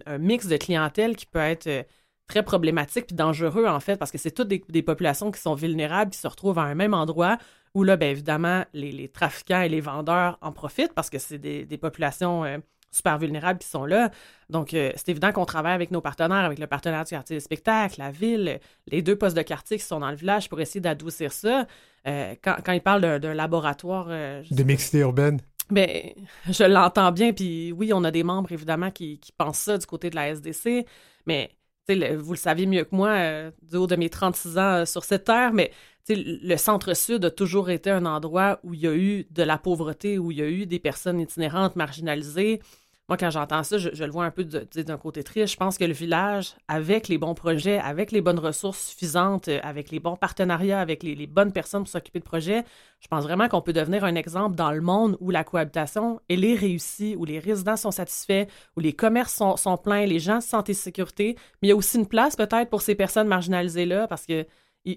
un 0.08 0.18
mix 0.18 0.48
de 0.48 0.58
clientèle 0.58 1.16
qui 1.16 1.28
peut 1.28 1.38
être 1.38 1.68
euh, 1.68 1.84
très 2.28 2.42
problématique 2.42 3.06
puis 3.06 3.16
dangereux, 3.16 3.68
en 3.68 3.80
fait, 3.80 3.98
parce 3.98 4.10
que 4.10 4.18
c'est 4.18 4.32
toutes 4.32 4.48
des, 4.48 4.64
des 4.68 4.82
populations 4.82 5.30
qui 5.30 5.40
sont 5.40 5.54
vulnérables, 5.54 6.10
qui 6.10 6.18
se 6.18 6.28
retrouvent 6.28 6.58
à 6.58 6.64
un 6.64 6.74
même 6.74 6.96
endroit 6.96 7.38
où 7.78 7.84
là, 7.84 7.96
bien 7.96 8.10
évidemment, 8.10 8.66
les, 8.74 8.92
les 8.92 9.08
trafiquants 9.08 9.62
et 9.62 9.70
les 9.70 9.82
vendeurs 9.82 10.38
en 10.42 10.52
profitent 10.52 10.94
parce 10.94 11.10
que 11.10 11.20
c'est 11.20 11.38
des, 11.38 11.64
des 11.66 11.78
populations 11.78 12.44
euh, 12.44 12.58
super 12.92 13.18
vulnérables 13.20 13.60
qui 13.60 13.68
sont 13.68 13.86
là. 13.86 14.10
Donc, 14.50 14.74
euh, 14.74 14.92
c'est 14.96 15.10
évident 15.10 15.32
qu'on 15.32 15.46
travaille 15.46 15.74
avec 15.74 15.92
nos 15.92 16.02
partenaires, 16.02 16.46
avec 16.46 16.58
le 16.58 16.66
partenaire 16.68 17.04
du 17.04 17.12
quartier 17.12 17.36
des 17.36 17.40
spectacles, 17.40 17.96
la 18.00 18.10
ville, 18.10 18.60
les 18.88 19.02
deux 19.02 19.16
postes 19.16 19.38
de 19.38 19.42
quartier 19.44 19.78
qui 19.78 19.84
sont 19.84 20.00
dans 20.00 20.10
le 20.10 20.16
village 20.16 20.50
pour 20.50 20.60
essayer 20.60 20.82
d'adoucir 20.82 21.32
ça. 21.32 21.68
Euh, 22.08 22.34
quand, 22.44 22.56
quand 22.66 22.72
ils 22.72 22.82
parlent 22.82 23.20
d'un- 23.20 23.34
laboratoire, 23.36 24.08
De 24.08 24.64
mixité 24.64 25.00
urbaine? 25.00 25.40
ben, 25.70 25.88
je 26.50 26.64
l'entends 26.64 27.12
bien, 27.12 27.34
puis 27.34 27.72
oui, 27.74 27.92
on 27.94 28.04
a 28.06 28.10
des 28.12 28.24
membres, 28.24 28.52
évidemment, 28.52 28.90
qui, 28.90 29.20
qui 29.20 29.32
pensent 29.34 29.60
ça 29.60 29.78
du 29.78 29.86
côté 29.86 30.10
de 30.10 30.16
la 30.16 30.30
SDC, 30.30 30.86
mais 31.26 31.52
le- 31.90 32.16
vous 32.16 32.34
le 32.34 32.38
savez 32.40 32.66
mieux 32.66 32.86
que 32.86 32.96
moi, 32.96 33.10
euh, 33.10 33.52
du 33.62 33.76
haut 33.76 33.86
de 33.88 33.96
mes 33.98 34.10
36 34.10 34.58
ans 34.58 34.62
euh, 34.82 34.86
sur 34.86 35.04
cette 35.04 35.26
terre, 35.26 35.52
mais 35.54 35.72
le 36.16 36.58
centre-sud 36.58 37.26
a 37.26 37.32
toujours 37.32 37.70
été 37.70 37.90
un 37.90 38.06
endroit 38.06 38.60
où 38.64 38.74
il 38.74 38.80
y 38.82 38.88
a 38.88 38.96
eu 38.96 39.26
de 39.32 39.44
la 39.44 39.58
pauvreté, 39.58 40.18
où 40.18 40.32
il 40.32 40.38
y 40.38 40.42
a 40.42 40.48
eu 40.48 40.66
des 40.66 40.80
personnes 40.80 41.20
itinérantes, 41.20 41.76
marginalisées. 41.76 42.62
Moi, 43.10 43.16
quand 43.16 43.30
j'entends 43.30 43.64
ça, 43.64 43.78
je, 43.78 44.04
le 44.04 44.12
vois 44.12 44.26
un 44.26 44.32
peu 44.32 44.44
d'un 44.44 44.98
côté 44.98 45.24
triste. 45.24 45.54
Je 45.54 45.58
pense 45.58 45.78
que 45.78 45.86
le 45.86 45.94
village, 45.94 46.56
avec 46.68 47.08
les 47.08 47.18
bons 47.18 47.36
projets, 47.36 47.80
avec 47.80 48.12
les 48.12 48.20
bonnes 48.20 48.40
ressources 48.40 48.88
suffisantes, 48.90 49.48
euh, 49.48 49.60
avec 49.64 49.92
les 49.92 50.02
bons 50.02 50.18
partenariats, 50.18 50.82
avec 50.82 51.04
les, 51.04 51.16
les 51.16 51.26
bonnes 51.26 51.54
personnes 51.54 51.84
pour 51.84 51.90
s'occuper 51.90 52.20
de 52.20 52.26
projets, 52.26 52.66
je 53.00 53.08
pense 53.08 53.24
vraiment 53.24 53.48
qu'on 53.48 53.62
peut 53.62 53.72
devenir 53.72 54.04
un 54.04 54.16
exemple 54.16 54.58
dans 54.58 54.74
le 54.74 54.82
monde 54.82 55.16
où 55.22 55.32
la 55.32 55.46
cohabitation, 55.46 56.20
elle 56.28 56.44
est 56.44 56.56
réussie, 56.56 57.16
où 57.18 57.24
les 57.24 57.40
résidents 57.40 57.78
sont 57.78 57.92
satisfaits, 57.92 58.48
où 58.76 58.82
les 58.82 58.92
commerces 58.92 59.34
sont, 59.34 59.56
sont 59.56 59.78
pleins, 59.78 60.06
les 60.06 60.20
gens 60.20 60.42
se 60.42 60.50
sentent 60.50 60.70
en 60.70 60.74
sécurité. 60.74 61.38
Mais 61.62 61.68
il 61.68 61.70
y 61.70 61.74
a 61.74 61.78
aussi 61.78 61.98
une 61.98 62.08
place 62.08 62.36
peut-être 62.36 62.70
pour 62.70 62.82
ces 62.82 62.96
personnes 62.96 63.30
marginalisées-là 63.30 64.08
parce 64.10 64.26
que 64.26 64.46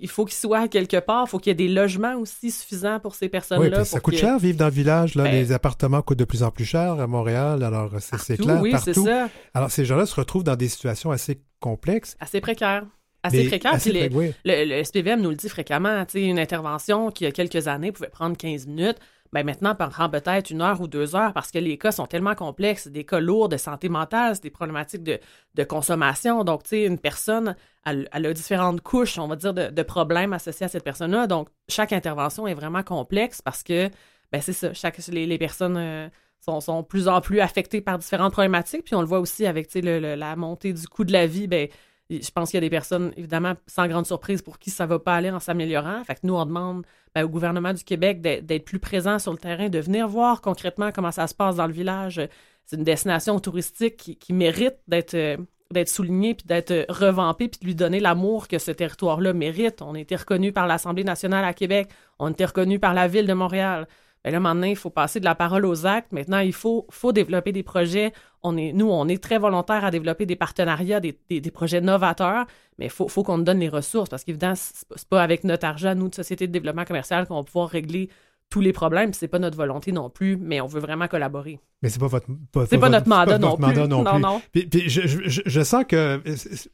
il 0.03 0.09
faut 0.09 0.25
qu'ils 0.25 0.37
soient 0.37 0.69
quelque 0.69 0.99
part, 0.99 1.25
il 1.27 1.31
faut 1.31 1.39
qu'il 1.39 1.51
y 1.51 1.53
ait 1.53 1.55
des 1.55 1.69
logements 1.73 2.15
aussi 2.17 2.51
suffisants 2.51 3.01
pour 3.01 3.15
ces 3.15 3.29
personnes-là. 3.29 3.81
Oui, 3.81 3.87
ça 3.87 4.01
coûte 4.01 4.17
cher 4.17 4.39
vivre 4.39 4.59
dans 4.59 4.67
le 4.67 4.71
village. 4.71 5.15
Là. 5.15 5.25
Ben- 5.25 5.33
les 5.33 5.53
appartements 5.53 6.03
coûtent 6.03 6.19
de 6.19 6.25
plus 6.25 6.43
en 6.43 6.51
plus 6.51 6.65
cher 6.65 7.01
à 7.01 7.07
Montréal. 7.07 7.63
Alors, 7.63 7.91
c'est 8.01 8.19
c'est 8.19 8.37
Partout, 8.37 8.45
clair, 8.51 8.63
oui, 8.63 8.71
partout. 8.73 9.05
ça. 9.05 9.29
Alors, 9.55 9.71
ces 9.71 9.85
gens-là 9.85 10.07
se 10.07 10.15
retrouvent 10.15 10.45
dans 10.45 10.57
des 10.57 10.69
situations 10.69 11.11
assez 11.11 11.41
complexes. 11.61 12.17
Assez 12.21 12.41
précaire. 12.41 12.85
Assez 13.23 13.43
mais 13.43 13.49
précaire. 13.49 13.75
assez 13.75 13.91
Puis 13.91 13.99
les- 14.01 14.09
pré- 14.09 14.19
oui. 14.19 14.33
le, 14.47 14.65
le 14.65 14.83
SPVM 14.85 15.21
nous 15.21 15.31
le 15.31 15.37
dit 15.37 15.49
fréquemment. 15.49 16.05
Une 16.15 16.39
intervention 16.39 17.11
qui, 17.11 17.25
il 17.25 17.27
y 17.27 17.29
a 17.29 17.33
quelques 17.33 17.69
années, 17.69 17.93
pouvait 17.93 18.09
prendre 18.09 18.37
15 18.37 18.67
minutes. 18.67 18.97
Ben 19.33 19.47
maintenant, 19.47 19.77
prend 19.77 20.11
peut-être 20.11 20.51
une 20.51 20.61
heure 20.61 20.81
ou 20.81 20.89
deux 20.89 21.15
heures 21.15 21.33
parce 21.33 21.53
que 21.53 21.59
les 21.59 21.79
cas 21.79 21.93
sont 21.93 22.07
tellement 22.07 22.35
complexes. 22.35 22.89
Des 22.89 23.05
cas 23.05 23.21
lourds 23.21 23.49
de 23.49 23.57
santé 23.57 23.89
mentale, 23.89 24.37
des 24.41 24.51
problématiques 24.51 25.05
de, 25.05 25.21
de 25.55 25.65
consommation. 25.65 26.43
Donc, 26.43 26.65
tu 26.65 26.71
sais, 26.71 26.85
une 26.85 26.99
personne, 26.99 27.55
elle, 27.87 28.09
a 28.13 28.33
différentes 28.33 28.81
couches, 28.81 29.19
on 29.19 29.29
va 29.29 29.37
dire, 29.37 29.55
de, 29.55 29.69
de 29.69 29.83
problèmes 29.83 30.33
associés 30.33 30.67
à 30.67 30.69
cette 30.69 30.83
personne-là. 30.83 31.29
Donc, 31.29 31.49
chaque 31.69 31.93
intervention 31.93 32.49
est 32.49 32.55
vraiment 32.55 32.83
complexe 32.83 33.41
parce 33.41 33.63
que, 33.63 33.89
ben 34.33 34.41
c'est 34.41 34.53
ça, 34.53 34.75
chaque, 34.75 34.99
les, 35.09 35.27
les 35.27 35.39
personnes 35.39 35.77
euh, 35.77 36.09
sont, 36.41 36.61
sont 36.61 36.83
plus 36.83 37.07
en 37.07 37.21
plus 37.21 37.39
affectées 37.41 37.81
par 37.81 37.99
différentes 37.99 38.33
problématiques. 38.33 38.85
Puis 38.85 38.97
on 38.97 39.01
le 39.01 39.07
voit 39.07 39.21
aussi 39.21 39.47
avec, 39.47 39.69
tu 39.69 39.81
sais, 39.81 40.01
la 40.17 40.37
montée 40.37 40.73
du 40.73 40.89
coût 40.89 41.05
de 41.05 41.13
la 41.13 41.27
vie. 41.29 41.47
Ben, 41.47 41.69
je 42.11 42.31
pense 42.33 42.51
qu'il 42.51 42.57
y 42.57 42.59
a 42.59 42.67
des 42.67 42.71
personnes, 42.71 43.13
évidemment, 43.17 43.55
sans 43.67 43.87
grande 43.87 44.05
surprise, 44.05 44.43
pour 44.43 44.59
qui 44.59 44.71
ça 44.71 44.85
va 44.85 44.99
pas 44.99 45.15
aller 45.15 45.31
en 45.31 45.39
s'améliorant. 45.39 46.03
Fait 46.05 46.19
nous, 46.25 46.35
on 46.35 46.45
demande 46.45 46.85
ben, 47.15 47.25
au 47.25 47.29
gouvernement 47.29 47.73
du 47.73 47.85
Québec 47.85 48.21
d'être 48.21 48.65
plus 48.65 48.81
présent 48.81 49.19
sur 49.19 49.33
le 49.33 49.39
terrain, 49.39 49.69
de 49.69 49.79
venir 49.79 50.09
voir 50.09 50.41
concrètement 50.41 50.91
comment 50.93 51.13
ça 51.13 51.27
se 51.29 51.35
passe 51.35 51.57
dans 51.57 51.67
le 51.67 51.73
village. 51.73 52.21
C'est 52.65 52.77
une 52.77 52.85
destination 52.85 53.39
touristique 53.39 54.19
qui, 54.19 54.33
mérite 54.33 54.77
d'être 54.89 55.15
euh, 55.15 55.37
d'être 55.73 55.89
soulignée, 55.89 56.35
puis 56.35 56.47
d'être 56.47 56.73
euh, 56.73 56.85
revampée, 56.89 57.47
puis 57.47 57.61
de 57.61 57.67
lui 57.67 57.75
donner 57.77 58.01
l'amour 58.01 58.49
que 58.49 58.59
ce 58.59 58.73
territoire-là 58.73 59.33
mérite. 59.33 59.83
On 59.83 59.95
a 59.95 60.01
été 60.01 60.17
reconnu 60.17 60.53
par 60.53 60.67
l'Assemblée 60.67 61.05
nationale 61.05 61.45
à 61.45 61.55
Québec, 61.55 61.91
on 62.19 62.27
a 62.27 62.31
été 62.31 62.45
reconnu 62.45 62.81
par 62.81 62.93
la 62.93 63.07
Ville 63.07 63.27
de 63.27 63.33
Montréal. 63.33 63.87
Ben 64.25 64.33
là, 64.33 64.41
maintenant, 64.41 64.67
il 64.67 64.77
faut 64.77 64.91
passer 64.91 65.21
de 65.21 65.25
la 65.25 65.35
parole 65.35 65.65
aux 65.65 65.87
actes. 65.87 66.13
Maintenant, 66.13 66.41
il 66.41 66.53
faut 66.53 66.87
développer 67.13 67.53
des 67.53 67.63
projets. 67.63 68.13
On 68.43 68.57
est, 68.57 68.73
nous, 68.73 68.89
on 68.91 69.07
est 69.09 69.23
très 69.23 69.39
volontaires 69.39 69.85
à 69.85 69.91
développer 69.91 70.25
des 70.27 70.37
partenariats, 70.37 70.99
des, 71.01 71.19
des- 71.29 71.41
des 71.41 71.51
projets 71.51 71.81
novateurs, 71.83 72.47
mais 72.79 72.87
il 72.87 72.91
faut, 72.91 73.07
faut 73.09 73.23
qu'on 73.23 73.37
nous 73.39 73.45
donne 73.45 73.59
les 73.61 73.69
ressources 73.69 74.09
parce 74.09 74.25
qu'évidemment, 74.25 74.55
c'est 74.57 74.89
pas- 74.89 74.95
pas 75.11 75.23
avec 75.23 75.45
notre 75.45 75.67
argent, 75.67 75.95
nous, 75.95 76.09
de 76.09 76.15
Société 76.15 76.47
de 76.47 76.53
développement 76.53 76.85
commercial, 76.87 77.27
qu'on 77.27 77.37
va 77.37 77.43
pouvoir 77.43 77.69
régler 77.69 78.09
tous 78.49 78.61
les 78.63 78.73
problèmes. 78.73 79.13
C'est 79.13 79.29
pas 79.29 79.39
notre 79.39 79.57
volonté 79.57 79.93
non 79.93 80.09
plus, 80.11 80.37
mais 80.37 80.61
on 80.61 80.67
veut 80.67 80.81
vraiment 80.81 81.07
collaborer. 81.07 81.61
Mais 81.83 81.89
c'est 81.91 82.01
pas 82.01 82.07
votre. 82.09 82.27
Pas, 82.51 82.65
C'est 82.67 82.79
pas 82.79 82.89
votre- 82.89 82.93
notre 82.93 83.09
mandat 83.09 83.39
votre 83.39 83.41
non 83.49 83.57
plus. 83.57 83.67
mandat 83.67 83.87
non 83.87 84.03
Non, 84.03 84.13
plus. 84.15 84.21
non. 84.23 84.43
Puis, 84.53 84.67
puis 84.67 84.89
je, 84.89 85.03
je- 85.07 85.41
je- 85.47 85.61
sens 85.63 85.85
que, 85.87 86.21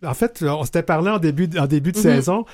en 0.06 0.14
fait, 0.14 0.42
on 0.48 0.64
s'était 0.64 0.82
parlé 0.84 1.10
en 1.10 1.18
début, 1.18 1.48
de- 1.48 1.58
en 1.58 1.66
début 1.66 1.92
de 1.92 1.98
Mhm. 1.98 2.02
saison, 2.02 2.44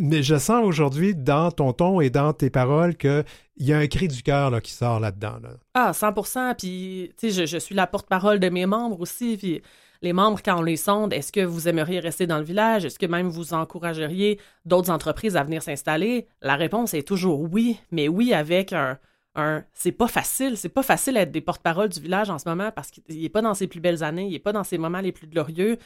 mais 0.00 0.22
je 0.22 0.36
sens 0.36 0.64
aujourd'hui 0.64 1.14
dans 1.14 1.52
ton 1.52 1.72
ton 1.72 2.00
et 2.00 2.10
dans 2.10 2.32
tes 2.32 2.50
paroles 2.50 2.96
qu'il 2.96 3.24
y 3.58 3.72
a 3.72 3.78
un 3.78 3.86
cri 3.86 4.08
du 4.08 4.22
cœur 4.22 4.60
qui 4.62 4.72
sort 4.72 4.98
là-dedans. 4.98 5.38
là. 5.42 5.50
Ah, 5.74 5.92
100 5.92 6.12
Puis, 6.56 7.12
tu 7.18 7.30
sais, 7.30 7.46
je, 7.46 7.58
suis 7.58 7.74
la 7.74 7.86
porte-parole 7.86 8.40
de 8.40 8.48
mes 8.48 8.66
membres 8.66 9.00
aussi. 9.00 9.36
Puis, 9.36 9.62
les 10.02 10.14
membres, 10.14 10.40
quand 10.42 10.58
on 10.58 10.62
les 10.62 10.78
sonde, 10.78 11.12
est-ce 11.12 11.30
que 11.30 11.44
vous 11.44 11.68
aimeriez 11.68 12.00
rester 12.00 12.26
dans 12.26 12.38
le 12.38 12.44
village? 12.44 12.86
Est-ce 12.86 12.98
que 12.98 13.06
même 13.06 13.28
vous 13.28 13.52
encourageriez 13.52 14.40
d'autres 14.64 14.90
entreprises 14.90 15.36
à 15.36 15.44
venir 15.44 15.62
s'installer? 15.62 16.26
La 16.40 16.56
réponse 16.56 16.94
est 16.94 17.06
toujours 17.06 17.42
oui, 17.52 17.78
mais 17.90 18.08
oui 18.08 18.32
avec 18.32 18.72
un. 18.72 18.98
un 19.34 19.62
c'est 19.74 19.92
pas 19.92 20.08
facile. 20.08 20.56
C'est 20.56 20.70
pas 20.70 20.82
facile 20.82 21.14
d'être 21.14 21.30
des 21.30 21.42
porte-parole 21.42 21.90
du 21.90 22.00
village 22.00 22.30
en 22.30 22.38
ce 22.38 22.48
moment 22.48 22.70
parce 22.74 22.90
qu'il 22.90 23.22
est 23.22 23.28
pas 23.28 23.42
dans 23.42 23.54
ses 23.54 23.66
plus 23.66 23.80
belles 23.80 24.02
années, 24.02 24.26
il 24.26 24.34
est 24.34 24.38
pas 24.38 24.52
dans 24.52 24.64
ses 24.64 24.78
moments 24.78 25.00
les 25.00 25.12
plus 25.12 25.26
glorieux. 25.26 25.76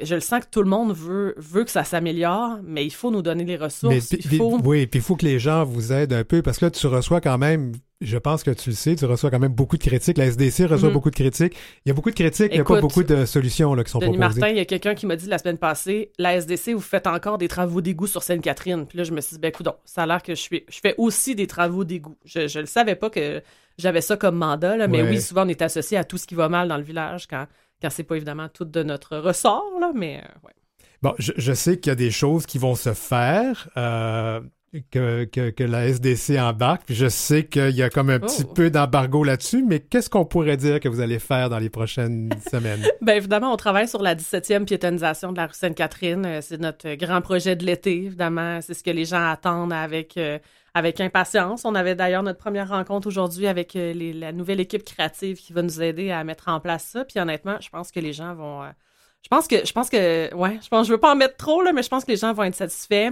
Je 0.00 0.14
le 0.14 0.20
sens 0.20 0.40
que 0.40 0.50
tout 0.50 0.62
le 0.62 0.68
monde 0.68 0.92
veut, 0.92 1.34
veut 1.38 1.64
que 1.64 1.70
ça 1.70 1.82
s'améliore, 1.82 2.58
mais 2.62 2.84
il 2.84 2.90
faut 2.92 3.10
nous 3.10 3.22
donner 3.22 3.44
les 3.44 3.56
ressources. 3.56 4.12
Mais, 4.12 4.18
il 4.30 4.36
faut... 4.38 4.58
oui, 4.64 4.86
puis 4.86 5.00
il 5.00 5.02
faut 5.02 5.16
que 5.16 5.24
les 5.24 5.38
gens 5.40 5.64
vous 5.64 5.92
aident 5.92 6.12
un 6.12 6.24
peu 6.24 6.40
parce 6.42 6.58
que 6.58 6.66
là, 6.66 6.70
tu 6.70 6.86
reçois 6.86 7.20
quand 7.20 7.36
même, 7.38 7.72
je 8.00 8.16
pense 8.16 8.44
que 8.44 8.52
tu 8.52 8.70
le 8.70 8.76
sais, 8.76 8.94
tu 8.94 9.06
reçois 9.06 9.30
quand 9.30 9.40
même 9.40 9.52
beaucoup 9.54 9.76
de 9.76 9.82
critiques. 9.82 10.18
La 10.18 10.26
SDC 10.26 10.66
reçoit 10.66 10.88
Mhm. 10.88 10.92
beaucoup 10.94 11.10
de 11.10 11.16
critiques. 11.16 11.56
Il 11.84 11.88
y 11.88 11.90
a 11.90 11.94
beaucoup 11.94 12.10
de 12.10 12.14
critiques, 12.14 12.48
il 12.52 12.56
n'y 12.56 12.60
a 12.60 12.64
pas 12.64 12.78
Écoute, 12.78 12.80
beaucoup 12.82 13.02
de 13.02 13.24
solutions 13.24 13.74
là, 13.74 13.82
qui 13.82 13.90
sont 13.90 13.98
Denis 13.98 14.18
proposées. 14.18 14.40
Martin, 14.40 14.52
il 14.54 14.58
y 14.58 14.60
a 14.60 14.64
quelqu'un 14.66 14.94
qui 14.94 15.06
m'a 15.06 15.16
dit 15.16 15.26
la 15.26 15.38
semaine 15.38 15.58
passée, 15.58 16.12
la 16.18 16.34
SDC, 16.36 16.74
vous 16.74 16.80
faites 16.80 17.08
encore 17.08 17.38
des 17.38 17.48
travaux 17.48 17.80
d'égout 17.80 18.06
sur 18.06 18.22
Sainte-Catherine. 18.22 18.86
Puis 18.86 18.98
là, 18.98 19.04
je 19.04 19.12
me 19.12 19.20
suis 19.20 19.34
dit, 19.34 19.40
ben, 19.40 19.50
coudonc, 19.50 19.74
ça 19.84 20.02
a 20.02 20.06
l'air 20.06 20.22
que 20.22 20.34
je 20.36 20.46
fais, 20.46 20.64
je 20.68 20.78
fais 20.80 20.94
aussi 20.98 21.34
des 21.34 21.48
travaux 21.48 21.82
d'égout. 21.82 22.16
Je, 22.24 22.46
je 22.46 22.60
le 22.60 22.66
savais 22.66 22.94
pas 22.94 23.10
que 23.10 23.42
j'avais 23.78 24.02
ça 24.02 24.16
comme 24.16 24.36
mandat, 24.36 24.76
là, 24.76 24.86
mais 24.86 25.02
Ouais. 25.02 25.08
oui, 25.10 25.20
souvent, 25.20 25.44
on 25.44 25.48
est 25.48 25.62
associé 25.62 25.96
à 25.98 26.04
tout 26.04 26.18
ce 26.18 26.26
qui 26.26 26.34
va 26.36 26.48
mal 26.48 26.68
dans 26.68 26.76
le 26.76 26.82
village 26.84 27.26
quand, 27.26 27.46
quand 27.82 27.90
c'est 27.90 28.04
pas 28.04 28.16
évidemment 28.16 28.48
tout 28.48 28.64
de 28.64 28.82
notre 28.82 29.18
ressort, 29.18 29.64
là, 29.80 29.90
mais 29.94 30.18
euh, 30.18 30.46
ouais. 30.46 30.52
Bon, 31.02 31.14
je, 31.18 31.32
je 31.36 31.52
sais 31.52 31.78
qu'il 31.78 31.90
y 31.90 31.92
a 31.92 31.96
des 31.96 32.12
choses 32.12 32.46
qui 32.46 32.58
vont 32.58 32.76
se 32.76 32.94
faire, 32.94 33.68
euh, 33.76 34.40
que, 34.90 35.24
que, 35.24 35.50
que 35.50 35.64
la 35.64 35.86
SDC 35.88 36.38
embarque, 36.40 36.84
puis 36.86 36.94
je 36.94 37.08
sais 37.08 37.44
qu'il 37.44 37.70
y 37.76 37.82
a 37.82 37.90
comme 37.90 38.08
un 38.08 38.18
petit 38.20 38.44
Oh. 38.48 38.52
peu 38.54 38.70
d'embargo 38.70 39.22
là-dessus, 39.24 39.62
mais 39.66 39.80
qu'est-ce 39.80 40.08
qu'on 40.08 40.24
pourrait 40.24 40.56
dire 40.56 40.80
que 40.80 40.88
vous 40.88 41.00
allez 41.00 41.18
faire 41.18 41.50
dans 41.50 41.58
les 41.58 41.68
prochaines 41.70 42.30
semaines? 42.50 42.86
Ben 43.02 43.14
évidemment, 43.16 43.52
on 43.52 43.56
travaille 43.56 43.88
sur 43.88 44.00
la 44.00 44.14
17e 44.14 44.64
piétonisation 44.64 45.32
de 45.32 45.36
la 45.38 45.46
rue 45.48 45.52
Sainte-Catherine. 45.54 46.24
Euh, 46.24 46.38
C'est 46.40 46.60
notre 46.60 46.94
grand 46.94 47.20
projet 47.20 47.54
de 47.56 47.66
l'été, 47.66 48.04
évidemment. 48.04 48.60
C'est 48.62 48.74
ce 48.74 48.82
que 48.84 48.90
les 48.90 49.04
gens 49.04 49.28
attendent 49.28 49.72
avec, 49.74 50.16
euh, 50.16 50.38
avec 50.74 51.00
impatience. 51.00 51.64
On 51.64 51.74
avait 51.74 51.94
d'ailleurs 51.94 52.22
notre 52.22 52.38
première 52.38 52.68
rencontre 52.68 53.06
aujourd'hui 53.08 53.46
avec 53.46 53.76
euh, 53.76 53.92
les- 53.92 54.12
la 54.12 54.32
nouvelle 54.32 54.60
équipe 54.60 54.84
créative 54.84 55.36
qui 55.38 55.52
va 55.52 55.62
nous 55.62 55.82
aider 55.82 56.10
à 56.10 56.24
mettre 56.24 56.48
en 56.48 56.60
place 56.60 56.84
ça. 56.84 57.04
Puis 57.04 57.20
honnêtement, 57.20 57.56
je 57.60 57.68
pense 57.68 57.90
que 57.92 58.00
les 58.00 58.12
gens 58.12 58.34
vont... 58.34 58.62
euh, 58.62 58.68
je 59.22 59.28
pense 59.28 59.46
que... 59.46 59.64
Je 59.66 59.72
pense 59.72 59.90
que... 59.90 60.34
Ouais, 60.34 60.58
je 60.62 60.68
pense... 60.68 60.86
Je 60.86 60.92
veux 60.92 60.98
pas 60.98 61.12
en 61.12 61.16
mettre 61.16 61.36
trop, 61.36 61.62
là, 61.62 61.72
mais 61.72 61.82
je 61.82 61.88
pense 61.88 62.04
que 62.04 62.10
les 62.10 62.16
gens 62.16 62.32
vont 62.32 62.44
être 62.44 62.54
satisfaits. 62.54 63.10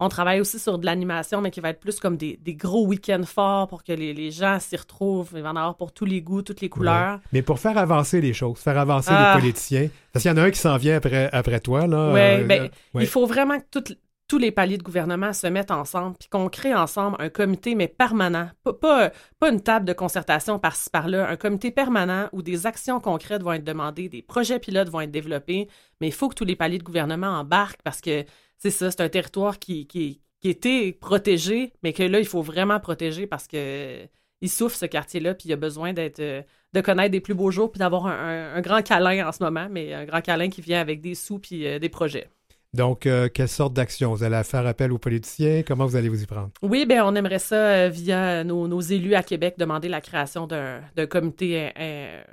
On 0.00 0.08
travaille 0.08 0.40
aussi 0.40 0.58
sur 0.58 0.78
de 0.78 0.86
l'animation, 0.86 1.40
mais 1.40 1.52
qui 1.52 1.60
va 1.60 1.68
être 1.68 1.78
plus 1.78 2.00
comme 2.00 2.16
des, 2.16 2.36
des 2.42 2.54
gros 2.54 2.84
week-ends 2.86 3.22
forts 3.24 3.68
pour 3.68 3.84
que 3.84 3.92
les, 3.92 4.12
les 4.14 4.32
gens 4.32 4.58
s'y 4.58 4.74
retrouvent. 4.76 5.30
Il 5.36 5.42
va 5.42 5.50
en 5.50 5.56
avoir 5.56 5.76
pour 5.76 5.92
tous 5.92 6.06
les 6.06 6.20
goûts, 6.20 6.42
toutes 6.42 6.60
les 6.60 6.68
couleurs. 6.68 7.20
Mais 7.32 7.42
pour 7.42 7.60
faire 7.60 7.78
avancer 7.78 8.20
les 8.20 8.32
choses, 8.32 8.58
faire 8.58 8.78
avancer 8.78 9.10
Ah. 9.12 9.34
les 9.36 9.40
politiciens, 9.40 9.88
parce 10.12 10.22
qu'il 10.24 10.30
y 10.32 10.34
en 10.34 10.38
a 10.38 10.42
un 10.42 10.50
qui 10.50 10.58
s'en 10.58 10.76
vient 10.76 10.96
après, 10.96 11.28
après 11.32 11.60
toi, 11.60 11.86
là. 11.86 12.10
Ouais, 12.12 12.40
euh, 12.40 12.44
ben, 12.44 12.62
ouais. 12.94 13.02
Il 13.04 13.06
faut 13.06 13.26
vraiment 13.26 13.60
que 13.60 13.64
toutes- 13.70 13.96
tous 14.32 14.38
les 14.38 14.50
paliers 14.50 14.78
de 14.78 14.82
gouvernement 14.82 15.34
se 15.34 15.46
mettent 15.46 15.70
ensemble, 15.70 16.16
puis 16.18 16.30
qu'on 16.30 16.48
crée 16.48 16.74
ensemble 16.74 17.18
un 17.20 17.28
comité, 17.28 17.74
mais 17.74 17.86
permanent. 17.86 18.48
Pas, 18.64 19.10
pas, 19.38 19.50
une 19.50 19.60
table 19.60 19.84
de 19.84 19.92
concertation 19.92 20.58
par-ci 20.58 20.88
par-là, 20.88 21.28
un 21.28 21.36
comité 21.36 21.70
permanent 21.70 22.30
où 22.32 22.40
des 22.40 22.64
actions 22.66 22.98
concrètes 22.98 23.42
vont 23.42 23.52
être 23.52 23.62
demandées, 23.62 24.08
des 24.08 24.22
projets 24.22 24.58
pilotes 24.58 24.88
vont 24.88 25.02
être 25.02 25.10
développés, 25.10 25.68
mais 26.00 26.08
il 26.08 26.14
faut 26.14 26.30
que 26.30 26.34
tous 26.34 26.46
les 26.46 26.56
paliers 26.56 26.78
de 26.78 26.82
gouvernement 26.82 27.26
embarquent 27.26 27.82
parce 27.82 28.00
que 28.00 28.24
c'est 28.56 28.70
ça, 28.70 28.90
c'est 28.90 29.02
un 29.02 29.10
territoire 29.10 29.58
qui, 29.58 29.86
qui, 29.86 30.22
était 30.42 30.96
protégé, 30.98 31.74
mais 31.82 31.92
que 31.92 32.02
là, 32.02 32.18
il 32.18 32.26
faut 32.26 32.40
vraiment 32.40 32.80
protéger 32.80 33.26
parce 33.26 33.46
que 33.46 34.08
il 34.40 34.48
souffre 34.48 34.76
ce 34.76 34.86
quartier-là, 34.86 35.34
puis 35.34 35.50
il 35.50 35.52
a 35.52 35.56
besoin 35.56 35.92
de 35.92 36.80
connaître 36.82 37.10
des 37.10 37.20
plus 37.20 37.34
beaux 37.34 37.50
jours, 37.50 37.70
puis 37.70 37.80
d'avoir 37.80 38.06
un, 38.06 38.62
grand 38.62 38.80
câlin 38.80 39.28
en 39.28 39.32
ce 39.32 39.42
moment, 39.44 39.68
mais 39.70 39.92
un 39.92 40.06
grand 40.06 40.22
câlin 40.22 40.48
qui 40.48 40.62
vient 40.62 40.80
avec 40.80 41.02
des 41.02 41.14
sous 41.14 41.38
puis 41.38 41.78
des 41.78 41.88
projets. 41.90 42.30
Donc, 42.74 43.00
quelle 43.34 43.48
sorte 43.48 43.74
d'action? 43.74 44.14
Vous 44.14 44.24
allez 44.24 44.42
faire 44.44 44.66
appel 44.66 44.92
aux 44.92 44.98
politiciens? 44.98 45.62
Comment 45.62 45.84
vous 45.84 45.96
allez 45.96 46.08
vous 46.08 46.22
y 46.22 46.26
prendre? 46.26 46.50
Oui, 46.62 46.86
bien, 46.86 47.04
on 47.06 47.14
aimerait 47.14 47.38
ça, 47.38 47.88
via 47.88 48.44
nos, 48.44 48.80
élus 48.80 49.14
à 49.14 49.22
Québec, 49.22 49.56
demander 49.58 49.88
la 49.88 50.00
création 50.00 50.46
d'un, 50.46 50.80
comité 51.06 51.70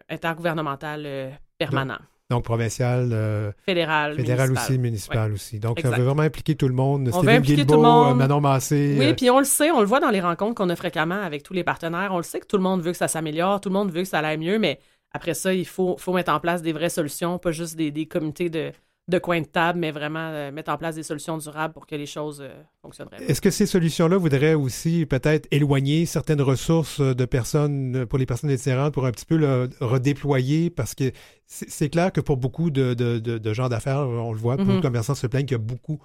intergouvernemental 0.10 1.38
permanent. 1.58 2.00
Donc, 2.30 2.44
provincial, 2.44 3.10
euh, 3.12 3.52
fédéral, 3.66 4.16
fédéral 4.16 4.52
aussi, 4.52 4.78
municipal 4.78 5.34
aussi. 5.34 5.60
Donc, 5.60 5.82
on 5.84 5.90
veut 5.90 6.04
vraiment 6.04 6.22
impliquer 6.22 6.54
tout 6.54 6.68
le 6.68 6.76
monde. 6.76 7.10
On 7.12 7.22
veut 7.22 7.30
impliquer 7.30 7.66
tout 7.66 7.74
le 7.74 7.82
monde. 7.82 8.18
Manon 8.18 8.40
Massé. 8.40 8.96
Oui, 9.00 9.08
euh, 9.08 9.14
puis 9.16 9.32
on 9.32 9.40
le 9.40 9.46
sait, 9.46 9.72
on 9.72 9.80
le 9.80 9.88
voit 9.88 10.00
dans 10.00 10.12
les 10.12 10.22
rencontres 10.22 10.54
qu'on 10.54 10.70
a 10.70 10.76
fréquemment 10.76 11.20
avec 11.20 11.42
tous 11.42 11.54
les 11.54 11.64
partenaires. 11.64 12.12
On 12.12 12.18
le 12.18 12.24
sait 12.24 12.40
que 12.40 12.46
tout 12.46 12.58
le 12.58 12.62
monde 12.62 12.82
veut 12.82 12.92
que 12.92 12.98
ça 12.98 13.08
s'améliore, 13.08 13.62
tout 13.62 13.70
le 13.70 13.74
monde 13.74 13.92
veut 13.92 14.04
que 14.04 14.08
ça 14.08 14.20
aille 14.20 14.38
mieux, 14.38 14.60
mais 14.60 14.80
après 15.12 15.34
ça, 15.34 15.56
il 15.56 15.66
faut, 15.66 15.98
faut 15.98 16.14
mettre 16.14 16.32
en 16.32 16.40
place 16.40 16.62
des 16.62 16.72
vraies 16.72 16.90
solutions, 16.90 17.40
pas 17.40 17.52
juste 17.52 17.76
des, 17.76 17.90
des 17.90 18.06
comités 18.06 18.52
de, 18.52 18.74
de 19.10 19.20
coin 19.20 19.42
de 19.42 19.46
table, 19.46 19.80
mais 19.80 19.92
vraiment 19.92 20.30
euh, 20.32 20.52
mettre 20.52 20.72
en 20.72 20.78
place 20.78 20.96
des 20.96 21.04
solutions 21.04 21.38
durables 21.38 21.74
pour 21.74 21.86
que 21.86 21.96
les 21.96 22.06
choses 22.06 22.42
euh, 22.42 22.54
fonctionnent. 22.82 23.10
Est-ce 23.28 23.42
que 23.42 23.50
ces 23.50 23.66
solutions-là 23.66 24.18
voudraient 24.18 24.54
aussi 24.54 25.06
peut-être 25.06 25.48
éloigner 25.52 26.06
certaines 26.06 26.42
ressources 26.42 27.02
de 27.02 27.26
personnes, 27.26 28.06
pour 28.06 28.20
les 28.20 28.26
personnes 28.26 28.52
itinérantes, 28.52 28.94
pour 28.94 29.06
un 29.06 29.12
petit 29.12 29.26
peu 29.26 29.38
le 29.38 29.70
redéployer? 29.82 30.70
Parce 30.70 30.96
que 30.96 31.12
c'est 31.48 31.90
clair 31.90 32.12
que 32.12 32.22
pour 32.22 32.38
beaucoup 32.38 32.70
de, 32.70 33.54
gens 33.54 33.70
d'affaires, 33.70 34.08
on 34.08 34.32
le 34.32 34.40
voit, 34.40 34.56
beaucoup 34.56 34.72
de 34.72 34.78
mm-hmm. 34.78 34.82
commerçants 34.82 35.16
se 35.16 35.28
plaignent 35.28 35.46
qu'il 35.46 35.58
y 35.58 35.62
a 35.62 35.64
beaucoup 35.64 36.00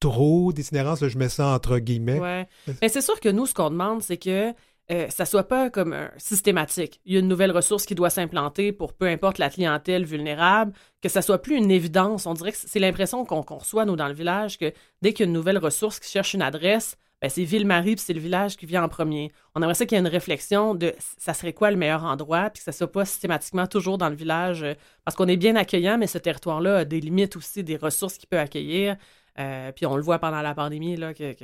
trop 0.00 0.52
d'itinérance. 0.52 1.06
Je 1.06 1.18
mets 1.18 1.28
ça 1.28 1.48
entre 1.48 1.78
guillemets. 1.78 2.18
Oui. 2.20 2.74
Mais 2.82 2.88
c'est 2.88 3.02
sûr 3.02 3.20
que 3.20 3.28
nous, 3.28 3.46
ce 3.46 3.54
qu'on 3.54 3.70
demande, 3.70 4.02
c'est 4.02 4.16
que 4.16 4.52
euh, 4.90 5.08
ça 5.08 5.24
soit 5.24 5.46
pas 5.46 5.70
comme 5.70 5.96
systématique. 6.16 7.00
Il 7.04 7.14
y 7.14 7.16
a 7.16 7.20
une 7.20 7.28
nouvelle 7.28 7.52
ressource 7.52 7.86
qui 7.86 7.94
doit 7.94 8.10
s'implanter 8.10 8.72
pour 8.72 8.92
peu 8.92 9.06
importe 9.06 9.38
la 9.38 9.50
clientèle 9.50 10.04
vulnérable, 10.04 10.72
que 11.00 11.08
ça 11.08 11.22
soit 11.22 11.40
plus 11.40 11.56
une 11.56 11.70
évidence. 11.70 12.26
On 12.26 12.34
dirait 12.34 12.52
que 12.52 12.58
c'est 12.58 12.80
l'impression 12.80 13.24
qu'on 13.24 13.40
reçoit, 13.40 13.84
nous, 13.84 13.96
dans 13.96 14.08
le 14.08 14.14
village, 14.14 14.58
que 14.58 14.72
dès 15.02 15.12
qu'il 15.12 15.24
y 15.24 15.26
a 15.26 15.28
une 15.28 15.32
nouvelle 15.32 15.58
ressource 15.58 16.00
qui 16.00 16.10
cherche 16.10 16.34
une 16.34 16.42
adresse, 16.42 16.96
ben, 17.20 17.28
c'est 17.28 17.44
Ville-Marie 17.44 17.96
puis 17.96 18.04
c'est 18.04 18.14
le 18.14 18.20
village 18.20 18.56
qui 18.56 18.66
vient 18.66 18.82
en 18.82 18.88
premier. 18.88 19.30
On 19.54 19.60
aimerait 19.60 19.74
ça 19.74 19.84
qu'il 19.84 19.96
y 19.96 19.98
ait 19.98 20.00
une 20.00 20.08
réflexion 20.08 20.74
de 20.74 20.94
ça 21.18 21.34
serait 21.34 21.52
quoi 21.52 21.70
le 21.70 21.76
meilleur 21.76 22.04
endroit, 22.04 22.48
puis 22.50 22.60
que 22.60 22.64
ça 22.64 22.72
soit 22.72 22.90
pas 22.90 23.04
systématiquement 23.04 23.66
toujours 23.66 23.98
dans 23.98 24.08
le 24.08 24.14
village, 24.14 24.62
euh, 24.62 24.74
parce 25.04 25.16
qu'on 25.16 25.28
est 25.28 25.36
bien 25.36 25.54
accueillant, 25.56 25.98
mais 25.98 26.06
ce 26.06 26.18
territoire-là 26.18 26.78
a 26.78 26.84
des 26.84 27.00
limites 27.00 27.36
aussi, 27.36 27.62
des 27.62 27.76
ressources 27.76 28.16
qu'il 28.16 28.28
peut 28.28 28.38
accueillir. 28.38 28.96
Euh, 29.38 29.70
puis 29.72 29.86
on 29.86 29.96
le 29.96 30.02
voit 30.02 30.18
pendant 30.18 30.40
la 30.40 30.54
pandémie, 30.54 30.96
là, 30.96 31.12
que, 31.14 31.34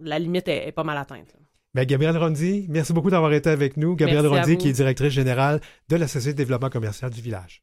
la 0.00 0.18
limite 0.18 0.48
est, 0.48 0.72
pas 0.72 0.84
mal 0.84 0.98
atteinte. 0.98 1.34
Ben, 1.78 1.86
Gabrielle 1.86 2.18
Rondy, 2.18 2.66
merci 2.68 2.92
beaucoup 2.92 3.08
d'avoir 3.08 3.32
été 3.32 3.50
avec 3.50 3.76
nous. 3.76 3.94
Gabrielle 3.94 4.26
Rondy, 4.26 4.58
qui 4.58 4.68
est 4.68 4.72
directrice 4.72 5.12
générale 5.12 5.60
de 5.88 5.94
la 5.94 6.08
Société 6.08 6.32
de 6.32 6.38
développement 6.38 6.70
commercial 6.70 7.08
du 7.12 7.20
village. 7.20 7.62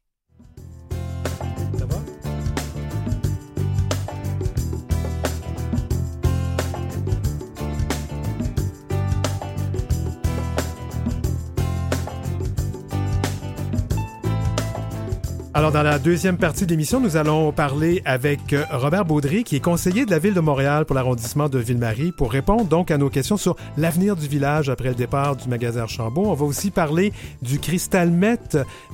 Alors, 15.56 15.72
dans 15.72 15.82
la 15.82 15.98
deuxième 15.98 16.36
partie 16.36 16.66
de 16.66 16.70
l'émission, 16.70 17.00
nous 17.00 17.16
allons 17.16 17.50
parler 17.50 18.02
avec 18.04 18.52
euh, 18.52 18.64
Robert 18.70 19.06
Baudry, 19.06 19.42
qui 19.42 19.56
est 19.56 19.60
conseiller 19.60 20.04
de 20.04 20.10
la 20.10 20.18
Ville 20.18 20.34
de 20.34 20.40
Montréal 20.40 20.84
pour 20.84 20.94
l'arrondissement 20.94 21.48
de 21.48 21.58
Ville-Marie, 21.58 22.12
pour 22.12 22.30
répondre 22.30 22.66
donc 22.66 22.90
à 22.90 22.98
nos 22.98 23.08
questions 23.08 23.38
sur 23.38 23.56
l'avenir 23.78 24.16
du 24.16 24.28
village 24.28 24.68
après 24.68 24.90
le 24.90 24.94
départ 24.94 25.34
du 25.34 25.48
magasin 25.48 25.80
Archambault. 25.80 26.26
On 26.26 26.34
va 26.34 26.44
aussi 26.44 26.70
parler 26.70 27.10
du 27.40 27.58
Cristal 27.58 28.10
Met, 28.10 28.38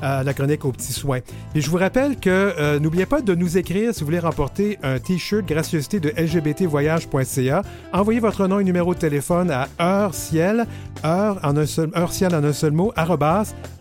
à 0.03 0.22
la 0.22 0.35
chronique 0.35 0.64
aux 0.64 0.70
petits 0.70 0.92
soins. 0.92 1.18
Et 1.57 1.61
je 1.61 1.68
vous 1.68 1.79
rappelle 1.79 2.16
que 2.16 2.31
euh, 2.31 2.79
n'oubliez 2.79 3.07
pas 3.07 3.22
de 3.22 3.35
nous 3.35 3.59
écrire 3.59 3.92
si 3.92 3.98
vous 3.98 4.07
voulez 4.07 4.20
remporter 4.20 4.79
un 4.85 5.01
T-shirt 5.01 5.44
gracieuseté 5.44 5.98
de 5.98 6.11
lgbtvoyage.ca. 6.11 7.62
Envoyez 7.92 8.20
votre 8.20 8.46
nom 8.46 8.61
et 8.61 8.64
numéro 8.64 8.94
de 8.94 9.01
téléphone 9.01 9.51
à 9.51 9.66
heure 9.81 10.14
ciel, 10.14 10.68
en 11.03 11.35
un 11.42 11.66
seul, 11.66 11.90
heure 11.96 12.12
ciel 12.12 12.33
en 12.37 12.44
un 12.44 12.53
seul 12.53 12.70
mot, 12.70 12.94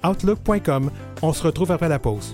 outlook.com. 0.04 0.90
On 1.22 1.32
se 1.32 1.44
retrouve 1.44 1.72
après 1.72 1.88
la 1.88 2.00
pause. 2.00 2.34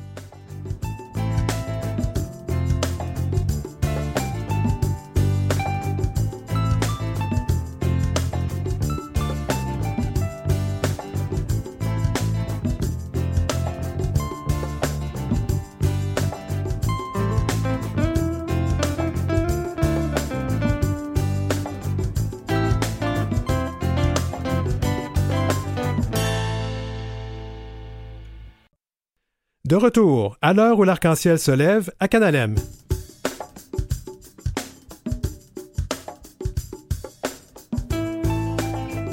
De 29.71 29.77
retour, 29.77 30.35
à 30.41 30.51
l'heure 30.51 30.79
où 30.79 30.83
l'arc-en-ciel 30.83 31.39
se 31.39 31.49
lève, 31.49 31.91
à 32.01 32.09
Canalem. 32.09 32.55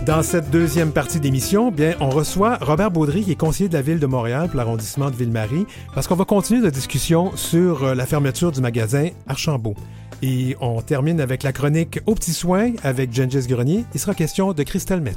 Dans 0.04 0.24
cette 0.24 0.50
deuxième 0.50 0.90
partie 0.90 1.20
d'émission, 1.20 1.70
bien, 1.70 1.94
on 2.00 2.10
reçoit 2.10 2.58
Robert 2.60 2.90
Baudry, 2.90 3.22
qui 3.22 3.30
est 3.30 3.36
conseiller 3.36 3.68
de 3.68 3.74
la 3.74 3.82
ville 3.82 4.00
de 4.00 4.06
Montréal 4.06 4.48
pour 4.48 4.56
l'arrondissement 4.56 5.12
de 5.12 5.14
Ville-Marie, 5.14 5.64
parce 5.94 6.08
qu'on 6.08 6.16
va 6.16 6.24
continuer 6.24 6.60
la 6.60 6.72
discussion 6.72 7.36
sur 7.36 7.84
euh, 7.84 7.94
la 7.94 8.04
fermeture 8.04 8.50
du 8.50 8.60
magasin 8.60 9.10
Archambault. 9.28 9.76
Et 10.22 10.56
on 10.60 10.82
termine 10.82 11.20
avec 11.20 11.44
la 11.44 11.52
chronique 11.52 12.00
Aux 12.06 12.16
petits 12.16 12.32
soins 12.32 12.72
avec 12.82 13.12
Gengis 13.12 13.46
Grenier. 13.46 13.84
Il 13.94 14.00
sera 14.00 14.12
question 14.12 14.52
de 14.52 14.62
Crystal 14.64 15.00
Met. 15.00 15.12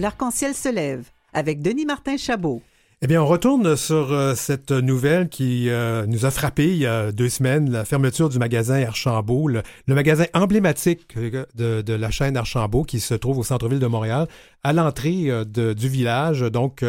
L'arc-en-ciel 0.00 0.54
se 0.54 0.68
lève 0.68 1.10
avec 1.32 1.62
Denis 1.62 1.86
Martin 1.86 2.16
Chabot. 2.16 2.62
Eh 3.02 3.06
bien, 3.06 3.22
on 3.22 3.26
retourne 3.26 3.76
sur 3.76 4.12
euh, 4.12 4.34
cette 4.34 4.72
nouvelle 4.72 5.30
qui 5.30 5.70
euh, 5.70 6.04
nous 6.06 6.26
a 6.26 6.30
frappé 6.30 6.68
il 6.68 6.76
y 6.76 6.86
a 6.86 7.12
deux 7.12 7.30
semaines, 7.30 7.70
la 7.70 7.86
fermeture 7.86 8.28
du 8.28 8.38
magasin 8.38 8.82
Archambault, 8.82 9.48
le, 9.48 9.62
magasin 9.86 10.26
emblématique 10.34 11.06
euh, 11.16 11.82
de, 11.82 11.92
la 11.94 12.10
chaîne 12.10 12.36
Archambault 12.36 12.82
qui 12.82 13.00
se 13.00 13.14
trouve 13.14 13.38
au 13.38 13.42
centre-ville 13.42 13.78
de 13.78 13.86
Montréal, 13.86 14.26
à 14.64 14.74
l'entrée 14.74 15.30
du 15.46 15.88
village, 15.88 16.40
donc 16.40 16.84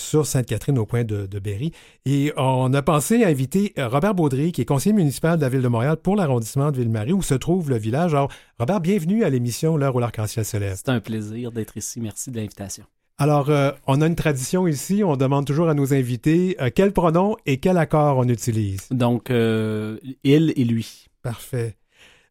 sur 0.00 0.26
Sainte-Catherine 0.26 0.78
au 0.78 0.86
coin 0.86 1.04
de, 1.04 1.26
de, 1.26 1.38
Berry. 1.38 1.72
Et 2.04 2.32
on 2.36 2.72
a 2.74 2.82
pensé 2.82 3.24
à 3.24 3.28
inviter 3.28 3.72
Robert 3.78 4.14
Baudry, 4.14 4.52
qui 4.52 4.60
est 4.60 4.66
conseiller 4.66 4.94
municipal 4.94 5.36
de 5.36 5.42
la 5.42 5.48
ville 5.48 5.62
de 5.62 5.68
Montréal 5.68 5.96
pour 5.96 6.16
l'arrondissement 6.16 6.70
de 6.70 6.76
Ville-Marie, 6.76 7.12
où 7.12 7.22
se 7.22 7.34
trouve 7.34 7.70
le 7.70 7.78
village. 7.78 8.14
Alors, 8.14 8.30
Robert, 8.58 8.80
bienvenue 8.80 9.24
à 9.24 9.30
l'émission 9.30 9.76
L'heure 9.76 9.96
où 9.96 10.00
l'arc-en-ciel 10.00 10.44
se 10.44 10.56
lève. 10.56 10.76
C'est 10.76 10.90
un 10.90 11.00
plaisir 11.00 11.52
d'être 11.52 11.76
ici. 11.76 12.00
Merci 12.00 12.30
de 12.30 12.36
l'invitation. 12.36 12.84
Alors, 13.18 13.48
euh, 13.48 13.72
on 13.86 14.02
a 14.02 14.06
une 14.06 14.14
tradition 14.14 14.66
ici, 14.66 15.02
on 15.02 15.16
demande 15.16 15.46
toujours 15.46 15.70
à 15.70 15.74
nos 15.74 15.94
invités 15.94 16.54
euh, 16.60 16.68
quel 16.74 16.92
pronom 16.92 17.36
et 17.46 17.58
quel 17.58 17.78
accord 17.78 18.18
on 18.18 18.28
utilise. 18.28 18.88
Donc, 18.90 19.30
euh, 19.30 19.98
il 20.22 20.52
et 20.54 20.64
lui. 20.64 21.06
Parfait. 21.22 21.76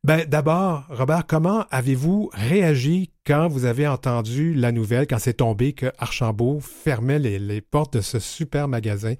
Ben, 0.03 0.25
d'abord, 0.27 0.83
Robert, 0.89 1.25
comment 1.25 1.65
avez-vous 1.71 2.29
réagi 2.33 3.09
quand 3.25 3.47
vous 3.47 3.65
avez 3.65 3.87
entendu 3.87 4.53
la 4.53 4.71
nouvelle, 4.71 5.07
quand 5.07 5.19
c'est 5.19 5.35
tombé 5.35 5.73
que 5.73 5.91
Archambault 5.97 6.59
fermait 6.59 7.19
les, 7.19 7.61
portes 7.61 7.97
de 7.97 8.01
ce 8.01 8.19
super 8.19 8.67
magasin? 8.67 9.15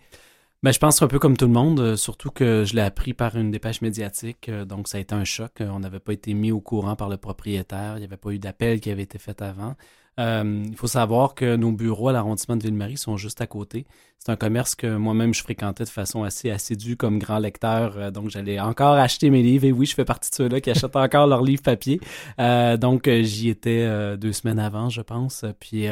Ben, 0.64 0.72
je 0.72 0.80
pense 0.80 1.02
un 1.02 1.08
peu 1.08 1.20
comme 1.20 1.38
tout 1.38 1.46
le 1.46 1.52
monde, 1.52 1.96
surtout 1.96 2.32
que 2.32 2.64
je 2.66 2.76
l'ai 2.76 2.82
appris 2.82 3.14
par 3.14 3.36
une 3.36 3.52
dépêche 3.52 3.82
médiatique, 3.82 4.50
donc 4.50 4.88
ça 4.88 4.98
a 4.98 5.02
été 5.02 5.14
un 5.14 5.24
choc. 5.24 5.52
On 5.60 5.80
n'avait 5.80 6.00
pas 6.00 6.14
été 6.14 6.34
mis 6.34 6.52
au 6.52 6.60
courant 6.60 6.96
par 6.96 7.10
le 7.10 7.18
propriétaire, 7.18 7.98
il 7.98 8.00
n'y 8.00 8.06
avait 8.06 8.18
pas 8.18 8.32
eu 8.32 8.40
d'appel 8.40 8.80
qui 8.80 8.90
avait 8.90 9.04
été 9.04 9.18
fait 9.20 9.42
avant. 9.42 9.76
Euh, 10.20 10.64
il 10.66 10.76
faut 10.76 10.88
savoir 10.88 11.36
que 11.36 11.56
nos 11.56 11.72
bureaux 11.72 12.10
à 12.10 12.14
l'arrondissement 12.14 12.56
de 12.56 12.64
Ville-Marie 12.64 12.98
sont 12.98 13.18
juste 13.18 13.42
à 13.42 13.48
côté. 13.48 13.86
C'est 14.18 14.32
un 14.32 14.38
commerce 14.38 14.74
que 14.74 14.96
moi-même 14.96 15.34
je 15.34 15.44
fréquentais 15.44 15.84
de 15.84 15.90
façon 15.90 16.24
assez 16.24 16.50
assidue 16.50 16.96
comme 16.96 17.20
grand 17.20 17.38
lecteur, 17.38 17.96
euh, 17.98 18.12
donc 18.12 18.30
j'allais 18.30 18.60
encore 18.60 18.94
acheter 18.94 19.30
mes 19.30 19.44
livres. 19.44 19.66
Et 19.66 19.72
oui, 19.72 19.86
je 19.86 19.94
fais 19.94 20.06
partie 20.06 20.30
de 20.30 20.36
ceux-là 20.36 20.62
qui 20.62 20.70
achètent 20.70 20.96
encore 20.96 21.28
leurs 21.28 21.44
livres 21.44 21.62
papier. 21.62 22.00
Euh, 22.40 22.78
donc 22.78 23.10
j'y 23.10 23.50
étais 23.50 23.86
deux 24.18 24.32
semaines 24.32 24.60
avant, 24.60 24.90
je 24.90 25.02
pense. 25.02 25.46
Puis 25.60 25.88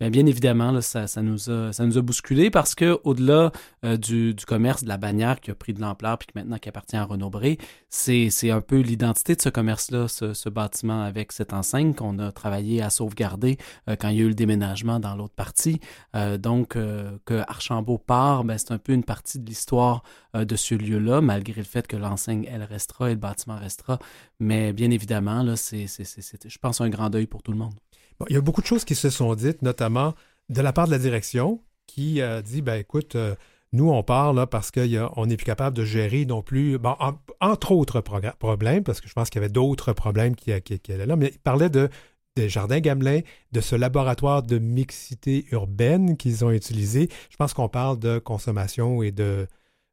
ben, 0.00 0.10
bien 0.10 0.26
évidemment, 0.26 0.80
ça, 0.80 1.06
nous 1.22 1.50
a, 1.50 1.72
ça 1.72 1.84
nous 1.84 1.98
a 1.98 2.02
bousculé 2.02 2.50
parce 2.50 2.74
que 2.74 2.98
au-delà 3.04 3.52
du, 3.98 4.34
commerce 4.46 4.84
de 4.84 4.88
la 4.88 4.96
bannière 4.96 5.40
qui 5.40 5.50
a 5.50 5.54
pris 5.54 5.74
de 5.74 5.80
l'ampleur 5.80 6.18
puis 6.18 6.26
qui 6.26 6.32
maintenant 6.36 6.58
qui 6.58 6.68
appartient 6.68 6.96
à 6.96 7.04
Renaud 7.04 7.30
c'est 7.88 8.50
un 8.50 8.60
peu 8.60 8.80
l'identité 8.80 9.34
de 9.34 9.42
ce 9.42 9.48
commerce-là, 9.48 10.08
ce, 10.08 10.32
ce 10.32 10.48
bâtiment 10.48 11.02
avec 11.02 11.32
cette 11.32 11.52
enseigne 11.52 11.94
qu'on 11.94 12.18
a 12.18 12.32
travaillé 12.32 12.82
à 12.82 12.90
sauvegarder 12.90 13.58
euh, 13.88 13.96
quand 13.96 14.08
il 14.08 14.16
y 14.16 14.20
a 14.20 14.24
eu 14.24 14.28
le 14.28 14.34
déménagement 14.34 15.00
dans 15.00 15.14
l'autre 15.14 15.34
partie. 15.34 15.80
Euh, 16.14 16.38
donc, 16.38 16.76
euh, 16.76 17.18
que 17.24 17.42
Archambault 17.48 17.98
part, 17.98 18.44
ben, 18.44 18.58
c'est 18.58 18.72
un 18.72 18.78
peu 18.78 18.92
une 18.92 19.04
partie 19.04 19.38
de 19.38 19.46
l'histoire 19.46 20.02
de 20.34 20.56
ce 20.56 20.74
lieu-là, 20.74 21.20
malgré 21.22 21.56
le 21.56 21.66
fait 21.66 21.86
que 21.86 21.96
l'enseigne, 21.96 22.46
elle 22.50 22.62
restera 22.62 23.10
et 23.10 23.14
le 23.14 23.20
bâtiment 23.20 23.58
restera. 23.58 23.98
Mais 24.38 24.72
bien 24.72 24.90
évidemment, 24.90 25.42
là, 25.42 25.56
c'est, 25.56 25.86
je 25.86 26.58
pense, 26.58 26.80
un 26.80 26.90
grand 26.90 27.08
deuil 27.08 27.26
pour 27.26 27.42
tout 27.42 27.52
le 27.52 27.58
monde. 27.58 27.74
il 28.28 28.34
y 28.34 28.36
a 28.36 28.42
beaucoup 28.42 28.60
de 28.60 28.66
choses 28.66 28.84
qui 28.84 28.94
se 28.94 29.08
sont 29.08 29.34
dites, 29.34 29.62
notamment 29.62 30.14
de 30.50 30.60
la 30.60 30.72
part 30.72 30.86
de 30.86 30.90
la 30.90 30.98
direction, 30.98 31.62
qui 31.86 32.20
a 32.20 32.42
dit, 32.42 32.60
ben 32.60 32.74
écoute, 32.74 33.16
nous, 33.72 33.90
on 33.90 34.02
parle 34.02 34.46
parce 34.46 34.70
qu'on 34.70 35.26
n'est 35.26 35.36
plus 35.36 35.44
capable 35.44 35.76
de 35.76 35.84
gérer 35.84 36.24
non 36.24 36.42
plus, 36.42 36.78
entre 37.40 37.72
autres 37.72 38.00
problèmes, 38.00 38.82
parce 38.82 39.00
que 39.00 39.08
je 39.08 39.12
pense 39.12 39.28
qu'il 39.28 39.40
y 39.40 39.44
avait 39.44 39.52
d'autres 39.52 39.92
problèmes 39.92 40.36
qui, 40.36 40.58
qui, 40.62 40.78
qui, 40.78 40.92
là, 40.96 41.16
mais 41.16 41.30
il 41.34 41.38
parlait 41.38 41.68
de 41.68 41.88
des 42.36 42.48
Jardins 42.48 42.80
Gamelin, 42.80 43.20
de 43.52 43.60
ce 43.60 43.74
laboratoire 43.74 44.42
de 44.42 44.58
mixité 44.58 45.46
urbaine 45.50 46.16
qu'ils 46.16 46.44
ont 46.44 46.50
utilisé. 46.50 47.08
Je 47.30 47.36
pense 47.36 47.54
qu'on 47.54 47.68
parle 47.68 47.98
de 47.98 48.18
consommation 48.18 49.02
et 49.02 49.10
de, 49.10 49.48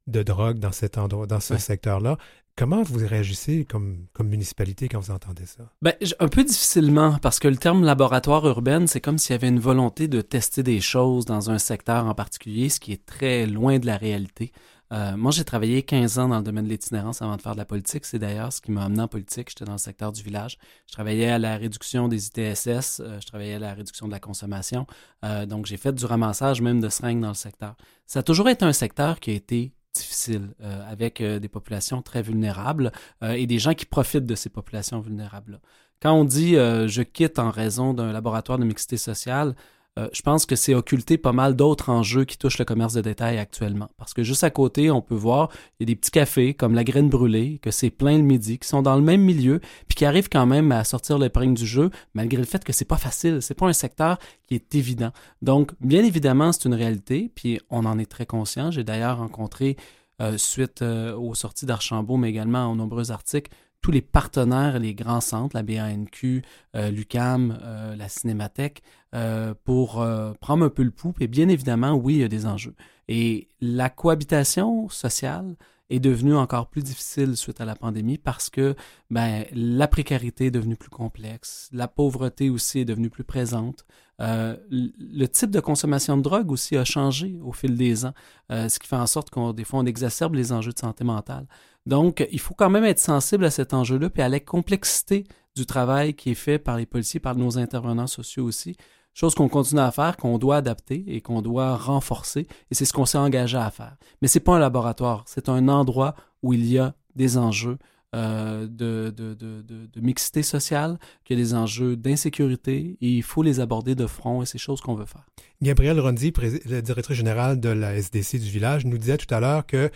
de 0.08 0.24
drogue 0.24 0.60
dans 0.60 0.72
cet 0.72 0.98
endroit, 0.98 1.26
dans 1.26 1.40
ce 1.40 1.58
secteur-là. 1.58 2.18
Comment 2.56 2.84
vous 2.84 3.00
réagissez 3.08 3.66
comme, 3.66 4.06
comme 4.14 4.28
municipalité 4.28 4.88
quand 4.88 5.00
vous 5.00 5.12
entendez 5.12 5.48
ça? 5.48 5.64
Ben, 5.82 5.96
un 6.20 6.28
peu 6.28 6.44
difficilement, 6.44 7.18
parce 7.20 7.40
que 7.40 7.48
le 7.48 7.58
terme 7.58 7.84
laboratoire 7.84 8.46
urbain, 8.46 8.86
c'est 8.86 9.02
comme 9.02 9.18
s'il 9.18 9.34
y 9.34 9.36
avait 9.36 9.48
une 9.48 9.60
volonté 9.60 10.08
de 10.08 10.22
tester 10.22 10.62
des 10.62 10.80
choses 10.80 11.26
dans 11.26 11.50
un 11.50 11.58
secteur 11.58 12.06
en 12.06 12.14
particulier, 12.14 12.70
ce 12.70 12.80
qui 12.80 12.92
est 12.92 13.06
très 13.08 13.48
loin 13.48 13.80
de 13.80 13.88
la 13.88 13.98
réalité. 13.98 14.52
Euh, 14.94 15.18
moi, 15.18 15.32
j'ai 15.32 15.44
travaillé 15.44 15.82
15 15.82 16.20
ans 16.20 16.30
dans 16.30 16.38
le 16.38 16.44
domaine 16.44 16.66
de 16.66 16.70
l'itinérance 16.70 17.22
avant 17.22 17.36
de 17.36 17.42
faire 17.42 17.54
de 17.54 17.58
la 17.58 17.66
politique. 17.66 18.06
C'est 18.06 18.20
d'ailleurs 18.20 18.54
ce 18.54 18.62
qui 18.62 18.72
m'a 18.72 18.84
amené 18.84 19.02
en 19.02 19.08
politique. 19.08 19.50
J'étais 19.50 19.66
dans 19.66 19.74
le 19.74 19.78
secteur 19.80 20.12
du 20.12 20.22
village. 20.22 20.60
Je 20.88 20.94
travaillais 20.94 21.30
à 21.30 21.40
la 21.40 21.58
réduction 21.58 22.08
des 22.08 22.28
ITSS. 22.28 23.00
Euh, 23.00 23.20
je 23.20 23.26
travaillais 23.26 23.56
à 23.56 23.60
la 23.60 23.74
réduction 23.74 24.06
de 24.08 24.12
la 24.12 24.20
consommation. 24.20 24.86
Euh, 25.26 25.48
donc, 25.48 25.66
j'ai 25.66 25.78
fait 25.78 25.94
du 25.94 26.06
ramassage 26.06 26.62
même 26.62 26.80
de 26.80 26.90
seringues 26.90 27.22
dans 27.22 27.30
le 27.30 27.34
secteur. 27.34 27.76
Ça 28.06 28.20
a 28.20 28.24
toujours 28.24 28.50
été 28.50 28.66
un 28.66 28.74
secteur 28.74 29.20
qui 29.20 29.32
a 29.32 29.34
été 29.34 29.74
difficile, 29.96 30.56
avec 30.90 31.22
des 31.22 31.48
populations 31.48 32.02
très 32.02 32.24
vulnérables 32.24 32.92
et 33.22 33.46
des 33.46 33.60
gens 33.60 33.76
qui 33.76 33.86
profitent 33.86 34.26
de 34.26 34.34
ces 34.34 34.50
populations 34.50 35.00
vulnérables-là. 35.00 35.60
Quand 36.02 36.14
on 36.14 36.26
dit 36.26 36.54
je 36.54 37.02
quitte 37.04 37.38
en 37.38 37.52
raison 37.52 37.94
d'un 37.94 38.12
laboratoire 38.12 38.58
de 38.58 38.66
mixité 38.66 38.98
sociale, 38.98 39.54
euh, 40.00 40.10
je 40.12 40.24
pense 40.24 40.48
que 40.48 40.56
c'est 40.56 40.74
occulté 40.74 41.20
pas 41.20 41.34
mal 41.34 41.56
d'autres 41.56 41.90
enjeux 41.90 42.26
qui 42.26 42.38
touchent 42.38 42.58
le 42.58 42.66
commerce 42.66 42.94
de 42.94 43.02
détail 43.02 43.38
actuellement. 43.38 43.90
Parce 43.98 44.14
que 44.16 44.24
juste 44.24 44.44
à 44.44 44.50
côté, 44.50 44.90
on 44.90 45.02
peut 45.02 45.16
voir, 45.16 45.50
il 45.80 45.84
y 45.84 45.86
a 45.86 45.88
des 45.88 45.96
petits 45.96 46.10
cafés 46.10 46.56
comme 46.56 46.74
la 46.74 46.84
graine 46.84 47.10
brûlée, 47.10 47.60
que 47.62 47.70
c'est 47.70 47.92
plein 47.92 48.18
le 48.18 48.24
midi, 48.24 48.58
qui 48.58 48.68
sont 48.68 48.82
dans 48.82 48.96
le 48.96 49.04
même 49.04 49.22
milieu, 49.22 49.60
puis 49.88 49.96
qui 49.96 50.06
arrivent 50.06 50.30
quand 50.30 50.48
même 50.48 50.72
à 50.72 50.84
sortir 50.84 51.20
l'épingle 51.20 51.54
du 51.54 51.68
jeu, 51.68 51.92
malgré 52.16 52.40
le 52.40 52.46
fait 52.46 52.64
que 52.64 52.74
c'est 52.74 52.86
pas 52.86 52.98
facile, 52.98 53.42
c'est 53.42 53.54
pas 53.54 53.68
un 53.68 53.74
secteur 53.74 54.18
qui 54.48 54.56
est 54.56 54.74
évident. 54.74 55.12
Donc, 55.44 55.74
bien 55.80 56.04
évidemment, 56.04 56.52
c'est 56.52 56.66
une 56.66 56.74
réalité, 56.74 57.32
puis 57.36 57.60
on 57.70 57.86
en 57.86 58.00
est 58.00 58.10
très 58.10 58.26
conscient. 58.26 58.72
J'ai 58.72 58.84
d'ailleurs 58.84 59.20
rencontré, 59.20 59.78
euh, 60.22 60.38
suite 60.38 60.82
euh, 60.82 61.16
aux 61.16 61.36
sorties 61.36 61.68
d'Archambault, 61.68 62.18
mais 62.18 62.30
également 62.30 62.72
aux 62.72 62.76
nombreux 62.76 63.12
articles, 63.12 63.52
tous 63.84 63.91
les 63.91 64.02
partenaires, 64.02 64.80
les 64.80 64.96
grands 64.96 65.22
centres, 65.22 65.56
la 65.56 65.62
BANQ, 65.62 66.41
euh, 66.76 66.89
l'UCAM, 66.89 67.60
euh, 67.62 67.96
la 67.96 68.08
Cinémathèque, 68.08 68.82
euh, 69.13 69.54
pour 69.65 70.04
prendre 70.39 70.65
un 70.65 70.69
peu 70.69 70.82
le 70.82 70.89
pouls. 70.89 71.13
Et 71.19 71.28
bien 71.28 71.50
évidemment, 71.50 71.93
oui, 71.93 72.15
il 72.15 72.19
y 72.22 72.24
a 72.24 72.30
des 72.30 72.48
enjeux. 72.48 72.74
Et 73.08 73.50
la 73.62 73.89
cohabitation 73.89 74.89
sociale 74.89 75.56
est 75.89 76.00
devenue 76.00 76.34
encore 76.34 76.69
plus 76.69 76.82
difficile 76.82 77.36
suite 77.36 77.60
à 77.60 77.65
la 77.65 77.76
pandémie 77.76 78.17
parce 78.17 78.50
que 78.50 78.74
ben, 79.12 79.46
la 79.54 79.88
précarité 79.88 80.46
est 80.46 80.52
devenue 80.52 80.78
plus 80.78 80.89
complexe, 80.89 81.69
la 81.74 81.89
pauvreté 81.89 82.50
aussi 82.50 82.80
est 82.80 82.86
devenue 82.86 83.10
plus 83.10 83.26
présente. 83.26 83.86
Le 84.19 85.26
type 85.26 85.52
de 85.52 85.60
consommation 85.60 86.17
de 86.17 86.21
drogue 86.21 86.52
aussi 86.52 86.78
a 86.78 86.86
changé 86.86 87.39
au 87.43 87.52
fil 87.52 87.76
des 87.76 88.06
ans, 88.06 88.13
ce 88.49 88.80
qui 88.80 88.88
fait 88.88 88.95
en 88.95 89.08
sorte 89.08 89.30
qu'on 89.30 89.54
des 89.54 89.63
fois 89.63 89.84
exacerbe 89.84 90.36
les 90.36 90.52
enjeux 90.52 90.71
de 90.71 90.80
santé 90.80 91.04
mentale. 91.04 91.47
Donc, 91.86 92.26
il 92.32 92.39
faut 92.39 92.54
quand 92.54 92.69
même 92.69 92.86
être 92.86 92.99
sensible 92.99 93.43
à 93.45 93.52
cet 93.52 93.73
enjeu-là, 93.73 94.10
puis 94.10 94.21
à 94.21 94.30
la 94.30 94.39
complexité 94.39 95.26
du 95.56 95.65
travail 95.65 96.13
qui 96.13 96.32
est 96.32 96.36
fait 96.36 96.58
par 96.58 96.78
les 96.78 96.86
policiers, 96.86 97.19
par 97.19 97.36
nos 97.36 97.58
intervenants 97.58 98.08
sociaux 98.08 98.45
aussi. 98.45 98.78
Chose 99.13 99.36
qu'on 99.36 99.49
continue 99.49 99.82
à 99.82 99.91
faire, 99.91 100.17
qu'on 100.17 100.39
doit 100.39 100.56
adapter 100.56 101.04
et 101.08 101.21
qu'on 101.21 101.43
doit 101.43 101.76
renforcer, 101.76 102.47
et 102.71 102.76
c'est 102.76 102.86
ce 102.86 102.93
qu'on 102.93 103.06
s'est 103.06 103.19
engagé 103.19 103.58
à 103.58 103.69
faire. 103.69 103.95
Mais 104.21 104.28
c'est 104.28 104.39
pas 104.39 104.56
un 104.56 104.60
laboratoire, 104.60 105.23
c'est 105.28 105.49
un 105.49 105.67
endroit 105.67 106.15
où 106.41 106.54
il 106.54 106.65
y 106.65 106.80
a 106.80 106.95
des 107.15 107.38
enjeux 107.38 107.78
euh, 108.13 108.67
de, 108.67 109.99
mixité 109.99 110.43
sociale, 110.43 110.99
qu'il 111.23 111.38
y 111.38 111.41
a 111.41 111.43
des 111.43 111.54
enjeux 111.54 111.95
d'insécurité, 111.95 112.97
et 113.02 113.10
il 113.10 113.23
faut 113.23 113.41
les 113.41 113.60
aborder 113.60 113.95
de 113.95 114.06
front, 114.06 114.43
et 114.43 114.45
c'est 114.45 114.58
chose 114.58 114.82
qu'on 114.82 114.95
veut 114.95 115.06
faire. 115.06 115.26
Gabriel 115.62 115.99
Rondy, 115.99 116.32
le 116.65 116.82
directeur 116.82 117.15
général 117.15 117.60
de 117.60 117.69
la 117.69 117.95
SDC 117.95 118.38
du 118.38 118.49
village, 118.49 118.86
nous 118.86 118.97
disait 118.97 119.17
tout 119.17 119.34
à 119.34 119.39
l'heure 119.39 119.65
que 119.65 119.89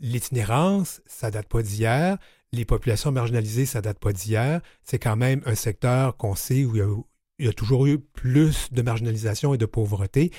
l'itinérance, 0.00 1.02
ça 1.06 1.30
date 1.30 1.48
pas 1.48 1.62
d'hier. 1.62 2.18
Les 2.52 2.64
populations 2.64 3.12
marginalisées, 3.12 3.66
ça 3.66 3.80
date 3.80 3.98
pas 3.98 4.12
d'hier. 4.12 4.60
C'est 4.82 4.98
quand 4.98 5.16
même 5.16 5.42
un 5.44 5.54
secteur 5.54 6.16
qu'on 6.16 6.34
sait 6.34 6.64
où 6.64 6.76
il 7.38 7.44
y, 7.44 7.48
a, 7.48 7.52
toujours 7.52 7.86
eu 7.86 7.98
plus 7.98 8.72
de 8.72 8.80
marginalisation 8.80 9.52
et 9.52 9.58
de 9.58 9.66
pauvreté. 9.66 10.30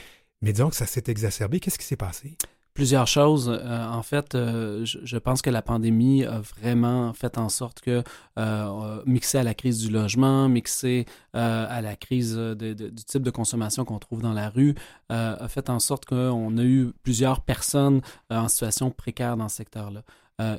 Mais 0.41 0.53
disons 0.53 0.69
que 0.69 0.75
ça 0.75 0.85
s'est 0.85 1.03
exacerbé. 1.07 1.59
Qu'est-ce 1.59 1.77
qui 1.77 1.85
s'est 1.85 1.95
passé? 1.95 2.37
Plusieurs 2.73 3.07
choses. 3.07 3.49
Euh, 3.49 3.87
en 3.87 4.03
fait, 4.03 4.35
euh, 4.35 4.85
je, 4.85 5.17
pense 5.17 5.41
que 5.41 5.49
la 5.49 5.61
pandémie 5.61 6.23
a 6.23 6.39
vraiment 6.39 7.13
fait 7.13 7.37
en 7.37 7.49
sorte 7.49 7.81
que, 7.81 8.03
euh, 8.37 9.01
mixé 9.05 9.37
à 9.37 9.43
la 9.43 9.53
crise 9.53 9.79
du 9.79 9.89
logement, 9.89 10.47
mixé 10.47 11.05
à 11.33 11.81
la 11.81 11.95
crise 11.95 12.37
du 12.37 13.03
type 13.05 13.21
de 13.21 13.31
consommation 13.31 13.85
qu'on 13.85 13.99
trouve 13.99 14.21
dans 14.21 14.33
la 14.33 14.49
rue, 14.49 14.75
a 15.09 15.47
fait 15.47 15.69
en 15.69 15.79
sorte 15.79 16.05
qu'on 16.05 16.57
a 16.57 16.63
eu 16.63 16.91
plusieurs 17.03 17.41
personnes 17.41 18.01
en 18.29 18.47
situation 18.47 18.91
précaire 18.91 19.37
dans 19.37 19.49
ce 19.49 19.57
secteur-là. 19.57 20.03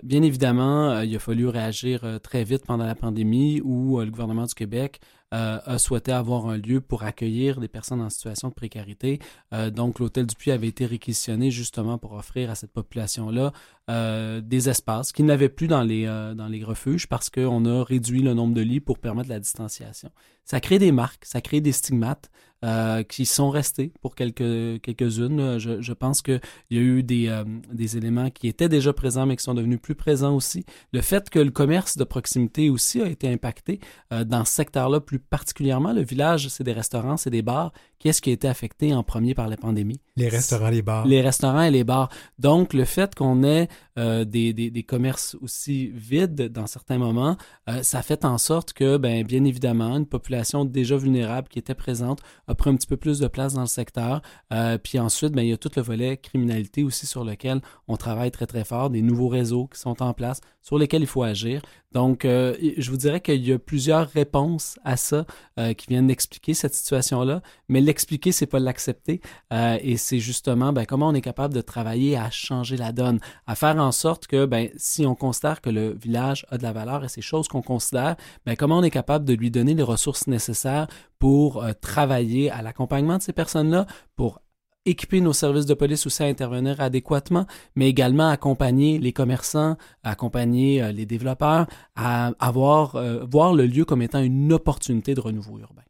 Bien 0.02 0.22
évidemment, 0.22 1.00
il 1.00 1.14
a 1.16 1.18
fallu 1.18 1.48
réagir 1.48 2.20
très 2.22 2.44
vite 2.44 2.66
pendant 2.66 2.84
la 2.84 2.94
pandémie 2.94 3.60
où 3.62 3.98
le 4.00 4.10
gouvernement 4.10 4.44
du 4.44 4.54
Québec 4.54 5.00
euh, 5.32 5.60
a 5.64 5.78
souhaité 5.78 6.10
avoir 6.10 6.48
un 6.48 6.56
lieu 6.56 6.80
pour 6.80 7.04
accueillir 7.04 7.60
des 7.60 7.68
personnes 7.68 8.00
en 8.00 8.10
situation 8.10 8.48
de 8.48 8.54
précarité. 8.54 9.20
Euh, 9.54 9.70
donc, 9.70 10.00
l'hôtel 10.00 10.26
du 10.26 10.34
Puy 10.34 10.50
avait 10.50 10.66
été 10.66 10.86
réquisitionné 10.86 11.52
justement 11.52 11.98
pour 11.98 12.14
offrir 12.14 12.50
à 12.50 12.56
cette 12.56 12.72
population-là 12.72 13.52
euh, 13.90 14.40
des 14.40 14.68
espaces 14.68 15.12
qu'ils 15.12 15.26
n'avaient 15.26 15.48
plus 15.48 15.68
dans 15.68 15.84
les, 15.84 16.06
dans 16.34 16.48
les 16.48 16.64
refuges 16.64 17.06
parce 17.06 17.30
qu'on 17.30 17.64
a 17.64 17.84
réduit 17.84 18.22
le 18.22 18.34
nombre 18.34 18.54
de 18.54 18.60
lits 18.60 18.80
pour 18.80 18.98
permettre 18.98 19.28
la 19.28 19.38
distanciation. 19.38 20.10
Ça 20.44 20.58
crée 20.58 20.80
des 20.80 20.90
marques, 20.90 21.24
ça 21.24 21.40
crée 21.40 21.60
des 21.60 21.70
stigmates. 21.70 22.28
Euh, 22.62 23.02
qui 23.04 23.24
sont 23.24 23.48
restés 23.48 23.90
pour 24.02 24.14
quelques, 24.14 24.82
quelques-unes. 24.82 25.58
Je, 25.58 25.80
je 25.80 25.92
pense 25.94 26.20
qu'il 26.20 26.42
y 26.68 26.76
a 26.76 26.82
eu 26.82 27.02
des, 27.02 27.28
euh, 27.28 27.42
des 27.72 27.96
éléments 27.96 28.28
qui 28.28 28.48
étaient 28.48 28.68
déjà 28.68 28.92
présents, 28.92 29.24
mais 29.24 29.36
qui 29.36 29.42
sont 29.42 29.54
devenus 29.54 29.80
plus 29.80 29.94
présents 29.94 30.36
aussi. 30.36 30.66
Le 30.92 31.00
fait 31.00 31.30
que 31.30 31.38
le 31.38 31.52
commerce 31.52 31.96
de 31.96 32.04
proximité 32.04 32.68
aussi 32.68 33.00
a 33.00 33.06
été 33.06 33.32
impacté 33.32 33.80
euh, 34.12 34.24
dans 34.24 34.44
ce 34.44 34.52
secteur-là 34.52 35.00
plus 35.00 35.18
particulièrement. 35.18 35.94
Le 35.94 36.02
village, 36.02 36.48
c'est 36.48 36.62
des 36.62 36.74
restaurants, 36.74 37.16
c'est 37.16 37.30
des 37.30 37.40
bars. 37.40 37.72
Qu'est-ce 37.98 38.20
qui 38.20 38.28
a 38.28 38.34
été 38.34 38.46
affecté 38.46 38.92
en 38.92 39.02
premier 39.02 39.34
par 39.34 39.48
la 39.48 39.56
pandémie? 39.56 40.00
Les 40.16 40.28
restaurants, 40.28 40.68
les 40.68 40.82
bars. 40.82 41.06
Les 41.06 41.22
restaurants 41.22 41.62
et 41.62 41.70
les 41.70 41.84
bars. 41.84 42.10
Donc, 42.38 42.74
le 42.74 42.84
fait 42.84 43.14
qu'on 43.14 43.42
ait 43.42 43.68
des, 43.96 44.24
des, 44.54 44.70
des, 44.70 44.82
commerces 44.82 45.36
aussi 45.42 45.90
vides 45.92 46.48
dans 46.50 46.66
certains 46.66 46.96
moments, 46.96 47.36
ça 47.82 48.00
fait 48.00 48.24
en 48.24 48.38
sorte 48.38 48.72
que, 48.72 48.96
ben, 48.96 49.22
bien 49.22 49.44
évidemment, 49.44 49.98
une 49.98 50.06
population 50.06 50.64
déjà 50.64 50.96
vulnérable 50.96 51.48
qui 51.48 51.58
était 51.58 51.74
présente 51.74 52.20
a 52.50 52.54
pris 52.54 52.70
un 52.70 52.74
petit 52.74 52.86
peu 52.86 52.96
plus 52.96 53.18
de 53.20 53.28
place 53.28 53.54
dans 53.54 53.60
le 53.60 53.66
secteur. 53.66 54.22
Euh, 54.52 54.76
puis 54.76 54.98
ensuite, 54.98 55.32
ben, 55.32 55.42
il 55.42 55.48
y 55.48 55.52
a 55.52 55.56
tout 55.56 55.70
le 55.76 55.82
volet 55.82 56.16
criminalité 56.16 56.82
aussi 56.82 57.06
sur 57.06 57.24
lequel 57.24 57.60
on 57.88 57.96
travaille 57.96 58.30
très, 58.30 58.46
très 58.46 58.64
fort, 58.64 58.90
des 58.90 59.02
nouveaux 59.02 59.28
réseaux 59.28 59.68
qui 59.68 59.78
sont 59.78 60.02
en 60.02 60.12
place, 60.12 60.40
sur 60.62 60.78
lesquels 60.78 61.02
il 61.02 61.06
faut 61.06 61.22
agir. 61.22 61.62
Donc, 61.92 62.24
euh, 62.24 62.54
je 62.76 62.90
vous 62.90 62.96
dirais 62.96 63.20
qu'il 63.20 63.44
y 63.46 63.52
a 63.52 63.58
plusieurs 63.58 64.08
réponses 64.10 64.78
à 64.84 64.96
ça 64.96 65.24
euh, 65.58 65.72
qui 65.72 65.88
viennent 65.88 66.10
expliquer 66.10 66.54
cette 66.54 66.74
situation-là, 66.74 67.42
mais 67.68 67.80
l'expliquer, 67.80 68.30
c'est 68.30 68.46
pas 68.46 68.60
l'accepter. 68.60 69.20
Euh, 69.52 69.78
et 69.80 69.96
c'est 69.96 70.20
justement 70.20 70.72
ben, 70.72 70.84
comment 70.86 71.08
on 71.08 71.14
est 71.14 71.20
capable 71.20 71.52
de 71.52 71.60
travailler 71.60 72.16
à 72.16 72.30
changer 72.30 72.76
la 72.76 72.92
donne, 72.92 73.18
à 73.46 73.56
faire 73.56 73.76
en 73.76 73.90
sorte 73.90 74.28
que 74.28 74.46
ben, 74.46 74.68
si 74.76 75.04
on 75.04 75.16
considère 75.16 75.60
que 75.60 75.70
le 75.70 75.92
village 75.92 76.46
a 76.50 76.58
de 76.58 76.62
la 76.62 76.72
valeur 76.72 77.04
et 77.04 77.08
ces 77.08 77.22
choses 77.22 77.48
qu'on 77.48 77.62
considère, 77.62 78.16
ben, 78.46 78.54
comment 78.54 78.78
on 78.78 78.82
est 78.84 78.90
capable 78.90 79.24
de 79.24 79.34
lui 79.34 79.50
donner 79.50 79.74
les 79.74 79.82
ressources 79.82 80.28
nécessaires 80.28 80.86
pour 81.18 81.62
travailler 81.82 82.50
à 82.50 82.62
l'accompagnement 82.62 83.18
de 83.18 83.22
ces 83.22 83.34
personnes-là, 83.34 83.86
pour 84.16 84.40
équiper 84.86 85.20
nos 85.20 85.32
services 85.32 85.66
de 85.66 85.74
police 85.74 86.06
aussi 86.06 86.22
à 86.22 86.26
intervenir 86.26 86.80
adéquatement, 86.80 87.46
mais 87.74 87.88
également 87.88 88.28
accompagner 88.28 88.98
les 88.98 89.12
commerçants, 89.12 89.76
accompagner 90.02 90.82
euh, 90.82 90.92
les 90.92 91.06
développeurs 91.06 91.66
à 91.96 92.32
avoir, 92.38 92.96
euh, 92.96 93.24
voir 93.24 93.54
le 93.54 93.66
lieu 93.66 93.84
comme 93.84 94.02
étant 94.02 94.20
une 94.20 94.52
opportunité 94.52 95.14
de 95.14 95.20
renouveau 95.20 95.58
urbain. 95.58 95.82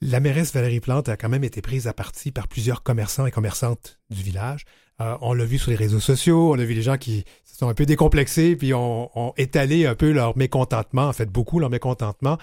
La 0.00 0.20
mairesse 0.20 0.54
Valérie 0.54 0.80
Plante 0.80 1.10
a 1.10 1.18
quand 1.18 1.28
même 1.28 1.44
été 1.44 1.60
prise 1.60 1.86
à 1.86 1.92
partie 1.92 2.32
par 2.32 2.48
plusieurs 2.48 2.82
commerçants 2.82 3.26
et 3.26 3.30
commerçantes 3.30 4.00
du 4.08 4.22
village. 4.22 4.64
Euh, 5.02 5.16
on 5.20 5.34
l'a 5.34 5.44
vu 5.44 5.58
sur 5.58 5.70
les 5.70 5.76
réseaux 5.76 6.00
sociaux, 6.00 6.54
on 6.54 6.58
a 6.58 6.64
vu 6.64 6.72
les 6.72 6.82
gens 6.82 6.96
qui 6.96 7.24
se 7.44 7.58
sont 7.58 7.68
un 7.68 7.74
peu 7.74 7.84
décomplexés, 7.84 8.56
puis 8.56 8.72
ont, 8.72 9.34
étalé 9.36 9.86
un 9.86 9.94
peu 9.94 10.10
leur 10.12 10.38
mécontentement, 10.38 11.08
en 11.08 11.12
fait 11.12 11.26
beaucoup 11.26 11.58
leur 11.58 11.68
mécontentement, 11.68 12.38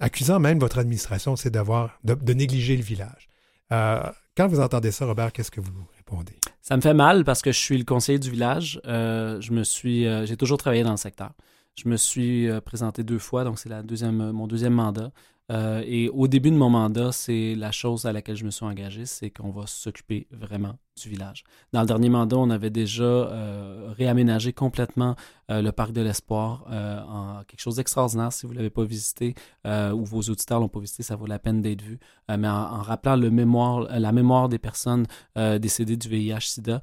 accusant 0.00 0.40
même 0.40 0.58
votre 0.58 0.78
administration, 0.78 1.36
c'est 1.36 1.50
d'avoir 1.50 1.98
de 2.04 2.32
négliger 2.32 2.76
le 2.76 2.82
village. 2.82 3.28
Euh, 3.72 4.02
quand 4.36 4.48
vous 4.48 4.60
entendez 4.60 4.90
ça, 4.90 5.06
Robert, 5.06 5.32
qu'est-ce 5.32 5.50
que 5.50 5.60
vous 5.60 5.72
répondez? 5.96 6.34
Ça 6.60 6.76
me 6.76 6.82
fait 6.82 6.94
mal 6.94 7.24
parce 7.24 7.42
que 7.42 7.52
je 7.52 7.58
suis 7.58 7.78
le 7.78 7.84
conseiller 7.84 8.18
du 8.18 8.30
village. 8.30 8.80
Euh, 8.86 9.40
je 9.40 9.52
me 9.52 9.64
suis, 9.64 10.06
euh, 10.06 10.26
j'ai 10.26 10.36
toujours 10.36 10.58
travaillé 10.58 10.82
dans 10.82 10.90
le 10.90 10.96
secteur. 10.96 11.32
Je 11.76 11.88
me 11.88 11.96
suis 11.96 12.48
présenté 12.64 13.02
deux 13.02 13.18
fois, 13.18 13.42
donc 13.42 13.58
c'est 13.58 13.68
la 13.68 13.82
deuxième, 13.82 14.30
mon 14.30 14.46
deuxième 14.46 14.74
mandat. 14.74 15.10
et 15.50 16.08
au 16.08 16.28
début 16.28 16.52
de 16.52 16.56
mon 16.56 16.70
mandat, 16.70 17.10
c'est 17.10 17.56
la 17.56 17.72
chose 17.72 18.06
à 18.06 18.12
laquelle 18.12 18.36
je 18.36 18.44
me 18.44 18.50
suis 18.50 18.64
engagé, 18.64 19.06
c'est 19.06 19.30
qu'on 19.30 19.50
va 19.50 19.66
s'occuper 19.66 20.28
vraiment 20.30 20.78
du 21.02 21.08
village. 21.08 21.44
Dans 21.72 21.80
le 21.80 21.86
dernier 21.86 22.08
mandat, 22.08 22.36
on 22.36 22.50
avait 22.50 22.70
déjà 22.70 23.02
euh, 23.02 23.92
réaménagé 23.96 24.52
complètement 24.52 25.16
euh, 25.50 25.60
le 25.60 25.72
parc 25.72 25.92
de 25.92 26.00
l'Espoir 26.00 26.66
euh, 26.70 27.00
en 27.02 27.42
quelque 27.44 27.60
chose 27.60 27.76
d'extraordinaire. 27.76 28.32
Si 28.32 28.46
vous 28.46 28.52
ne 28.52 28.58
l'avez 28.58 28.70
pas 28.70 28.84
visité 28.84 29.34
ou 29.64 30.04
vos 30.04 30.20
auditeurs 30.20 30.60
l'ont 30.60 30.68
pas 30.68 30.80
visité, 30.80 31.02
ça 31.02 31.16
vaut 31.16 31.26
la 31.26 31.38
peine 31.38 31.62
d'être 31.62 31.82
vu. 31.82 31.98
mais 32.28 32.48
en, 32.48 32.82
rappelant 32.82 33.16
la 33.16 34.12
mémoire 34.12 34.48
des 34.48 34.58
personnes 34.58 35.06
décédées 35.36 35.96
du 35.96 36.08
VIH/SIDA. 36.08 36.80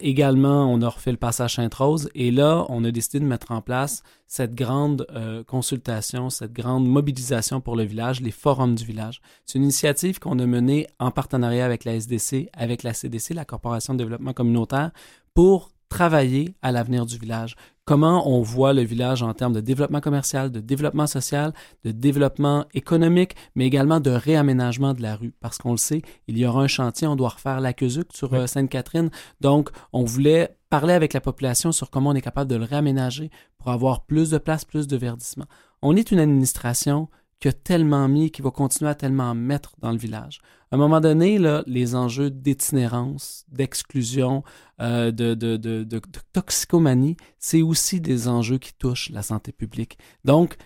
également, 0.00 0.70
on 0.70 0.82
a 0.82 0.88
refait 0.88 1.12
le 1.12 1.16
passage 1.16 1.54
Sainte-Rose 1.54 2.10
et 2.14 2.30
là, 2.30 2.66
on 2.68 2.84
a 2.84 2.90
décidé 2.90 3.20
de 3.20 3.24
mettre 3.24 3.52
en 3.52 3.60
place 3.62 4.02
cette 4.26 4.54
grande 4.54 5.06
consultation, 5.46 6.28
cette 6.28 6.52
grande 6.52 6.86
mobilisation 6.86 7.60
pour 7.60 7.76
le 7.76 7.84
village, 7.84 8.20
les 8.20 8.30
forums 8.30 8.74
du 8.74 8.84
village. 8.84 9.20
C'est 9.46 9.58
une 9.58 9.64
initiative 9.64 10.18
qu'on 10.18 10.38
a 10.38 10.46
menée 10.46 10.86
en 10.98 11.10
partenariat 11.10 11.64
avec 11.64 11.84
la 11.84 11.94
SDC, 11.94 12.48
avec 12.52 12.82
la 12.82 12.94
CDC, 12.94 13.34
la 13.38 13.44
Corporation 13.44 13.94
de 13.94 13.98
développement 13.98 14.32
communautaire, 14.32 14.90
pour 15.34 15.70
travailler 15.88 16.54
à 16.62 16.72
l'avenir 16.72 17.06
du 17.06 17.18
village. 17.18 17.56
Comment 17.84 18.28
on 18.28 18.42
voit 18.42 18.74
le 18.74 18.82
village 18.82 19.22
en 19.22 19.32
termes 19.32 19.54
de 19.54 19.62
développement 19.62 20.02
commercial, 20.02 20.50
de 20.50 20.60
développement 20.60 21.06
social, 21.06 21.54
de 21.84 21.90
développement 21.90 22.66
économique, 22.74 23.34
mais 23.54 23.66
également 23.66 23.98
de 23.98 24.10
réaménagement 24.10 24.92
de 24.92 25.00
la 25.00 25.16
rue? 25.16 25.32
Parce 25.40 25.56
qu'on 25.56 25.70
le 25.70 25.78
sait, 25.78 26.02
il 26.26 26.36
y 26.36 26.44
aura 26.44 26.62
un 26.62 26.66
chantier, 26.66 27.06
on 27.06 27.16
doit 27.16 27.30
refaire 27.30 27.60
la 27.60 27.72
sur 28.12 28.34
euh, 28.34 28.46
Sainte-Catherine. 28.46 29.08
Donc, 29.40 29.70
on 29.94 30.04
voulait 30.04 30.58
parler 30.68 30.92
avec 30.92 31.14
la 31.14 31.22
population 31.22 31.72
sur 31.72 31.88
comment 31.88 32.10
on 32.10 32.14
est 32.14 32.20
capable 32.20 32.50
de 32.50 32.56
le 32.56 32.64
réaménager 32.64 33.30
pour 33.56 33.70
avoir 33.70 34.04
plus 34.04 34.28
de 34.28 34.36
place, 34.36 34.66
plus 34.66 34.86
de 34.86 34.96
verdissement. 34.98 35.46
On 35.80 35.96
est 35.96 36.10
une 36.10 36.18
administration 36.18 37.08
qui 37.40 37.48
a 37.48 37.52
tellement 37.52 38.06
mis, 38.08 38.30
qui 38.30 38.42
va 38.42 38.50
continuer 38.50 38.90
à 38.90 38.94
tellement 38.94 39.34
mettre 39.34 39.76
dans 39.78 39.92
le 39.92 39.98
village. 39.98 40.42
À 40.70 40.76
un 40.76 40.78
moment 40.78 41.00
donné, 41.00 41.38
là, 41.38 41.62
les 41.66 41.94
enjeux 41.94 42.30
d'itinérance, 42.30 43.44
d'exclusion, 43.48 44.44
euh, 44.80 45.10
de, 45.10 45.34
de, 45.34 45.56
de, 45.56 45.82
de, 45.82 46.00
toxicomanie, 46.32 47.16
c'est 47.38 47.62
aussi 47.62 48.00
des 48.00 48.28
enjeux 48.28 48.58
qui 48.58 48.74
touchent 48.74 49.10
la 49.10 49.22
santé 49.22 49.50
publique. 49.50 49.96
Donc, 50.24 50.56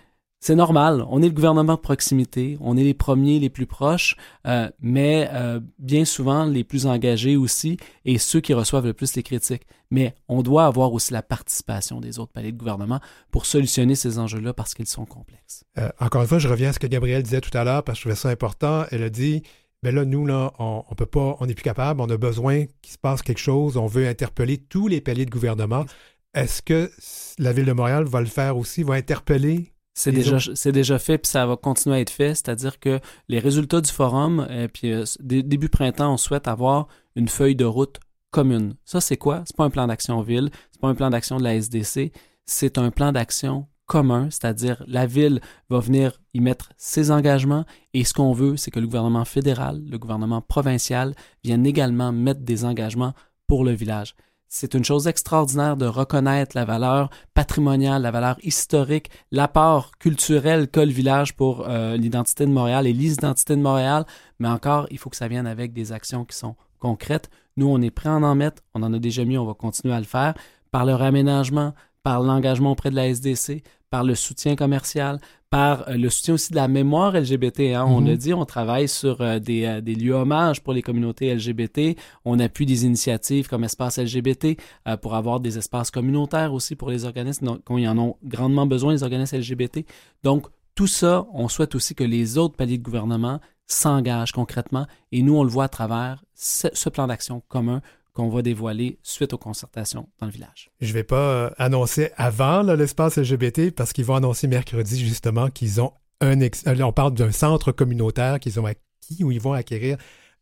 c'est 0.41 0.55
normal, 0.55 1.05
on 1.09 1.21
est 1.21 1.27
le 1.27 1.33
gouvernement 1.33 1.75
de 1.75 1.79
proximité, 1.79 2.57
on 2.59 2.75
est 2.75 2.83
les 2.83 2.93
premiers, 2.93 3.39
les 3.39 3.49
plus 3.49 3.65
proches, 3.65 4.17
euh, 4.45 4.69
mais 4.81 5.29
euh, 5.31 5.61
bien 5.79 6.03
souvent 6.03 6.43
les 6.43 6.65
plus 6.65 6.85
engagés 6.85 7.37
aussi 7.37 7.77
et 8.03 8.17
ceux 8.17 8.41
qui 8.41 8.53
reçoivent 8.53 8.85
le 8.85 8.93
plus 8.93 9.15
les 9.15 9.23
critiques. 9.23 9.65
Mais 9.89 10.15
on 10.27 10.41
doit 10.41 10.65
avoir 10.65 10.91
aussi 10.91 11.13
la 11.13 11.21
participation 11.21 12.01
des 12.01 12.19
autres 12.19 12.33
paliers 12.33 12.51
de 12.51 12.57
gouvernement 12.57 12.99
pour 13.31 13.45
solutionner 13.45 13.95
ces 13.95 14.19
enjeux-là 14.19 14.53
parce 14.53 14.73
qu'ils 14.73 14.87
sont 14.87 15.05
complexes. 15.05 15.63
Encore 16.01 16.23
une 16.23 16.27
fois, 16.27 16.39
je 16.39 16.49
reviens 16.49 16.71
à 16.71 16.73
ce 16.73 16.79
que 16.79 16.87
Gabrielle 16.87 17.23
disait 17.23 17.39
tout 17.39 17.57
à 17.57 17.63
l'heure 17.63 17.83
parce 17.83 17.99
que 17.99 18.09
je 18.09 18.09
trouvais 18.09 18.15
ça 18.15 18.29
important. 18.29 18.83
Elle 18.91 19.03
a 19.03 19.09
dit 19.09 19.43
ben 19.83 19.93
là, 19.93 20.05
nous, 20.05 20.25
là, 20.25 20.53
on, 20.59 20.83
on 20.89 20.95
peut 20.95 21.05
pas, 21.05 21.35
on 21.39 21.45
n'est 21.45 21.53
plus 21.53 21.63
capable, 21.63 22.01
on 22.01 22.09
a 22.09 22.17
besoin 22.17 22.65
qu'il 22.81 22.93
se 22.93 22.97
passe 22.97 23.21
quelque 23.21 23.39
chose, 23.39 23.77
on 23.77 23.85
veut 23.85 24.07
interpeller 24.07 24.57
tous 24.57 24.87
les 24.87 25.01
paliers 25.01 25.25
de 25.25 25.29
gouvernement. 25.29 25.85
Est-ce 26.33 26.61
que 26.61 26.89
la 27.37 27.53
Ville 27.53 27.65
de 27.65 27.73
Montréal 27.73 28.05
va 28.05 28.21
le 28.21 28.27
faire 28.27 28.57
aussi, 28.57 28.83
va 28.83 28.95
interpeller 28.95 29.73
c'est 29.95 30.11
déjà, 30.11 30.39
c'est 30.55 30.71
déjà 30.71 30.97
fait, 30.97 31.19
puis 31.19 31.29
ça 31.29 31.45
va 31.45 31.55
continuer 31.55 31.97
à 31.97 31.99
être 31.99 32.09
fait. 32.09 32.33
C'est-à-dire 32.33 32.79
que 32.79 32.99
les 33.29 33.37
résultats 33.37 33.79
du 33.79 33.91
forum, 33.91 34.47
et 34.49 34.63
euh, 34.63 34.67
puis 34.67 34.91
euh, 34.91 35.03
début 35.19 35.69
printemps, 35.69 36.13
on 36.13 36.17
souhaite 36.17 36.47
avoir 36.47 36.87
une 37.15 37.27
feuille 37.27 37.55
de 37.55 37.65
route 37.65 37.99
commune. 38.31 38.73
Ça, 38.85 39.01
c'est 39.01 39.17
quoi? 39.17 39.43
C'est 39.45 39.55
pas 39.55 39.65
un 39.65 39.69
plan 39.69 39.85
d'action 39.85 40.19
ville, 40.21 40.49
c'est 40.71 40.81
pas 40.81 40.87
un 40.87 40.95
plan 40.95 41.11
d'action 41.11 41.37
de 41.37 41.43
la 41.43 41.55
SDC, 41.55 42.11
c'est 42.45 42.79
un 42.79 42.89
plan 42.89 43.11
d'action 43.11 43.67
commun, 43.85 44.29
c'est-à-dire 44.29 44.83
la 44.87 45.05
ville 45.05 45.41
va 45.69 45.79
venir 45.79 46.19
y 46.33 46.39
mettre 46.39 46.69
ses 46.77 47.11
engagements 47.11 47.65
et 47.93 48.03
ce 48.03 48.13
qu'on 48.13 48.33
veut, 48.33 48.57
c'est 48.57 48.71
que 48.71 48.79
le 48.79 48.87
gouvernement 48.87 49.25
fédéral, 49.25 49.81
le 49.89 49.97
gouvernement 49.97 50.41
provincial 50.41 51.13
viennent 51.43 51.65
également 51.65 52.11
mettre 52.11 52.41
des 52.41 52.65
engagements 52.65 53.13
pour 53.47 53.63
le 53.63 53.71
village. 53.71 54.15
C'est 54.55 54.75
une 54.75 54.85
chose 54.85 55.07
extraordinaire 55.07 55.77
de 55.77 55.87
reconnaître 55.87 56.55
la 56.55 56.63
valeur 56.63 57.09
patrimoniale, 57.33 58.03
la 58.03 58.11
valeur 58.11 58.37
historique, 58.43 59.09
l'apport 59.31 59.91
culturel 59.97 60.69
qu'a 60.69 60.85
le 60.85 60.91
village 60.91 61.35
pour 61.35 61.67
euh, 61.67 61.97
l'identité 61.97 62.45
de 62.45 62.51
Montréal 62.51 62.85
et 62.85 62.93
l'identité 62.93 63.55
de 63.55 63.61
Montréal, 63.61 64.05
mais 64.37 64.47
encore, 64.47 64.85
il 64.91 64.99
faut 64.99 65.09
que 65.09 65.15
ça 65.15 65.27
vienne 65.27 65.47
avec 65.47 65.73
des 65.73 65.91
actions 65.91 66.23
qui 66.23 66.37
sont 66.37 66.55
concrètes. 66.77 67.31
Nous, 67.57 67.67
on 67.67 67.81
est 67.81 67.89
prêt 67.89 68.09
à 68.09 68.13
en 68.13 68.35
mettre, 68.35 68.61
on 68.75 68.83
en 68.83 68.93
a 68.93 68.99
déjà 68.99 69.25
mis, 69.25 69.39
on 69.39 69.45
va 69.45 69.55
continuer 69.55 69.95
à 69.95 69.99
le 69.99 70.05
faire 70.05 70.35
par 70.69 70.85
le 70.85 70.93
réaménagement, 70.93 71.73
par 72.03 72.21
l'engagement 72.21 72.71
auprès 72.71 72.89
de 72.89 72.95
la 72.95 73.07
SDC, 73.07 73.63
par 73.89 74.03
le 74.03 74.15
soutien 74.15 74.55
commercial, 74.55 75.19
par 75.49 75.87
euh, 75.87 75.97
le 75.97 76.09
soutien 76.09 76.33
aussi 76.33 76.49
de 76.49 76.55
la 76.55 76.67
mémoire 76.67 77.13
LGBT. 77.13 77.75
Hein. 77.75 77.85
On 77.87 78.01
l'a 78.01 78.13
mhm. 78.13 78.17
dit, 78.17 78.33
on 78.33 78.43
travaille 78.43 78.87
sur 78.87 79.21
euh, 79.21 79.37
des, 79.37 79.65
euh, 79.65 79.81
des, 79.81 79.93
lieux 79.93 80.13
hommages 80.13 80.61
pour 80.63 80.73
les 80.73 80.81
communautés 80.81 81.33
LGBT. 81.33 81.95
On 82.25 82.39
appuie 82.39 82.65
des 82.65 82.85
initiatives 82.85 83.47
comme 83.47 83.63
Espace 83.63 83.99
LGBT 83.99 84.57
pour 85.01 85.13
avoir 85.13 85.39
des 85.39 85.59
espaces 85.59 85.91
communautaires 85.91 86.53
aussi 86.53 86.75
pour 86.75 86.89
les 86.89 87.05
organismes 87.05 87.59
quand 87.63 87.77
ils 87.77 87.87
en 87.87 87.99
ont 87.99 88.15
grandement 88.23 88.65
besoin, 88.65 88.93
les 88.93 89.03
organismes 89.03 89.37
LGBT. 89.37 89.85
Donc, 90.23 90.47
tout 90.73 90.87
ça, 90.87 91.27
on 91.31 91.47
souhaite 91.47 91.75
aussi 91.75 91.93
que 91.93 92.03
les 92.03 92.39
autres 92.39 92.55
paliers 92.55 92.79
de 92.79 92.83
gouvernement 92.83 93.39
s'engagent 93.67 94.31
concrètement 94.31 94.87
et 95.11 95.21
nous, 95.21 95.37
on 95.37 95.43
le 95.43 95.49
voit 95.49 95.65
à 95.65 95.69
travers 95.69 96.23
ce 96.33 96.89
plan 96.89 97.05
d'action 97.05 97.43
commun 97.47 97.81
qu'on 98.13 98.29
va 98.29 98.41
dévoiler 98.41 98.99
suite 99.01 99.33
aux 99.33 99.37
concertations 99.37 100.07
dans 100.19 100.27
le 100.27 100.31
village. 100.31 100.69
Je 100.81 100.87
ne 100.87 100.93
vais 100.93 101.03
pas 101.03 101.15
euh, 101.15 101.49
annoncer 101.57 102.11
avant 102.15 102.61
l'espace 102.61 103.17
LGBT 103.17 103.71
parce 103.71 103.91
qu'ils 103.91 104.05
vont 104.05 104.15
annoncer 104.15 104.47
mercredi 104.47 105.03
justement 105.03 105.49
qu'ils 105.49 105.81
ont 105.81 105.93
un... 106.21 106.39
Euh, 106.41 106.49
on 106.81 106.93
parle 106.93 107.13
d'un 107.15 107.31
centre 107.31 107.71
communautaire 107.71 108.39
qu'ils 108.39 108.59
ont 108.59 108.65
acquis 108.65 109.23
ou 109.23 109.31
ils 109.31 109.41
vont 109.41 109.53
acquérir 109.53 109.97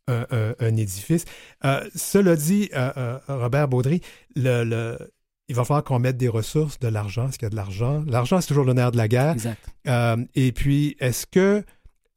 un, 0.07 0.75
édifice. 0.75 1.23
Euh, 1.63 1.87
cela 1.95 2.35
dit, 2.35 2.69
Robert 3.29 3.69
Baudry, 3.69 4.01
le, 4.35 4.97
il 5.47 5.55
va 5.55 5.63
falloir 5.63 5.85
qu'on 5.85 5.99
mette 5.99 6.17
des 6.17 6.27
ressources, 6.27 6.79
de 6.79 6.89
l'argent. 6.89 7.29
Est-ce 7.29 7.39
qu'il 7.39 7.45
y 7.45 7.47
a 7.47 7.49
de 7.49 7.55
l'argent? 7.55 8.03
L'argent, 8.07 8.41
c'est 8.41 8.47
toujours 8.47 8.65
le 8.65 8.73
nerf 8.73 8.91
de 8.91 8.97
la 8.97 9.07
guerre. 9.07 9.33
Exact. 9.33 9.61
et 10.35 10.51
puis, 10.51 10.97
est-ce 10.99 11.25
que 11.25 11.63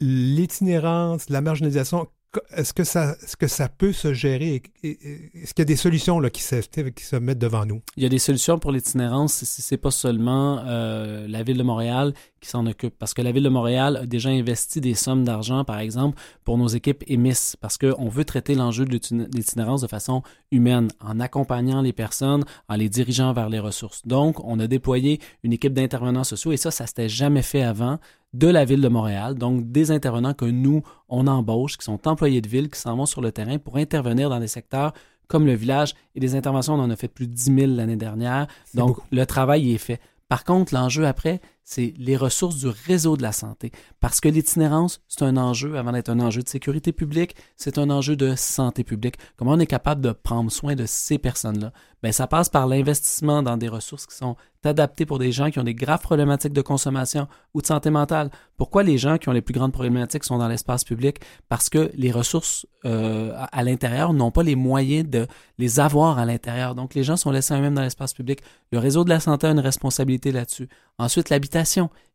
l'itinérance, 0.00 1.30
la 1.30 1.40
marginalisation, 1.40 2.08
est-ce 2.50 2.72
que 2.72 2.84
ça, 2.84 3.16
que 3.38 3.46
ça 3.46 3.68
peut 3.68 3.92
se 3.92 4.14
gérer? 4.14 4.62
Est-ce 4.82 5.54
qu'il 5.54 5.58
y 5.58 5.62
a 5.62 5.64
des 5.64 5.76
solutions 5.76 6.20
là, 6.20 6.30
qui, 6.30 6.42
se, 6.42 6.56
qui 6.56 7.04
se 7.04 7.16
mettent 7.16 7.38
devant 7.38 7.66
nous? 7.66 7.82
Il 7.96 8.02
y 8.02 8.06
a 8.06 8.08
des 8.08 8.18
solutions 8.18 8.58
pour 8.58 8.72
l'itinérance. 8.72 9.44
Ce 9.44 9.74
n'est 9.74 9.78
pas 9.78 9.90
seulement 9.90 10.62
euh, 10.66 11.26
la 11.28 11.42
Ville 11.42 11.58
de 11.58 11.62
Montréal 11.62 12.14
qui 12.40 12.48
s'en 12.48 12.66
occupe. 12.66 12.94
Parce 12.98 13.14
que 13.14 13.22
la 13.22 13.32
Ville 13.32 13.42
de 13.42 13.48
Montréal 13.48 13.96
a 13.96 14.06
déjà 14.06 14.28
investi 14.28 14.80
des 14.80 14.94
sommes 14.94 15.24
d'argent, 15.24 15.64
par 15.64 15.78
exemple, 15.78 16.20
pour 16.44 16.58
nos 16.58 16.68
équipes 16.68 17.02
émisses. 17.06 17.56
Parce 17.60 17.78
qu'on 17.78 18.08
veut 18.08 18.24
traiter 18.24 18.54
l'enjeu 18.54 18.84
de 18.84 18.92
l'itinérance 18.92 19.80
de 19.80 19.86
façon 19.86 20.22
humaine, 20.50 20.88
en 21.00 21.20
accompagnant 21.20 21.80
les 21.80 21.92
personnes, 21.92 22.44
en 22.68 22.76
les 22.76 22.88
dirigeant 22.88 23.32
vers 23.32 23.48
les 23.48 23.58
ressources. 23.58 24.06
Donc, 24.06 24.44
on 24.44 24.60
a 24.60 24.66
déployé 24.66 25.20
une 25.42 25.52
équipe 25.52 25.72
d'intervenants 25.72 26.24
sociaux 26.24 26.52
et 26.52 26.56
ça, 26.56 26.70
ça 26.70 26.86
s'était 26.86 27.08
jamais 27.08 27.42
fait 27.42 27.62
avant 27.62 27.98
de 28.34 28.48
la 28.48 28.64
ville 28.64 28.80
de 28.80 28.88
Montréal, 28.88 29.36
donc 29.36 29.70
des 29.70 29.90
intervenants 29.92 30.34
que 30.34 30.44
nous, 30.44 30.82
on 31.08 31.26
embauche, 31.26 31.78
qui 31.78 31.84
sont 31.84 32.06
employés 32.06 32.40
de 32.40 32.48
ville, 32.48 32.68
qui 32.68 32.78
s'en 32.78 32.96
vont 32.96 33.06
sur 33.06 33.22
le 33.22 33.32
terrain 33.32 33.58
pour 33.58 33.76
intervenir 33.76 34.28
dans 34.28 34.40
des 34.40 34.48
secteurs 34.48 34.92
comme 35.28 35.46
le 35.46 35.54
village. 35.54 35.94
Et 36.14 36.20
des 36.20 36.34
interventions, 36.34 36.74
on 36.74 36.80
en 36.80 36.90
a 36.90 36.96
fait 36.96 37.08
plus 37.08 37.26
de 37.26 37.32
10 37.32 37.54
000 37.54 37.72
l'année 37.74 37.96
dernière. 37.96 38.48
Donc, 38.74 38.98
le 39.10 39.24
travail 39.24 39.72
est 39.72 39.78
fait. 39.78 40.00
Par 40.28 40.44
contre, 40.44 40.74
l'enjeu 40.74 41.06
après, 41.06 41.40
c'est 41.64 41.94
les 41.96 42.16
ressources 42.16 42.56
du 42.56 42.68
réseau 42.68 43.16
de 43.16 43.22
la 43.22 43.32
santé. 43.32 43.72
Parce 43.98 44.20
que 44.20 44.28
l'itinérance, 44.28 45.00
c'est 45.08 45.22
un 45.22 45.36
enjeu, 45.36 45.76
avant 45.76 45.92
d'être 45.92 46.10
un 46.10 46.20
enjeu 46.20 46.42
de 46.42 46.48
sécurité 46.48 46.92
publique, 46.92 47.34
c'est 47.56 47.78
un 47.78 47.90
enjeu 47.90 48.16
de 48.16 48.34
santé 48.36 48.84
publique. 48.84 49.16
Comment 49.36 49.52
on 49.52 49.58
est 49.58 49.66
capable 49.66 50.02
de 50.02 50.12
prendre 50.12 50.52
soin 50.52 50.74
de 50.74 50.84
ces 50.86 51.18
personnes-là? 51.18 51.72
Bien, 52.02 52.12
ça 52.12 52.26
passe 52.26 52.50
par 52.50 52.66
l'investissement 52.66 53.42
dans 53.42 53.56
des 53.56 53.68
ressources 53.68 54.06
qui 54.06 54.14
sont 54.14 54.36
adaptées 54.62 55.06
pour 55.06 55.18
des 55.18 55.32
gens 55.32 55.50
qui 55.50 55.58
ont 55.58 55.64
des 55.64 55.74
graves 55.74 56.00
problématiques 56.00 56.52
de 56.52 56.60
consommation 56.60 57.28
ou 57.54 57.62
de 57.62 57.66
santé 57.66 57.88
mentale. 57.88 58.30
Pourquoi 58.58 58.82
les 58.82 58.98
gens 58.98 59.16
qui 59.16 59.30
ont 59.30 59.32
les 59.32 59.40
plus 59.40 59.54
grandes 59.54 59.72
problématiques 59.72 60.24
sont 60.24 60.36
dans 60.36 60.48
l'espace 60.48 60.84
public? 60.84 61.20
Parce 61.48 61.70
que 61.70 61.90
les 61.94 62.12
ressources 62.12 62.66
euh, 62.84 63.32
à 63.52 63.62
l'intérieur 63.62 64.12
n'ont 64.12 64.30
pas 64.30 64.42
les 64.42 64.54
moyens 64.54 65.08
de 65.08 65.26
les 65.56 65.80
avoir 65.80 66.18
à 66.18 66.26
l'intérieur. 66.26 66.74
Donc, 66.74 66.94
les 66.94 67.04
gens 67.04 67.16
sont 67.16 67.30
laissés 67.30 67.54
eux-mêmes 67.54 67.74
dans 67.74 67.82
l'espace 67.82 68.12
public. 68.12 68.40
Le 68.70 68.78
réseau 68.78 69.04
de 69.04 69.08
la 69.08 69.20
santé 69.20 69.46
a 69.46 69.50
une 69.50 69.60
responsabilité 69.60 70.30
là-dessus. 70.30 70.68
Ensuite, 70.98 71.30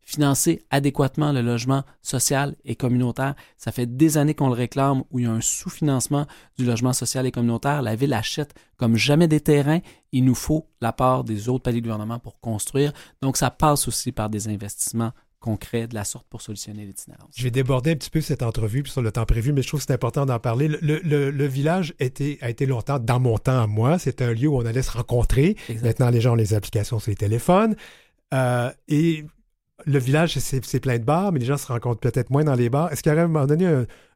Financer 0.02 0.64
adéquatement 0.70 1.30
le 1.30 1.40
logement 1.40 1.84
social 2.02 2.56
et 2.64 2.74
communautaire. 2.74 3.36
Ça 3.56 3.70
fait 3.70 3.86
des 3.86 4.18
années 4.18 4.34
qu'on 4.34 4.48
le 4.48 4.54
réclame 4.54 5.04
où 5.10 5.20
il 5.20 5.26
y 5.26 5.28
a 5.28 5.30
un 5.30 5.40
sous-financement 5.40 6.26
du 6.58 6.64
logement 6.64 6.92
social 6.92 7.26
et 7.26 7.30
communautaire. 7.30 7.80
La 7.80 7.94
ville 7.94 8.12
achète 8.12 8.52
comme 8.76 8.96
jamais 8.96 9.28
des 9.28 9.40
terrains. 9.40 9.78
Il 10.10 10.24
nous 10.24 10.34
faut 10.34 10.66
la 10.80 10.92
part 10.92 11.22
des 11.22 11.48
autres 11.48 11.62
paliers 11.62 11.80
de 11.80 11.84
gouvernement 11.86 12.18
pour 12.18 12.40
construire. 12.40 12.92
Donc, 13.22 13.36
ça 13.36 13.50
passe 13.50 13.86
aussi 13.86 14.10
par 14.10 14.30
des 14.30 14.48
investissements 14.48 15.12
concrets 15.40 15.86
de 15.86 15.94
la 15.94 16.04
sorte 16.04 16.26
pour 16.28 16.42
solutionner 16.42 16.84
l'itinérance. 16.84 17.30
Je 17.34 17.42
vais 17.42 17.50
déborder 17.50 17.92
un 17.92 17.96
petit 17.96 18.10
peu 18.10 18.20
cette 18.20 18.42
entrevue 18.42 18.84
sur 18.86 19.02
le 19.02 19.10
temps 19.10 19.24
prévu, 19.24 19.52
mais 19.52 19.62
je 19.62 19.68
trouve 19.68 19.80
que 19.80 19.86
c'est 19.86 19.94
important 19.94 20.26
d'en 20.26 20.38
parler. 20.38 20.68
Le, 20.68 21.46
village 21.46 21.94
a 21.98 22.04
été, 22.04 22.38
a 22.42 22.50
été 22.50 22.66
longtemps, 22.66 22.98
dans 22.98 23.18
mon 23.18 23.38
temps 23.38 23.62
à 23.62 23.66
moi, 23.66 23.98
c'était 23.98 24.24
un 24.24 24.32
lieu 24.32 24.48
où 24.48 24.56
on 24.58 24.66
allait 24.66 24.82
se 24.82 24.92
rencontrer. 24.92 25.56
Maintenant, 25.82 26.10
les 26.10 26.20
gens 26.20 26.32
ont 26.32 26.36
les 26.36 26.54
applications 26.54 26.98
sur 26.98 27.10
les 27.10 27.16
téléphones. 27.16 27.74
Euh, 28.34 28.70
et 28.88 29.24
le 29.86 29.98
village, 29.98 30.38
c'est 30.38 30.80
plein 30.80 30.98
de 30.98 31.04
bars, 31.04 31.32
mais 31.32 31.40
les 31.40 31.46
gens 31.46 31.56
se 31.56 31.66
rencontrent 31.66 32.00
peut-être 32.00 32.30
moins 32.30 32.44
dans 32.44 32.54
les 32.54 32.70
bars. 32.70 32.92
Est-ce 32.92 33.02
qu'il 33.02 33.10
y 33.10 33.12
aurait 33.12 33.22
à 33.22 33.24
un 33.24 33.28
moment 33.28 33.46
donné 33.46 33.66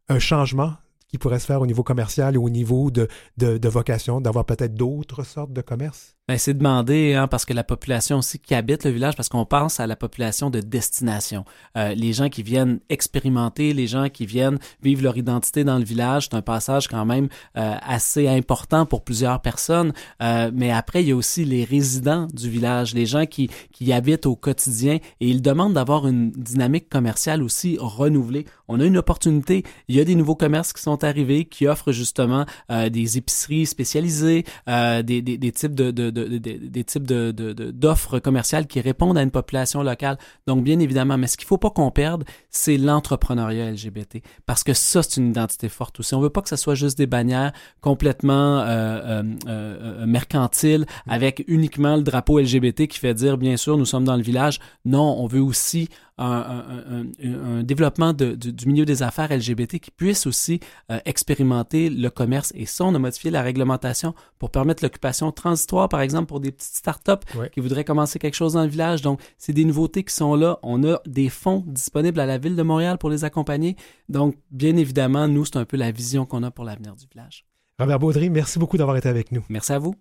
un, 0.08 0.18
changement 0.18 0.74
qui 1.08 1.18
pourrait 1.18 1.38
se 1.38 1.46
faire 1.46 1.60
au 1.60 1.66
niveau 1.66 1.82
commercial 1.82 2.34
et 2.34 2.38
au 2.38 2.50
niveau 2.50 2.90
de, 2.90 3.08
de 3.36 3.68
vocation, 3.68 4.20
d'avoir 4.20 4.44
peut-être 4.44 4.74
d'autres 4.74 5.22
sortes 5.22 5.52
de 5.52 5.62
commerces? 5.62 6.13
Ben, 6.26 6.38
c'est 6.38 6.54
demandé, 6.54 7.12
hein, 7.12 7.26
parce 7.28 7.44
que 7.44 7.52
la 7.52 7.64
population 7.64 8.16
aussi 8.16 8.38
qui 8.38 8.54
habite 8.54 8.84
le 8.86 8.90
village, 8.90 9.14
parce 9.14 9.28
qu'on 9.28 9.44
pense 9.44 9.78
à 9.78 9.86
la 9.86 9.94
population 9.94 10.48
de 10.48 10.60
destination. 10.60 11.44
Euh, 11.76 11.94
les 11.94 12.14
gens 12.14 12.30
qui 12.30 12.42
viennent 12.42 12.80
expérimenter, 12.88 13.74
les 13.74 13.86
gens 13.86 14.08
qui 14.08 14.24
viennent 14.24 14.58
vivre 14.82 15.02
leur 15.02 15.18
identité 15.18 15.64
dans 15.64 15.76
le 15.76 15.84
village, 15.84 16.28
c'est 16.30 16.34
un 16.34 16.40
passage 16.40 16.88
quand 16.88 17.04
même 17.04 17.28
euh, 17.58 17.74
assez 17.82 18.26
important 18.26 18.86
pour 18.86 19.04
plusieurs 19.04 19.42
personnes. 19.42 19.92
Euh, 20.22 20.50
mais 20.54 20.70
après, 20.70 21.02
il 21.02 21.10
y 21.10 21.12
a 21.12 21.16
aussi 21.16 21.44
les 21.44 21.62
résidents 21.62 22.26
du 22.32 22.48
village, 22.48 22.94
les 22.94 23.04
gens 23.04 23.26
qui, 23.26 23.50
qui 23.70 23.92
habitent 23.92 24.24
au 24.24 24.34
quotidien, 24.34 24.94
et 24.94 25.28
ils 25.28 25.42
demandent 25.42 25.74
d'avoir 25.74 26.08
une 26.08 26.30
dynamique 26.30 26.88
commerciale 26.88 27.42
aussi 27.42 27.76
renouvelée. 27.78 28.46
On 28.66 28.80
a 28.80 28.86
une 28.86 28.96
opportunité. 28.96 29.62
Il 29.88 29.96
y 29.96 30.00
a 30.00 30.04
des 30.04 30.14
nouveaux 30.14 30.36
commerces 30.36 30.72
qui 30.72 30.80
sont 30.80 31.04
arrivés, 31.04 31.44
qui 31.44 31.66
offrent 31.66 31.92
justement 31.92 32.46
des 32.70 33.18
épiceries 33.18 33.66
spécialisées, 33.66 34.44
des, 34.66 35.02
des, 35.02 35.20
des, 35.20 35.52
types 35.52 35.74
de, 35.74 35.90
de 35.90 36.13
des 36.14 36.84
types 36.84 37.04
d'offres 37.04 38.18
commerciales 38.18 38.66
qui 38.66 38.80
répondent 38.80 39.18
à 39.18 39.22
une 39.22 39.30
population 39.30 39.82
locale. 39.82 40.18
Donc, 40.46 40.64
bien 40.64 40.78
évidemment, 40.78 41.18
mais 41.18 41.26
ce 41.26 41.36
qu'il 41.36 41.44
ne 41.44 41.48
faut 41.48 41.58
pas 41.58 41.70
qu'on 41.70 41.90
perde, 41.90 42.24
c'est 42.50 42.76
l'entrepreneuriat 42.76 43.70
LGBT. 43.70 44.22
Parce 44.46 44.64
que 44.64 44.72
ça, 44.72 45.02
c'est 45.02 45.20
une 45.20 45.30
identité 45.30 45.68
forte 45.68 46.00
aussi. 46.00 46.14
On 46.14 46.18
ne 46.18 46.24
veut 46.24 46.30
pas 46.30 46.42
que 46.42 46.48
ce 46.48 46.56
soit 46.56 46.74
juste 46.74 46.98
des 46.98 47.06
bannières 47.06 47.52
complètement 47.80 48.60
euh, 48.60 48.64
euh, 48.66 49.22
euh, 49.48 50.06
mercantiles 50.06 50.86
avec 51.06 51.44
uniquement 51.48 51.96
le 51.96 52.02
drapeau 52.02 52.38
LGBT 52.38 52.86
qui 52.86 52.98
fait 52.98 53.14
dire, 53.14 53.38
bien 53.38 53.56
sûr, 53.56 53.76
nous 53.76 53.84
sommes 53.84 54.04
dans 54.04 54.16
le 54.16 54.22
village. 54.22 54.60
Non, 54.84 55.16
on 55.18 55.26
veut 55.26 55.42
aussi 55.42 55.88
un, 56.18 57.62
développement 57.62 58.12
du 58.12 58.66
milieu 58.66 58.84
des 58.84 59.02
affaires 59.02 59.34
LGBT 59.34 59.78
qui 59.78 59.90
puisse 59.90 60.26
aussi 60.26 60.60
euh, 60.90 60.98
expérimenter 61.04 61.90
le 61.90 62.08
commerce. 62.10 62.52
Et 62.54 62.66
ça, 62.66 62.84
on 62.84 62.94
a 62.94 62.98
modifié 62.98 63.30
la 63.30 63.42
réglementation 63.42 64.14
pour 64.38 64.50
permettre 64.50 64.84
l'occupation 64.84 65.32
transitoire, 65.32 65.88
par 65.88 66.00
exemple, 66.00 66.26
pour 66.26 66.40
des 66.40 66.52
petites 66.52 66.76
startups 66.76 67.26
qui 67.52 67.60
voudraient 67.60 67.84
commencer 67.84 68.18
quelque 68.18 68.34
chose 68.34 68.54
dans 68.54 68.62
le 68.62 68.68
village. 68.68 69.02
Donc, 69.02 69.20
c'est 69.38 69.52
des 69.52 69.64
nouveautés 69.64 70.04
qui 70.04 70.14
sont 70.14 70.34
là. 70.34 70.58
On 70.62 70.84
a 70.84 71.00
des 71.06 71.28
fonds 71.28 71.64
disponibles 71.66 72.20
à 72.20 72.26
la 72.26 72.38
Ville 72.38 72.56
de 72.56 72.62
Montréal 72.62 72.98
pour 72.98 73.10
les 73.10 73.24
accompagner. 73.24 73.76
Donc, 74.08 74.36
bien 74.50 74.76
évidemment, 74.76 75.28
nous, 75.28 75.44
c'est 75.44 75.56
un 75.56 75.64
peu 75.64 75.76
la 75.76 75.90
vision 75.90 76.26
qu'on 76.26 76.42
a 76.42 76.50
pour 76.50 76.64
l'avenir 76.64 76.94
du 76.94 77.06
village. 77.06 77.44
Robert 77.78 77.98
Baudry, 77.98 78.30
merci 78.30 78.58
beaucoup 78.58 78.76
d'avoir 78.76 78.96
été 78.96 79.08
avec 79.08 79.32
nous. 79.32 79.44
Merci 79.48 79.72
à 79.72 79.78
vous. 79.78 79.94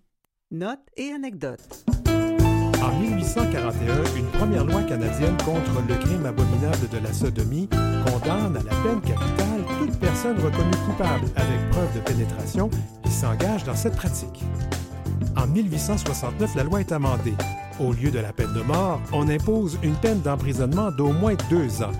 Notes 0.50 0.78
et 0.96 1.10
anecdotes. 1.10 1.84
En 2.84 2.92
1841, 2.98 4.16
une 4.18 4.26
première 4.26 4.64
loi 4.66 4.82
canadienne 4.82 5.36
contre 5.38 5.80
le 5.88 5.94
crime 5.94 6.26
abominable 6.26 6.86
de 6.92 6.98
la 6.98 7.14
sodomie 7.14 7.66
condamne 7.70 8.58
à 8.58 8.62
la 8.62 8.76
peine 8.82 9.00
capitale 9.00 9.62
toute 9.78 9.98
personne 9.98 10.36
reconnue 10.36 10.76
coupable 10.84 11.26
avec 11.36 11.70
preuve 11.70 11.94
de 11.94 12.00
pénétration 12.00 12.68
qui 13.02 13.10
s'engage 13.10 13.64
dans 13.64 13.74
cette 13.74 13.96
pratique. 13.96 14.44
En 15.34 15.46
1869, 15.46 16.54
la 16.56 16.62
loi 16.64 16.80
est 16.80 16.92
amendée. 16.92 17.34
Au 17.80 17.94
lieu 17.94 18.10
de 18.10 18.18
la 18.18 18.34
peine 18.34 18.52
de 18.52 18.60
mort, 18.60 19.00
on 19.12 19.30
impose 19.30 19.78
une 19.82 19.94
peine 19.94 20.20
d'emprisonnement 20.20 20.90
d'au 20.90 21.10
moins 21.10 21.36
deux 21.48 21.82
ans. 21.82 21.92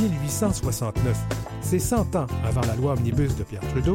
1869, 0.00 1.16
c'est 1.60 1.78
100 1.78 2.16
ans 2.16 2.26
avant 2.44 2.60
la 2.62 2.74
loi 2.76 2.92
omnibus 2.92 3.36
de 3.36 3.42
Pierre 3.42 3.66
Trudeau, 3.70 3.94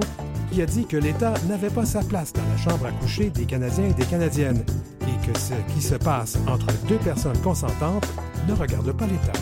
qui 0.51 0.61
a 0.61 0.65
dit 0.65 0.85
que 0.85 0.97
l'État 0.97 1.33
n'avait 1.47 1.69
pas 1.69 1.85
sa 1.85 2.01
place 2.01 2.33
dans 2.33 2.43
la 2.49 2.57
chambre 2.57 2.85
à 2.85 2.91
coucher 2.91 3.29
des 3.29 3.45
Canadiens 3.45 3.85
et 3.85 3.93
des 3.93 4.05
Canadiennes 4.05 4.63
et 5.01 5.25
que 5.27 5.37
ce 5.37 5.53
qui 5.73 5.81
se 5.81 5.95
passe 5.95 6.37
entre 6.47 6.67
deux 6.87 6.97
personnes 6.97 7.37
consentantes 7.39 8.07
ne 8.47 8.53
regarde 8.53 8.91
pas 8.91 9.05
l'État. 9.05 9.39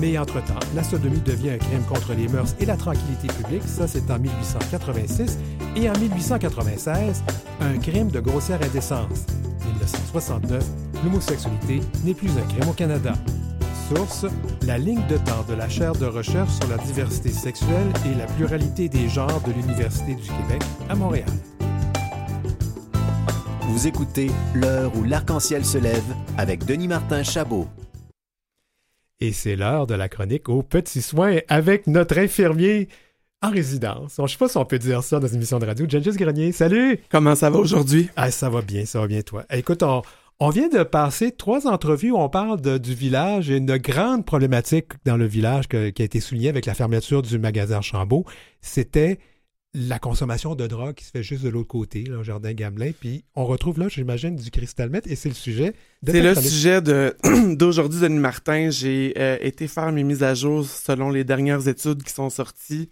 Mais 0.00 0.18
entre-temps, 0.18 0.58
la 0.74 0.82
sodomie 0.82 1.20
devient 1.20 1.50
un 1.50 1.58
crime 1.58 1.82
contre 1.88 2.12
les 2.12 2.28
mœurs 2.28 2.54
et 2.60 2.66
la 2.66 2.76
tranquillité 2.76 3.28
publique, 3.28 3.62
ça 3.64 3.86
c'est 3.88 4.10
en 4.10 4.18
1886, 4.18 5.38
et 5.76 5.88
en 5.88 5.98
1896, 5.98 7.22
un 7.60 7.78
crime 7.78 8.08
de 8.08 8.20
grossière 8.20 8.60
indécence. 8.62 9.26
1969, 9.64 10.64
l'homosexualité 11.02 11.80
n'est 12.04 12.14
plus 12.14 12.30
un 12.30 12.46
crime 12.52 12.68
au 12.68 12.72
Canada. 12.72 13.14
Source, 13.88 14.26
la 14.62 14.78
ligne 14.78 15.06
de 15.06 15.16
temps 15.16 15.44
de 15.48 15.54
la 15.54 15.68
chaire 15.68 15.92
de 15.92 16.06
recherche 16.06 16.50
sur 16.50 16.68
la 16.68 16.76
diversité 16.78 17.28
sexuelle 17.28 17.92
et 18.04 18.18
la 18.18 18.26
pluralité 18.26 18.88
des 18.88 19.08
genres 19.08 19.40
de 19.42 19.52
l'Université 19.52 20.16
du 20.16 20.22
Québec 20.26 20.62
à 20.88 20.96
Montréal. 20.96 21.28
Vous 23.68 23.86
écoutez 23.86 24.30
L'heure 24.54 24.90
où 24.96 25.04
l'arc-en-ciel 25.04 25.64
se 25.64 25.78
lève 25.78 26.02
avec 26.36 26.64
Denis 26.64 26.88
Martin 26.88 27.22
Chabot. 27.22 27.68
Et 29.20 29.32
c'est 29.32 29.54
l'heure 29.54 29.86
de 29.86 29.94
la 29.94 30.08
chronique 30.08 30.48
aux 30.48 30.64
petits 30.64 31.02
soins 31.02 31.36
avec 31.48 31.86
notre 31.86 32.18
infirmier 32.18 32.88
en 33.40 33.50
résidence. 33.50 34.14
Je 34.16 34.22
ne 34.22 34.26
sais 34.26 34.38
pas 34.38 34.48
si 34.48 34.56
on 34.56 34.64
peut 34.64 34.78
dire 34.80 35.04
ça 35.04 35.20
dans 35.20 35.28
une 35.28 35.36
émission 35.36 35.60
de 35.60 35.66
radio. 35.66 35.86
Gengis 35.88 36.16
Grenier, 36.16 36.50
salut! 36.50 36.98
Comment 37.08 37.36
ça 37.36 37.50
va 37.50 37.58
aujourd'hui? 37.58 38.10
Ah, 38.16 38.32
ça 38.32 38.50
va 38.50 38.62
bien, 38.62 38.84
ça 38.84 38.98
va 38.98 39.06
bien, 39.06 39.22
toi. 39.22 39.44
Écoute, 39.50 39.82
on, 39.84 40.02
on 40.38 40.50
vient 40.50 40.68
de 40.68 40.82
passer 40.82 41.32
trois 41.32 41.66
entrevues 41.66 42.10
où 42.10 42.18
on 42.18 42.28
parle 42.28 42.60
du 42.78 42.94
village 42.94 43.50
et 43.50 43.56
une 43.56 43.76
grande 43.78 44.26
problématique 44.26 44.92
dans 45.04 45.16
le 45.16 45.26
village 45.26 45.66
qui 45.68 45.76
a 45.76 45.86
été 45.86 46.20
soulignée 46.20 46.50
avec 46.50 46.66
la 46.66 46.74
fermeture 46.74 47.22
du 47.22 47.38
magasin 47.38 47.80
Chambault. 47.80 48.24
C'était 48.60 49.18
la 49.72 49.98
consommation 49.98 50.54
de 50.54 50.66
drogue 50.66 50.94
qui 50.94 51.04
se 51.04 51.10
fait 51.10 51.22
juste 51.22 51.42
de 51.42 51.48
l'autre 51.48 51.68
côté, 51.68 52.04
le 52.04 52.22
jardin 52.22 52.52
Gamelin. 52.52 52.92
Puis 52.98 53.24
on 53.34 53.44
retrouve 53.44 53.78
là, 53.78 53.88
j'imagine, 53.88 54.36
du 54.36 54.50
cristal 54.50 54.90
et 55.06 55.16
c'est 55.16 55.28
le 55.28 55.34
sujet 55.34 55.74
de 56.02 56.12
C'est 56.12 56.22
le 56.22 56.34
sujet 56.34 56.80
d'aujourd'hui, 57.56 58.00
Denis 58.00 58.18
Martin. 58.18 58.70
J'ai 58.70 59.14
euh, 59.18 59.38
été 59.40 59.68
faire 59.68 59.90
mes 59.92 60.02
mises 60.02 60.22
à 60.22 60.34
jour 60.34 60.66
selon 60.66 61.10
les 61.10 61.24
dernières 61.24 61.66
études 61.68 62.02
qui 62.02 62.12
sont 62.12 62.30
sorties. 62.30 62.88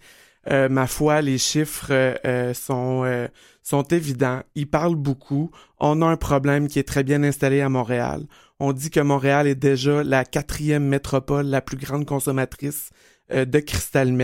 Euh, 0.49 0.69
ma 0.69 0.87
foi, 0.87 1.21
les 1.21 1.37
chiffres 1.37 1.87
euh, 1.91 2.53
sont, 2.53 3.27
sont 3.63 3.83
évidents. 3.83 4.41
Ils 4.55 4.69
parlent 4.69 4.95
beaucoup. 4.95 5.51
On 5.79 6.01
a 6.01 6.05
un 6.05 6.17
problème 6.17 6.67
qui 6.67 6.79
est 6.79 6.87
très 6.87 7.03
bien 7.03 7.23
installé 7.23 7.61
à 7.61 7.69
Montréal. 7.69 8.25
On 8.59 8.71
dit 8.71 8.89
que 8.89 8.99
Montréal 8.99 9.47
est 9.47 9.55
déjà 9.55 10.03
la 10.03 10.23
quatrième 10.23 10.85
métropole 10.85 11.47
la 11.47 11.61
plus 11.61 11.77
grande 11.77 12.05
consommatrice 12.05 12.91
de 13.31 13.59
cristal 13.59 14.15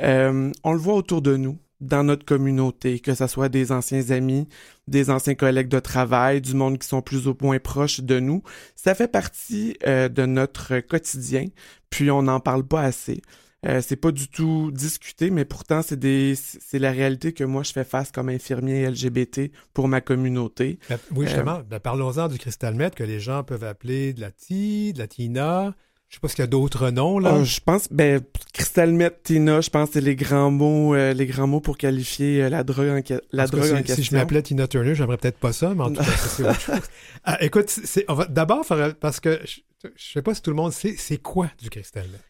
on 0.00 0.72
le 0.72 0.78
voit 0.78 0.94
autour 0.94 1.22
de 1.22 1.36
nous 1.36 1.58
dans 1.80 2.04
notre 2.04 2.24
communauté, 2.24 3.00
que 3.00 3.14
ce 3.14 3.26
soit 3.26 3.48
des 3.48 3.72
anciens 3.72 4.10
amis, 4.10 4.48
des 4.88 5.10
anciens 5.10 5.34
collègues 5.34 5.68
de 5.68 5.78
travail, 5.78 6.40
du 6.40 6.54
monde 6.54 6.78
qui 6.78 6.88
sont 6.88 7.02
plus 7.02 7.28
ou 7.28 7.36
moins 7.40 7.58
proches 7.58 8.00
de 8.00 8.18
nous. 8.18 8.42
Ça 8.74 8.94
fait 8.94 9.08
partie 9.08 9.76
euh, 9.86 10.08
de 10.08 10.24
notre 10.26 10.80
quotidien, 10.80 11.46
puis 11.90 12.10
on 12.10 12.22
n'en 12.22 12.40
parle 12.40 12.64
pas 12.64 12.82
assez. 12.82 13.20
Euh, 13.66 13.80
c'est 13.82 13.96
pas 13.96 14.12
du 14.12 14.28
tout 14.28 14.70
discuté, 14.72 15.30
mais 15.30 15.44
pourtant 15.44 15.82
c'est 15.82 15.98
des 15.98 16.34
c'est 16.36 16.78
la 16.78 16.92
réalité 16.92 17.32
que 17.32 17.42
moi 17.42 17.62
je 17.62 17.72
fais 17.72 17.84
face 17.84 18.12
comme 18.12 18.28
infirmier 18.28 18.88
LGBT 18.88 19.50
pour 19.74 19.88
ma 19.88 20.00
communauté. 20.00 20.78
Ben, 20.88 20.98
oui, 21.14 21.26
justement. 21.26 21.56
Euh, 21.56 21.62
ben, 21.62 21.80
parlons-en 21.80 22.28
du 22.28 22.38
cristal 22.38 22.76
que 22.94 23.02
les 23.02 23.18
gens 23.20 23.42
peuvent 23.42 23.64
appeler 23.64 24.12
de 24.12 24.20
la 24.20 24.30
TI, 24.30 24.92
de 24.92 24.98
la 24.98 25.08
TINA. 25.08 25.74
Je 26.08 26.14
sais 26.14 26.20
pas 26.20 26.28
s'il 26.28 26.38
y 26.38 26.42
a 26.42 26.46
d'autres 26.46 26.90
noms, 26.90 27.18
là. 27.18 27.34
Oh, 27.36 27.44
je 27.44 27.58
pense, 27.60 27.88
ben, 27.90 28.20
Crystal 28.52 28.92
Meth, 28.92 29.24
Tina, 29.24 29.60
je 29.60 29.70
pense 29.70 29.88
que 29.88 29.94
c'est 29.94 30.00
les 30.00 30.14
grands 30.14 30.52
mots, 30.52 30.94
euh, 30.94 31.12
les 31.12 31.26
grands 31.26 31.48
mots 31.48 31.60
pour 31.60 31.76
qualifier 31.76 32.44
euh, 32.44 32.48
la 32.48 32.62
drogue 32.62 32.88
en, 32.88 33.16
la 33.32 33.46
drogue 33.46 33.72
en 33.72 33.76
si, 33.78 33.82
question. 33.82 33.96
si 33.96 34.02
je 34.04 34.14
m'appelais 34.14 34.42
Tina 34.42 34.68
Turner, 34.68 34.94
j'aimerais 34.94 35.16
peut-être 35.16 35.38
pas 35.38 35.52
ça, 35.52 35.74
mais 35.74 35.82
en 35.82 35.90
tout 35.90 36.02
cas, 36.02 36.04
c'est 36.04 36.42
autre 36.44 36.60
chose. 36.60 36.80
Ah, 37.24 37.42
écoute, 37.42 37.68
c'est, 37.68 38.04
on 38.08 38.14
va 38.14 38.26
d'abord 38.26 38.64
parce 39.00 39.18
que 39.18 39.40
je, 39.44 39.60
je 39.94 40.12
sais 40.12 40.22
pas 40.22 40.34
si 40.34 40.42
tout 40.42 40.50
le 40.50 40.56
monde 40.56 40.72
sait, 40.72 40.94
c'est 40.96 41.18
quoi 41.18 41.50
du 41.60 41.70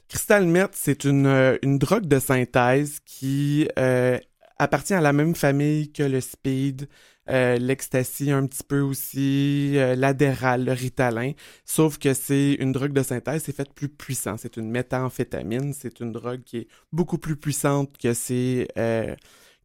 cristal 0.08 0.46
meth, 0.46 0.72
c'est 0.74 1.04
une, 1.04 1.26
euh, 1.26 1.58
une 1.62 1.78
drogue 1.78 2.06
de 2.06 2.18
synthèse 2.18 3.00
qui 3.04 3.68
euh, 3.78 4.18
appartient 4.58 4.94
à 4.94 5.00
la 5.00 5.12
même 5.12 5.34
famille 5.34 5.92
que 5.92 6.02
le 6.02 6.20
speed, 6.20 6.88
euh, 7.30 7.56
l'ecstasy 7.56 8.30
un 8.30 8.46
petit 8.46 8.62
peu 8.62 8.80
aussi, 8.80 9.72
euh, 9.76 9.94
l'adéral, 9.94 10.64
le 10.64 10.72
ritalin, 10.72 11.32
sauf 11.64 11.98
que 11.98 12.14
c'est 12.14 12.54
une 12.54 12.72
drogue 12.72 12.92
de 12.92 13.02
synthèse, 13.02 13.42
c'est 13.44 13.56
fait 13.56 13.72
plus 13.74 13.88
puissant. 13.88 14.36
C'est 14.36 14.56
une 14.56 14.70
méthamphétamine, 14.70 15.72
c'est 15.72 16.00
une 16.00 16.12
drogue 16.12 16.42
qui 16.44 16.58
est 16.58 16.68
beaucoup 16.92 17.18
plus 17.18 17.36
puissante 17.36 17.96
que 17.98 18.14
ses, 18.14 18.68
euh, 18.78 19.14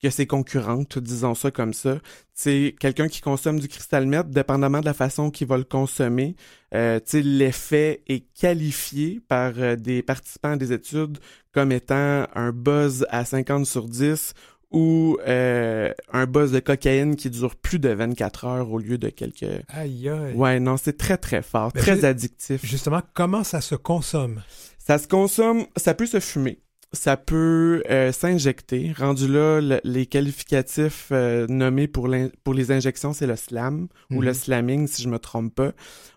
que 0.01 0.09
ses 0.09 0.25
concurrentes, 0.25 0.97
disons 0.97 1.35
ça 1.35 1.51
comme 1.51 1.73
ça. 1.73 1.99
C'est 2.33 2.75
quelqu'un 2.79 3.07
qui 3.07 3.21
consomme 3.21 3.59
du 3.59 3.67
cristal 3.67 4.07
meth, 4.07 4.31
dépendamment 4.31 4.79
de 4.79 4.85
la 4.85 4.95
façon 4.95 5.29
qu'il 5.29 5.47
va 5.47 5.57
le 5.57 5.63
consommer, 5.63 6.35
euh, 6.73 6.99
l'effet 7.13 8.01
est 8.07 8.25
qualifié 8.33 9.21
par 9.27 9.53
euh, 9.57 9.75
des 9.75 10.01
participants 10.01 10.55
des 10.55 10.73
études 10.73 11.19
comme 11.53 11.71
étant 11.71 12.25
un 12.33 12.51
buzz 12.51 13.05
à 13.09 13.25
50 13.25 13.65
sur 13.65 13.87
10 13.87 14.33
ou 14.71 15.17
euh, 15.27 15.91
un 16.13 16.25
buzz 16.25 16.51
de 16.51 16.59
cocaïne 16.59 17.15
qui 17.15 17.29
dure 17.29 17.55
plus 17.55 17.79
de 17.79 17.89
24 17.89 18.45
heures 18.45 18.71
au 18.71 18.79
lieu 18.79 18.97
de 18.97 19.09
quelques... 19.09 19.45
Aïe, 19.69 20.07
aïe. 20.09 20.33
Ouais, 20.35 20.59
non, 20.59 20.77
c'est 20.77 20.97
très 20.97 21.17
très 21.17 21.41
fort, 21.41 21.71
Mais 21.75 21.81
très 21.81 22.05
addictif. 22.05 22.65
Justement, 22.65 23.01
comment 23.13 23.43
ça 23.43 23.59
se 23.61 23.75
consomme? 23.75 24.41
Ça 24.79 24.97
se 24.97 25.07
consomme, 25.07 25.65
ça 25.75 25.93
peut 25.93 26.05
se 26.05 26.19
fumer. 26.19 26.59
Ça 26.93 27.15
peut 27.15 27.83
euh, 27.89 28.11
s'injecter. 28.11 28.91
Rendu 28.97 29.27
là, 29.27 29.61
le- 29.61 29.79
les 29.85 30.05
qualificatifs 30.05 31.07
euh, 31.11 31.45
nommés 31.47 31.87
pour, 31.87 32.09
pour 32.43 32.53
les 32.53 32.71
injections, 32.71 33.13
c'est 33.13 33.27
le 33.27 33.35
slam 33.37 33.87
ou 34.09 34.15
Mhm. 34.15 34.23
le 34.23 34.33
slamming, 34.33 34.87
si 34.87 35.01
je 35.03 35.07
me 35.09 35.17
trompe 35.19 35.55
pas. 35.55 35.71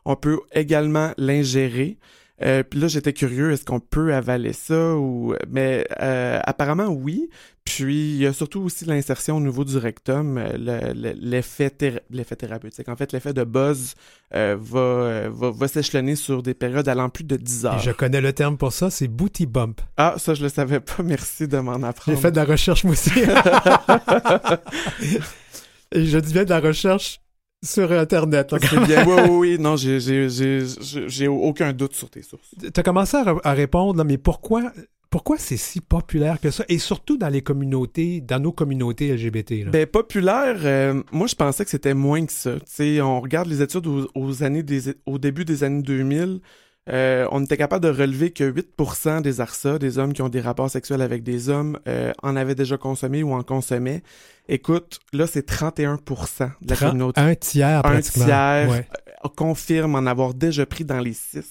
On 0.05 0.17
peut 0.17 0.41
également 0.53 1.13
l'ingérer. 1.17 1.99
Euh, 2.43 2.65
Puis 2.69 2.81
là, 2.81 2.89
j'étais 2.89 3.13
curieux, 3.13 3.53
est-ce 3.53 3.65
qu'on 3.65 3.79
peut 3.79 4.13
avaler 4.13 4.53
ça 4.53 4.97
ou 4.97 5.35
mais 5.49 5.87
euh, 6.01 6.41
apparemment 6.45 6.89
oui. 6.89 7.29
Puis 7.65 8.11
il 8.13 8.19
y 8.19 8.27
a 8.27 8.33
surtout 8.35 8.61
aussi 8.61 8.85
l'insertion 8.85 9.39
au 9.39 9.41
niveau 9.41 9.65
du 9.65 9.79
rectum, 9.79 10.37
euh, 10.37 10.53
le- 10.59 10.93
le- 10.93 11.15
l'effet 11.19 11.71
théra- 11.71 12.01
l'effet 12.11 12.37
thérapeutique. 12.37 12.89
En 12.91 12.95
fait, 12.97 13.11
l'effet 13.13 13.33
de 13.33 13.43
buzz 13.43 13.95
euh, 14.35 14.55
va, 14.61 14.79
euh, 14.79 15.31
va 15.33 15.51
va 15.51 15.67
s'échelonner 15.69 16.15
sur 16.15 16.43
des 16.43 16.53
périodes 16.53 16.87
allant 16.89 17.09
plus 17.09 17.25
de 17.25 17.37
10 17.37 17.65
heures. 17.65 17.77
Et 17.79 17.83
je 17.83 17.91
connais 17.91 18.21
le 18.21 18.35
terme 18.35 18.59
pour 18.59 18.73
ça, 18.75 18.91
c'est 18.91 19.09
booty 19.09 19.47
bump. 19.47 19.81
Ah, 19.97 20.15
ça, 20.19 20.35
je 20.35 20.43
le 20.43 20.51
savais 20.51 20.81
pas. 20.81 21.03
Merci 21.03 21.49
de 21.49 21.57
m'en 21.59 21.79
J'ai 21.79 21.85
apprendre. 21.87 22.19
fait 22.19 22.31
de 22.33 22.37
la 22.37 22.45
recherche, 22.45 22.85
moi 22.85 22.93
aussi. 22.93 23.11
Et 25.93 26.05
je 26.07 26.19
dis 26.19 26.33
bien 26.33 26.45
de 26.45 26.51
la 26.51 26.61
recherche 26.61 27.21
sur 27.65 27.91
Internet. 27.93 28.55
C'est 28.61 28.81
bien. 28.87 29.07
Oui, 29.07 29.15
oui, 29.23 29.29
oui. 29.31 29.57
Non, 29.59 29.77
j'ai, 29.77 30.01
j'ai, 30.01 30.29
j'ai, 30.29 30.61
j'ai- 30.81 31.09
j'ai 31.09 31.29
aucun 31.29 31.73
doute 31.73 31.95
sur 31.95 32.11
tes 32.11 32.23
sources. 32.23 32.51
Tu 32.61 32.69
as 32.79 32.83
commencé 32.83 33.17
à, 33.17 33.35
à 33.43 33.53
répondre, 33.53 33.97
là, 33.97 34.05
mais 34.05 34.19
pourquoi, 34.19 34.73
pourquoi 35.15 35.39
c'est 35.39 35.57
si 35.57 35.81
populaire 35.81 36.41
que 36.41 36.51
ça? 36.51 36.65
Et 36.69 36.79
surtout 36.79 37.17
dans 37.17 37.29
les 37.29 37.41
communautés, 37.41 38.21
dans 38.21 38.41
nos 38.41 38.51
communautés 38.51 39.15
LGBT. 39.15 39.51
là. 39.65 39.71
Ben, 39.71 39.87
populaire, 39.87 40.57
euh, 40.65 41.05
moi, 41.13 41.29
je 41.29 41.37
pensais 41.37 41.63
que 41.65 41.71
c'était 41.71 41.95
moins 41.95 42.27
que 42.27 42.33
ça. 42.33 42.55
Tu 42.55 42.61
sais, 42.67 43.01
on 43.01 43.21
regarde 43.21 43.47
les 43.47 43.63
études 43.63 43.87
aux, 43.87 44.09
aux 44.17 44.43
années 44.43 44.65
des, 44.65 44.93
au 45.07 45.19
début 45.19 45.45
des 45.45 45.63
années 45.63 45.83
2000. 45.83 46.41
euh, 46.91 47.29
on 47.31 47.45
était 47.45 47.57
capable 47.57 47.85
de 47.85 47.91
relever 47.91 48.33
que 48.33 48.43
8% 48.51 49.23
des 49.23 49.41
ARSA, 49.41 49.79
des 49.79 49.99
hommes 49.99 50.13
qui 50.15 50.21
ont 50.23 50.29
des 50.29 50.41
rapports 50.41 50.69
sexuels 50.69 51.01
avec 51.01 51.23
des 51.23 51.49
hommes, 51.49 51.79
euh, 51.87 52.11
en 52.25 52.35
avaient 52.35 52.57
déjà 52.57 52.77
consommé 52.77 53.23
ou 53.23 53.35
en 53.35 53.45
consommaient. 53.45 54.03
Écoute, 54.49 54.99
là, 55.13 55.29
c'est 55.29 55.49
31% 55.49 56.51
de 56.61 56.71
la 56.71 56.77
communauté. 56.77 57.21
un 57.21 57.37
tiers, 57.37 57.79
un 57.79 57.83
pratiquement. 57.83 58.25
tiers 58.25 58.69
Ouais. 58.69 58.89
euh, 59.25 59.29
confirme 59.37 59.95
en 59.95 60.07
avoir 60.07 60.35
déjà 60.35 60.67
pris 60.67 60.85
dans 60.85 60.99
les 60.99 61.13
six 61.15 61.49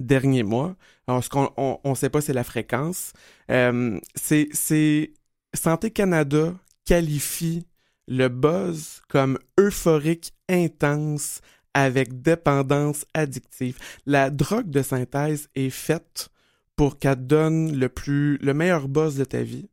derniers 0.00 0.44
mois. 0.44 0.74
Alors, 1.06 1.24
ce 1.24 1.28
qu'on 1.28 1.50
on, 1.56 1.78
on 1.84 1.94
sait 1.94 2.10
pas, 2.10 2.20
c'est 2.20 2.32
la 2.32 2.44
fréquence. 2.44 3.12
Euh, 3.50 3.98
c'est, 4.14 5.12
Santé 5.54 5.90
Canada 5.90 6.54
qualifie 6.86 7.66
le 8.08 8.28
buzz 8.28 9.02
comme 9.08 9.38
euphorique 9.58 10.32
intense 10.48 11.40
avec 11.74 12.22
dépendance 12.22 13.04
addictive. 13.14 13.78
La 14.06 14.30
drogue 14.30 14.70
de 14.70 14.82
synthèse 14.82 15.48
est 15.54 15.70
faite 15.70 16.28
pour 16.76 16.98
qu'elle 16.98 17.26
donne 17.26 17.76
le 17.76 17.88
plus 17.88 18.38
le 18.38 18.54
meilleur 18.54 18.88
buzz 18.88 19.16
de 19.16 19.24
ta 19.24 19.42
vie, 19.42 19.68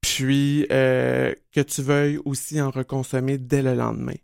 puis 0.00 0.66
euh, 0.70 1.34
que 1.52 1.60
tu 1.60 1.82
veuilles 1.82 2.18
aussi 2.24 2.60
en 2.60 2.70
reconsommer 2.70 3.38
dès 3.38 3.62
le 3.62 3.74
lendemain. 3.74 4.16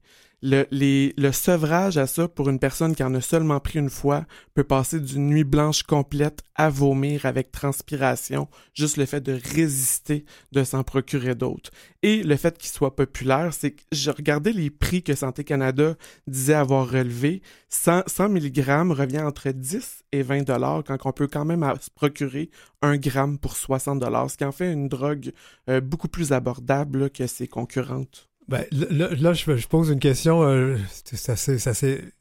Le, 0.43 1.32
sevrage 1.32 1.97
à 1.97 2.07
ça 2.07 2.28
pour 2.28 2.51
une 2.51 2.59
personne 2.59 2.95
qui 2.95 3.03
en 3.03 3.14
a 3.14 3.22
seulement 3.22 3.59
pris 3.59 3.78
une 3.78 3.89
fois 3.89 4.26
peut 4.53 4.64
passer 4.64 5.01
d'une 5.01 5.28
nuit 5.28 5.45
blanche 5.45 5.82
complète 5.82 6.43
à 6.55 6.68
vomir 6.68 7.24
avec 7.24 7.51
transpiration, 7.51 8.47
juste 8.74 8.99
le 8.99 9.07
fait 9.07 9.22
de 9.22 9.32
résister 9.55 10.26
de 10.53 10.62
s'en 10.62 10.84
procurer 10.84 11.34
d'autres. 11.34 11.70
Et 12.03 12.22
le 12.22 12.37
fait 12.37 12.59
qu'il 12.59 12.68
soit 12.68 12.95
populaire, 12.95 13.55
c'est 13.55 13.72
que 13.72 13.82
j'ai 13.93 14.11
regardé 14.11 14.53
les 14.53 14.68
prix 14.68 15.03
que 15.03 15.14
Santé 15.14 15.43
Canada 15.43 15.95
disait 16.26 16.55
avoir 16.55 16.87
relevés. 16.87 17.41
100, 17.70 18.03
100 18.07 18.28
mg 18.28 18.93
revient 18.93 19.22
entre 19.22 19.51
10 19.51 20.05
et 20.12 20.22
20 20.22 20.43
dollars 20.43 20.84
quand 20.84 20.99
on 21.07 21.12
peut 21.12 21.28
quand 21.28 21.47
même 21.47 21.64
se 21.80 21.91
procurer 21.91 22.51
un 22.82 22.99
gramme 22.99 23.39
pour 23.39 23.57
60 23.57 24.01
dollars, 24.01 24.30
ce 24.30 24.37
qui 24.37 24.45
en 24.45 24.53
fait 24.53 24.70
une 24.70 24.89
drogue 24.89 25.32
euh, 25.70 25.80
beaucoup 25.80 26.09
plus 26.09 26.32
abordable 26.32 27.09
que 27.09 27.26
ses 27.26 27.49
concurrentes. 27.49 28.26
Ben, 28.49 28.65
là, 28.71 29.09
là, 29.19 29.33
je, 29.33 29.57
je 29.57 29.67
pose 29.69 29.91
une 29.91 29.99
question. 29.99 30.43
euh, 30.45 30.77
ça, 31.13 31.35
ça, 31.37 31.73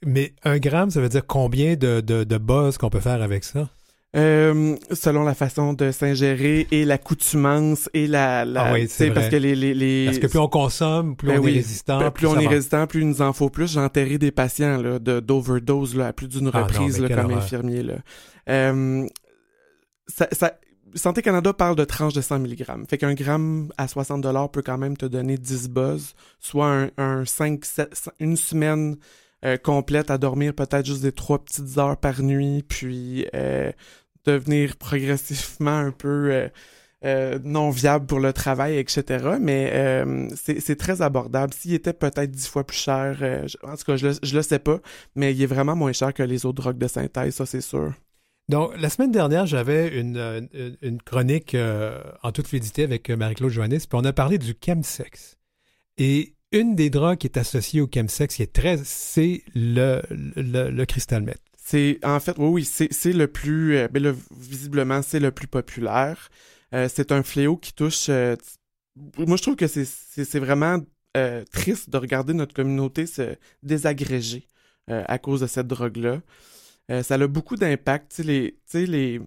mais 0.06 0.34
un 0.44 0.58
gramme, 0.58 0.90
ça 0.90 1.00
veut 1.02 1.10
dire 1.10 1.26
combien 1.28 1.76
de, 1.76 2.02
de, 2.02 2.24
de 2.24 2.38
buzz 2.38 2.78
qu'on 2.78 2.90
peut 2.90 3.00
faire 3.00 3.22
avec 3.22 3.44
ça? 3.44 3.70
Euh, 4.16 4.78
selon 4.94 5.24
la 5.26 5.34
façon 5.34 5.74
de 5.74 5.92
s'ingérer 5.92 6.68
et 6.72 6.86
l'accoutumance 6.86 7.90
et 7.94 8.08
la, 8.08 8.46
la 8.46 8.68
Ah 8.68 8.74
oui, 8.74 8.88
c'est 8.90 9.12
parce 9.12 9.28
que 9.28 9.36
les, 9.36 9.56
les, 9.56 9.74
les- 9.74 10.06
Parce 10.06 10.20
que 10.20 10.28
plus 10.28 10.40
on 10.40 10.48
consomme, 10.48 11.18
plus 11.18 11.28
Ben 11.28 11.40
on 11.42 11.48
est 11.48 11.52
résistant. 11.52 12.00
Ben, 12.00 12.12
plus 12.12 12.26
on 12.28 12.40
est 12.40 12.46
va. 12.46 12.50
résistant, 12.52 12.88
plus 12.88 13.02
il 13.02 13.10
nous 13.10 13.22
en 13.22 13.34
faut 13.34 13.50
plus. 13.50 13.74
J'ai 13.74 13.80
enterré 13.82 14.18
des 14.18 14.32
patients 14.32 14.78
là, 14.82 15.00
de 15.00 15.20
d'overdose 15.20 15.98
là, 15.98 16.08
à 16.08 16.14
plus 16.14 16.30
d'une 16.30 16.50
Ah 16.54 16.64
reprise 16.64 16.98
là, 17.00 17.10
comme 17.10 17.34
infirmier. 17.34 17.84
Là. 17.84 17.96
Euh, 18.50 19.06
ça, 20.08 20.28
ça- 20.32 20.54
Santé 20.96 21.22
Canada 21.22 21.52
parle 21.54 21.76
de 21.76 21.84
tranches 21.84 22.14
de 22.14 22.22
100 22.22 22.40
mg. 22.40 22.66
Fait 22.90 22.98
qu'un 22.98 23.14
gramme 23.14 23.72
à 23.78 23.88
60 23.88 24.26
peut 24.52 24.62
quand 24.62 24.78
même 24.78 24.96
te 24.96 25.06
donner 25.06 25.38
10 25.38 25.70
buzz, 25.70 26.16
soit 26.40 26.68
un, 26.72 26.90
un 26.98 27.26
5, 27.26 27.66
7, 27.66 28.10
une 28.20 28.38
semaine 28.38 28.96
euh, 29.44 29.58
complète 29.58 30.10
à 30.10 30.18
dormir 30.18 30.54
peut-être 30.54 30.86
juste 30.86 31.02
des 31.02 31.12
trois 31.12 31.44
petites 31.44 31.78
heures 31.78 31.98
par 31.98 32.22
nuit, 32.22 32.64
puis 32.64 33.28
euh, 33.36 33.72
devenir 34.26 34.78
progressivement 34.78 35.78
un 35.78 35.92
peu 35.92 36.32
euh, 36.32 36.48
euh, 37.04 37.40
non 37.44 37.70
viable 37.72 38.06
pour 38.06 38.20
le 38.20 38.32
travail, 38.34 38.78
etc. 38.78 39.38
Mais 39.40 39.72
euh, 39.74 40.30
c'est 40.36 40.78
très 40.78 41.02
abordable. 41.02 41.54
S'il 41.54 41.74
était 41.74 41.94
peut-être 41.94 42.32
dix 42.32 42.48
fois 42.48 42.64
plus 42.66 42.78
cher, 42.78 43.18
euh, 43.22 43.46
je- 43.48 43.58
en 43.68 43.76
tout 43.76 43.84
cas, 43.86 43.98
je 43.98 44.08
le, 44.08 44.14
je 44.24 44.36
le 44.36 44.42
sais 44.42 44.60
pas, 44.60 44.80
mais 45.16 45.34
il 45.34 45.42
est 45.44 45.46
vraiment 45.46 45.76
moins 45.76 45.94
cher 45.94 46.14
que 46.14 46.24
les 46.24 46.46
autres 46.46 46.62
drogues 46.62 46.78
de 46.78 46.88
synthèse, 46.88 47.36
ça 47.36 47.46
c'est 47.46 47.62
sûr. 47.62 47.94
Donc, 48.48 48.80
la 48.80 48.90
semaine 48.90 49.12
dernière, 49.12 49.48
j'avais 49.48 50.00
une, 50.00 51.00
chronique 51.04 51.56
euh, 51.56 52.00
en 52.22 52.32
toute 52.32 52.48
fluidité 52.48 52.84
avec 52.84 53.10
euh, 53.10 53.18
Marie-Claude 53.18 53.50
Joannis, 53.50 53.80
puis 53.80 53.94
on 53.94 54.06
a 54.06 54.14
parlé 54.14 54.38
du 54.38 54.54
chemsex. 54.64 55.38
Et 55.98 56.36
une 56.52 56.76
des 56.76 56.92
drogues 56.92 57.18
qui 57.18 57.28
est 57.28 57.38
associée 57.38 57.82
au 57.82 57.90
chemsex, 57.92 58.36
qui 58.36 58.44
est 58.44 58.54
très, 58.54 58.78
c'est 58.84 59.42
le, 59.56 60.02
le, 60.12 60.70
le 60.70 60.86
crystal 60.86 61.24
meth. 61.24 61.42
C'est 61.58 61.98
en 62.04 62.20
fait, 62.20 62.36
oui, 62.38 62.48
oui, 62.48 62.66
c'est 62.66 63.14
le 63.14 63.28
plus, 63.28 63.78
euh, 63.78 63.88
ben 63.88 64.16
visiblement, 64.38 65.02
c'est 65.02 65.20
le 65.20 65.32
plus 65.32 65.48
populaire. 65.48 66.30
Euh, 66.76 66.88
c'est 66.94 67.12
un 67.12 67.24
fléau 67.24 67.58
qui 67.58 67.74
touche. 67.74 68.10
moi, 68.10 69.38
je 69.38 69.42
trouve 69.42 69.56
que 69.56 69.66
c'est 69.68 70.40
vraiment 70.40 70.80
triste 71.52 71.90
de 71.90 71.98
regarder 71.98 72.34
notre 72.34 72.54
communauté 72.54 73.06
se 73.08 73.38
désagréger 73.64 74.48
à 74.88 75.18
cause 75.18 75.42
de 75.42 75.48
cette 75.48 75.68
drogue-là. 75.68 76.20
Euh, 76.92 77.04
ça 77.04 77.16
a 77.16 77.28
beaucoup 77.28 77.56
d'impact. 77.56 78.12
Tu 78.12 78.16
sais, 78.18 78.24
les, 78.24 78.52
tu 78.52 78.60
sais, 78.66 78.86
les, 78.86 79.20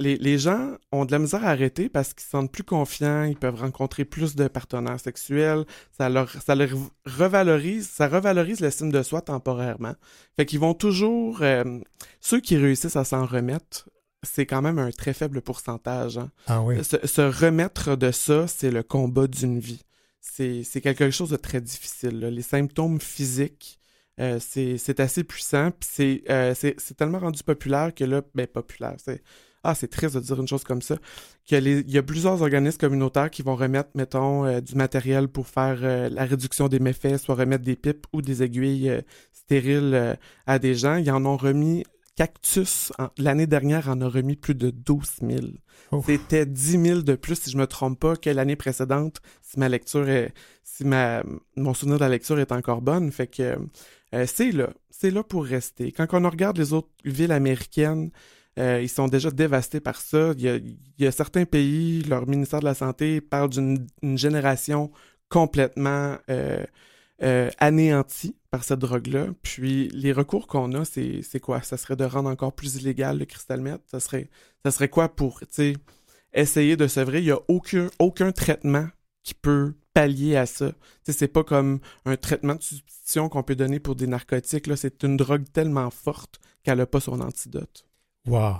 les, 0.00 0.16
les 0.16 0.38
gens 0.38 0.76
ont 0.92 1.04
de 1.06 1.12
la 1.12 1.18
misère 1.18 1.44
à 1.44 1.48
arrêter 1.50 1.88
parce 1.88 2.12
qu'ils 2.12 2.24
se 2.24 2.30
sentent 2.30 2.52
plus 2.52 2.64
confiants, 2.64 3.24
ils 3.24 3.36
peuvent 3.36 3.54
rencontrer 3.60 4.04
plus 4.04 4.36
de 4.36 4.46
partenaires 4.48 5.00
sexuels, 5.00 5.64
ça 5.96 6.08
leur, 6.10 6.30
ça 6.30 6.54
leur 6.54 6.68
revalorise, 7.06 7.88
ça 7.88 8.06
revalorise 8.08 8.60
l'estime 8.60 8.92
de 8.92 9.02
soi 9.02 9.22
temporairement. 9.22 9.94
Fait 10.36 10.44
qu'ils 10.46 10.60
vont 10.60 10.74
toujours, 10.74 11.40
euh, 11.42 11.80
ceux 12.20 12.40
qui 12.40 12.56
réussissent 12.56 12.96
à 12.96 13.04
s'en 13.04 13.24
remettre, 13.24 13.88
c'est 14.22 14.44
quand 14.44 14.60
même 14.60 14.78
un 14.78 14.90
très 14.90 15.14
faible 15.14 15.40
pourcentage. 15.40 16.18
hein. 16.18 16.30
Ah 16.46 16.60
oui. 16.62 16.82
Se, 16.84 17.06
se 17.06 17.22
remettre 17.22 17.96
de 17.96 18.10
ça, 18.10 18.46
c'est 18.48 18.70
le 18.70 18.82
combat 18.82 19.26
d'une 19.26 19.58
vie. 19.58 19.82
C'est 20.20 20.80
quelque 20.82 21.10
chose 21.10 21.30
de 21.30 21.36
très 21.36 21.62
difficile. 21.62 22.20
là. 22.20 22.30
Les 22.30 22.42
symptômes 22.42 23.00
physiques 23.00 23.78
Euh, 24.20 24.38
c'est 24.40 24.78
c'est 24.78 24.98
assez 25.00 25.24
puissant, 25.24 25.70
puis 25.72 25.88
c'est 25.92 26.22
euh, 26.30 26.54
c'est 26.54 26.74
c'est 26.78 26.96
tellement 26.96 27.18
rendu 27.18 27.42
populaire 27.42 27.94
que 27.94 28.04
là, 28.04 28.22
ben 28.34 28.46
populaire, 28.46 28.94
c'est 28.98 29.22
ah 29.62 29.74
c'est 29.74 29.88
triste 29.88 30.14
de 30.14 30.20
dire 30.20 30.40
une 30.40 30.48
chose 30.48 30.64
comme 30.64 30.80
ça, 30.80 30.96
qu'il 31.44 31.56
y, 31.56 31.58
a 31.58 31.60
les- 31.60 31.80
il 31.80 31.90
y 31.90 31.98
a 31.98 32.02
plusieurs 32.02 32.40
organismes 32.40 32.78
communautaires 32.78 33.30
qui 33.30 33.42
vont 33.42 33.56
remettre, 33.56 33.90
mettons, 33.94 34.44
euh, 34.46 34.60
du 34.60 34.74
matériel 34.76 35.28
pour 35.28 35.48
faire 35.48 35.78
euh, 35.82 36.08
la 36.08 36.24
réduction 36.24 36.68
des 36.68 36.78
méfaits, 36.78 37.18
soit 37.18 37.34
remettre 37.34 37.64
des 37.64 37.76
pipes 37.76 38.06
ou 38.12 38.22
des 38.22 38.42
aiguilles 38.42 38.88
euh, 38.90 39.00
stériles 39.32 40.16
à 40.46 40.58
des 40.58 40.74
gens. 40.74 40.96
Ils 40.96 41.10
en 41.10 41.24
ont 41.24 41.36
remis 41.36 41.84
Cactus, 42.16 42.92
l'année 43.18 43.46
dernière, 43.46 43.88
en 43.90 44.00
a 44.00 44.08
remis 44.08 44.36
plus 44.36 44.54
de 44.54 44.70
12 44.70 45.16
000. 45.20 45.40
Oh. 45.92 46.02
C'était 46.06 46.46
10 46.46 46.82
000 46.82 47.02
de 47.02 47.14
plus, 47.14 47.38
si 47.42 47.50
je 47.50 47.58
me 47.58 47.66
trompe 47.66 48.00
pas, 48.00 48.16
que 48.16 48.30
l'année 48.30 48.56
précédente, 48.56 49.20
si 49.42 49.58
ma 49.58 49.68
lecture 49.68 50.08
est, 50.08 50.32
si 50.64 50.84
ma, 50.84 51.22
mon 51.56 51.74
souvenir 51.74 51.98
de 51.98 52.04
la 52.04 52.08
lecture 52.08 52.38
est 52.40 52.52
encore 52.52 52.80
bonne. 52.80 53.12
Fait 53.12 53.26
que 53.26 53.58
euh, 54.14 54.26
c'est 54.26 54.52
là, 54.52 54.70
c'est 54.90 55.10
là 55.10 55.22
pour 55.22 55.44
rester. 55.44 55.92
Quand 55.92 56.06
on 56.12 56.30
regarde 56.30 56.58
les 56.58 56.72
autres 56.72 56.88
villes 57.04 57.32
américaines, 57.32 58.10
euh, 58.58 58.80
ils 58.82 58.88
sont 58.88 59.08
déjà 59.08 59.30
dévastés 59.30 59.80
par 59.80 60.00
ça. 60.00 60.32
Il 60.38 60.76
y, 60.98 61.06
a, 61.06 61.12
certains 61.12 61.44
pays, 61.44 62.02
leur 62.04 62.26
ministère 62.26 62.60
de 62.60 62.64
la 62.64 62.74
Santé 62.74 63.20
parle 63.20 63.50
d'une 63.50 63.86
une 64.02 64.16
génération 64.16 64.90
complètement 65.28 66.16
euh, 66.30 66.64
euh, 67.22 67.50
anéantie 67.58 68.36
par 68.50 68.64
cette 68.64 68.78
drogue-là. 68.78 69.28
Puis 69.42 69.88
les 69.88 70.12
recours 70.12 70.46
qu'on 70.46 70.72
a, 70.72 70.84
c'est 70.84 71.40
quoi? 71.40 71.60
Ça 71.62 71.76
serait 71.76 71.96
de 71.96 72.04
rendre 72.04 72.30
encore 72.30 72.54
plus 72.54 72.76
illégal 72.76 73.18
le 73.18 73.26
crystal 73.26 73.60
meth? 73.60 73.82
Ça 73.86 74.00
serait, 74.00 74.30
ça 74.64 74.70
serait 74.70 74.88
quoi 74.88 75.08
pour, 75.14 75.40
essayer 76.32 76.76
de 76.76 76.86
sevrer? 76.86 77.18
Il 77.18 77.24
n'y 77.24 77.30
a 77.30 77.40
aucun, 77.48 77.88
aucun 77.98 78.32
traitement 78.32 78.88
qui 79.26 79.34
peut 79.34 79.74
pallier 79.92 80.36
à 80.36 80.46
ça. 80.46 80.70
C'est 81.02 81.26
pas 81.26 81.42
comme 81.42 81.80
un 82.04 82.16
traitement 82.16 82.54
de 82.54 82.62
substitution 82.62 83.28
qu'on 83.28 83.42
peut 83.42 83.56
donner 83.56 83.80
pour 83.80 83.96
des 83.96 84.06
narcotiques. 84.06 84.70
C'est 84.76 85.02
une 85.02 85.16
drogue 85.16 85.44
tellement 85.52 85.90
forte 85.90 86.38
qu'elle 86.62 86.78
n'a 86.78 86.86
pas 86.86 87.00
son 87.00 87.20
antidote. 87.20 87.84
Wow. 88.28 88.58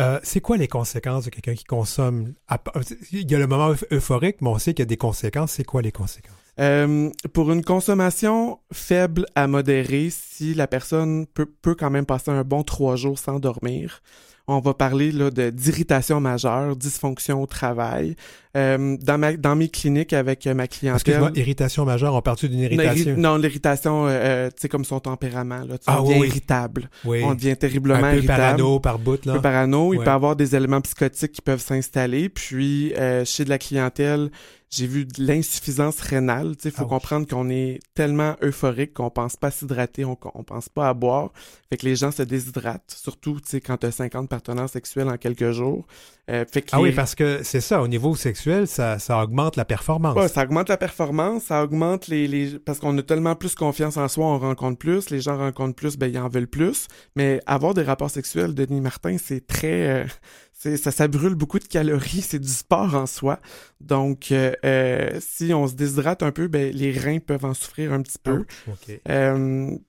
Euh, 0.00 0.18
c'est 0.24 0.40
quoi 0.40 0.56
les 0.56 0.66
conséquences 0.66 1.26
de 1.26 1.30
quelqu'un 1.30 1.54
qui 1.54 1.64
consomme 1.64 2.34
pa- 2.48 2.72
Il 3.12 3.30
y 3.30 3.34
a 3.34 3.38
le 3.38 3.46
moment 3.46 3.72
euph- 3.72 3.86
euphorique, 3.92 4.38
mais 4.40 4.48
on 4.48 4.58
sait 4.58 4.74
qu'il 4.74 4.82
y 4.82 4.88
a 4.88 4.94
des 4.96 4.96
conséquences. 4.96 5.52
C'est 5.52 5.64
quoi 5.64 5.82
les 5.82 5.92
conséquences? 5.92 6.34
Euh, 6.58 7.10
pour 7.32 7.52
une 7.52 7.62
consommation 7.62 8.58
faible 8.72 9.26
à 9.36 9.46
modérée, 9.46 10.08
si 10.10 10.52
la 10.54 10.66
personne 10.66 11.26
peut, 11.26 11.46
peut 11.46 11.76
quand 11.76 11.90
même 11.90 12.06
passer 12.06 12.30
un 12.32 12.42
bon 12.42 12.64
trois 12.64 12.96
jours 12.96 13.18
sans 13.20 13.38
dormir, 13.38 14.02
on 14.48 14.58
va 14.58 14.74
parler 14.74 15.12
d'irritation 15.52 16.20
majeure, 16.20 16.74
dysfonction 16.74 17.40
au 17.40 17.46
travail. 17.46 18.16
Euh, 18.54 18.96
dans, 19.00 19.16
ma, 19.16 19.32
dans 19.34 19.56
mes 19.56 19.68
cliniques 19.70 20.12
avec 20.12 20.46
euh, 20.46 20.52
ma 20.52 20.66
clientèle... 20.66 20.96
Excuse-moi, 20.96 21.30
irritation 21.36 21.86
majeure, 21.86 22.14
on 22.14 22.20
part 22.20 22.36
d'une 22.36 22.52
irritation? 22.58 23.12
irri- 23.14 23.16
Non, 23.16 23.36
l'irritation, 23.38 24.06
euh, 24.06 24.10
euh, 24.10 24.48
tu 24.50 24.56
sais, 24.60 24.68
comme 24.68 24.84
son 24.84 25.00
tempérament. 25.00 25.60
Là, 25.64 25.76
Ah 25.86 26.02
on 26.02 26.08
devient 26.08 26.20
oui. 26.20 26.26
irritable. 26.28 26.90
oui. 27.06 27.22
On 27.24 27.34
devient 27.34 27.56
terriblement 27.56 28.04
un 28.06 28.10
peu 28.10 28.16
irritable. 28.18 28.38
parano 28.42 28.78
par 28.80 28.98
bout, 28.98 29.26
un 29.26 29.30
là. 29.30 29.32
peu 29.36 29.40
parano, 29.42 29.94
il 29.94 30.00
peut 30.00 30.04
y 30.04 30.08
avoir 30.08 30.36
des 30.36 30.54
éléments 30.54 30.82
psychotiques 30.82 31.32
qui 31.32 31.40
peuvent 31.42 31.62
s'installer. 31.62 32.28
Puis, 32.28 32.92
euh, 32.96 33.24
chez 33.24 33.44
de 33.44 33.48
la 33.48 33.58
clientèle, 33.58 34.30
j'ai 34.68 34.86
vu 34.86 35.04
de 35.04 35.12
l'insuffisance 35.22 36.00
rénale. 36.00 36.54
Il 36.64 36.70
faut 36.70 36.84
Ouch. 36.84 36.88
comprendre 36.88 37.26
qu'on 37.26 37.48
est 37.50 37.78
tellement 37.94 38.36
euphorique 38.42 38.94
qu'on 38.94 39.10
pense 39.10 39.36
pas 39.36 39.50
s'hydrater, 39.50 40.04
on, 40.04 40.16
on 40.34 40.42
pense 40.44 40.68
pas 40.68 40.88
à 40.88 40.94
boire. 40.94 41.30
Fait 41.70 41.76
que 41.76 41.84
les 41.86 41.96
gens 41.96 42.10
se 42.10 42.22
déshydratent, 42.22 42.82
surtout 43.02 43.34
tu 43.40 43.48
sais, 43.48 43.60
quand 43.60 43.76
tu 43.78 43.86
as 43.86 43.92
50 43.92 44.28
partenaires 44.28 44.68
sexuels 44.68 45.08
en 45.08 45.16
quelques 45.16 45.52
jours. 45.52 45.86
Euh, 46.30 46.44
fait 46.50 46.62
que 46.62 46.68
Ah 46.72 46.76
les- 46.78 46.82
oui, 46.84 46.92
parce 46.92 47.14
que 47.14 47.40
c'est 47.42 47.60
ça, 47.60 47.82
au 47.82 47.88
niveau 47.88 48.14
sexuel, 48.14 48.41
ça, 48.66 48.98
ça 48.98 49.22
augmente 49.22 49.56
la 49.56 49.64
performance. 49.64 50.16
Ouais, 50.16 50.28
ça 50.28 50.42
augmente 50.44 50.68
la 50.68 50.76
performance, 50.76 51.44
ça 51.44 51.62
augmente 51.62 52.08
les, 52.08 52.26
les... 52.26 52.58
parce 52.58 52.78
qu'on 52.78 52.96
a 52.98 53.02
tellement 53.02 53.34
plus 53.36 53.54
confiance 53.54 53.96
en 53.96 54.08
soi, 54.08 54.26
on 54.26 54.38
rencontre 54.38 54.78
plus, 54.78 55.10
les 55.10 55.20
gens 55.20 55.36
rencontrent 55.38 55.74
plus, 55.76 55.96
ben 55.96 56.06
ils 56.08 56.18
en 56.18 56.28
veulent 56.28 56.46
plus. 56.46 56.88
Mais 57.16 57.40
avoir 57.46 57.74
des 57.74 57.82
rapports 57.82 58.10
sexuels, 58.10 58.54
Denis 58.54 58.80
Martin, 58.80 59.16
c'est 59.22 59.46
très, 59.46 59.88
euh, 59.88 60.04
c'est 60.52 60.76
ça, 60.76 60.90
ça 60.90 61.08
brûle 61.08 61.34
beaucoup 61.34 61.58
de 61.58 61.64
calories, 61.64 62.20
c'est 62.26 62.38
du 62.38 62.48
sport 62.48 62.94
en 62.94 63.06
soi. 63.06 63.40
Donc, 63.80 64.30
euh, 64.32 64.52
euh, 64.64 65.18
si 65.20 65.52
on 65.54 65.66
se 65.66 65.74
déshydrate 65.74 66.22
un 66.22 66.32
peu, 66.32 66.48
ben 66.48 66.72
les 66.72 66.92
reins 66.92 67.18
peuvent 67.18 67.44
en 67.44 67.54
souffrir 67.54 67.92
un 67.92 68.02
petit 68.02 68.18
peu. 68.22 68.44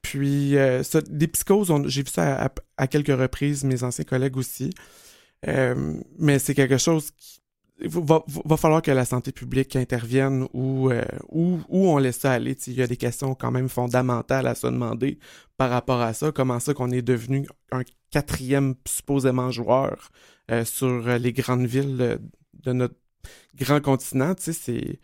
Puis, 0.01 0.55
ça, 0.83 1.01
des 1.01 1.27
psychoses, 1.27 1.69
on- 1.71 1.87
j'ai 1.87 2.03
vu 2.03 2.09
ça 2.09 2.35
à, 2.35 2.45
à- 2.47 2.51
à 2.77 2.87
quelques 2.87 3.07
reprises, 3.19 3.63
mes 3.63 3.83
anciens 3.83 4.05
collègues 4.05 4.37
aussi. 4.37 4.71
Mais 5.45 6.39
c'est 6.39 6.53
quelque 6.55 6.77
chose 6.77 7.11
qui 7.11 7.39
il 7.79 7.89
va, 7.89 8.57
falloir 8.57 8.81
que 8.81 8.91
la 8.91 9.05
santé 9.05 9.31
publique 9.31 9.75
intervienne 9.75 10.47
ou 10.53 10.89
euh, 10.91 11.03
où 11.29 11.59
on 11.71 11.97
laisse 11.97 12.19
ça 12.19 12.31
aller. 12.31 12.55
Il 12.67 12.73
y 12.73 12.81
a 12.81 12.87
des 12.87 12.97
questions 12.97 13.35
quand 13.35 13.51
même 13.51 13.69
fondamentales 13.69 14.47
à 14.47 14.55
se 14.55 14.67
demander 14.67 15.17
par 15.57 15.69
rapport 15.69 16.01
à 16.01 16.13
ça. 16.13 16.31
Comment 16.31 16.59
ça 16.59 16.73
qu'on 16.73 16.91
est 16.91 17.01
devenu 17.01 17.47
un 17.71 17.81
quatrième 18.11 18.75
supposément 18.85 19.51
joueur 19.51 20.11
euh, 20.51 20.65
sur 20.65 21.01
les 21.17 21.33
grandes 21.33 21.65
villes 21.65 22.19
de 22.63 22.73
notre 22.73 22.95
grand 23.55 23.81
continent? 23.81 24.35
C'est 24.37 24.99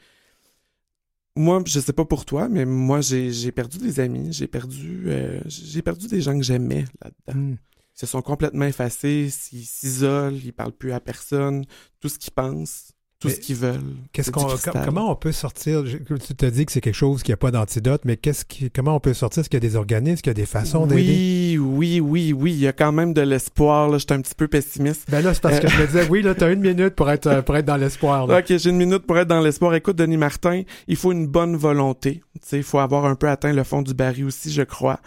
moi, 1.36 1.64
je 1.66 1.80
sais 1.80 1.94
pas 1.94 2.06
pour 2.06 2.26
toi, 2.26 2.50
mais 2.50 2.66
moi, 2.66 3.00
j'ai 3.02 3.52
perdu 3.52 3.78
des 3.78 4.00
amis, 4.00 4.34
j'ai 4.34 4.48
perdu, 4.48 5.04
euh, 5.08 5.40
perdu 5.86 6.08
des 6.08 6.22
gens 6.22 6.38
que 6.38 6.44
j'aimais 6.44 6.86
là-dedans. 7.02 7.40
Hmm. 7.40 7.56
Ils 8.00 8.06
se 8.06 8.12
sont 8.12 8.22
complètement 8.22 8.64
effacés, 8.66 9.30
ils 9.52 9.62
s'isolent, 9.66 10.34
ils 10.42 10.54
parlent 10.54 10.72
plus 10.72 10.94
à 10.94 11.02
personne, 11.02 11.66
tout 12.00 12.08
ce 12.08 12.18
qu'ils 12.18 12.32
pensent, 12.32 12.92
tout 13.20 13.28
Mais 13.28 13.34
ce 13.34 13.42
qu'ils 13.42 13.58
veulent. 13.58 13.82
Qu'est-ce 14.14 14.32
qu'on, 14.32 14.48
comment 14.86 15.12
on 15.12 15.16
peut 15.18 15.34
sortir? 15.34 15.86
je- 15.86 15.98
Tu 15.98 16.34
te 16.36 16.46
dis 16.46 16.66
que 16.66 16.72
c'est 16.72 16.80
quelque 16.80 16.94
chose 16.96 17.22
qui 17.24 17.32
n'a 17.32 17.36
pas 17.38 17.52
d'antidote, 17.52 18.04
mais 18.06 18.16
qu'est-ce 18.16 18.46
qui, 18.46 18.72
comment 18.72 18.96
on 18.96 19.02
peut 19.02 19.14
sortir? 19.14 19.42
Est-ce 19.42 19.50
qu'il 19.50 19.62
y 19.62 19.66
a 19.66 19.70
des 19.70 19.76
organismes, 19.76 20.22
qu'il 20.22 20.30
y 20.30 20.32
a 20.32 20.34
des 20.34 20.46
façons 20.46 20.88
d'aider? 20.88 21.58
Oui, 21.58 21.58
oui, 21.60 22.00
oui, 22.00 22.32
oui, 22.32 22.52
il 22.54 22.60
y 22.60 22.68
a 22.68 22.72
quand 22.72 22.94
même 22.94 23.14
de 23.14 23.20
l'espoir. 23.20 23.90
Là, 23.90 23.98
j'étais 23.98 24.14
un 24.14 24.22
petit 24.22 24.36
peu 24.36 24.48
pessimiste. 24.48 25.04
Ben 25.12 25.22
là, 25.22 25.34
c'est 25.34 25.42
parce 25.44 25.60
que 25.60 25.68
je 25.68 25.76
me 25.82 25.86
disais, 25.86 26.08
oui, 26.10 26.22
là, 26.22 26.34
t'as 26.34 26.54
une 26.54 26.62
minute 26.62 26.96
pour 26.96 27.12
être, 27.12 27.28
euh, 27.28 27.42
pour 27.42 27.58
être 27.58 27.66
dans 27.66 27.76
l'espoir. 27.76 28.30
Ok, 28.30 28.46
j'ai 28.48 28.70
une 28.70 28.78
minute 28.78 29.00
pour 29.06 29.18
être 29.18 29.28
dans 29.28 29.42
l'espoir. 29.42 29.76
Écoute, 29.76 29.98
Denis 29.98 30.16
Martin, 30.16 30.62
il 30.88 30.96
faut 30.96 31.12
une 31.12 31.28
bonne 31.28 31.58
volonté. 31.58 32.22
Tu 32.36 32.40
sais, 32.48 32.58
il 32.58 32.64
faut 32.64 32.80
avoir 32.80 33.04
un 33.04 33.16
peu 33.16 33.28
atteint 33.28 33.52
le 33.52 33.66
fond 33.66 33.82
du 33.82 33.94
baril 33.94 34.24
aussi, 34.24 34.54
je 34.54 34.62
crois. 34.62 35.02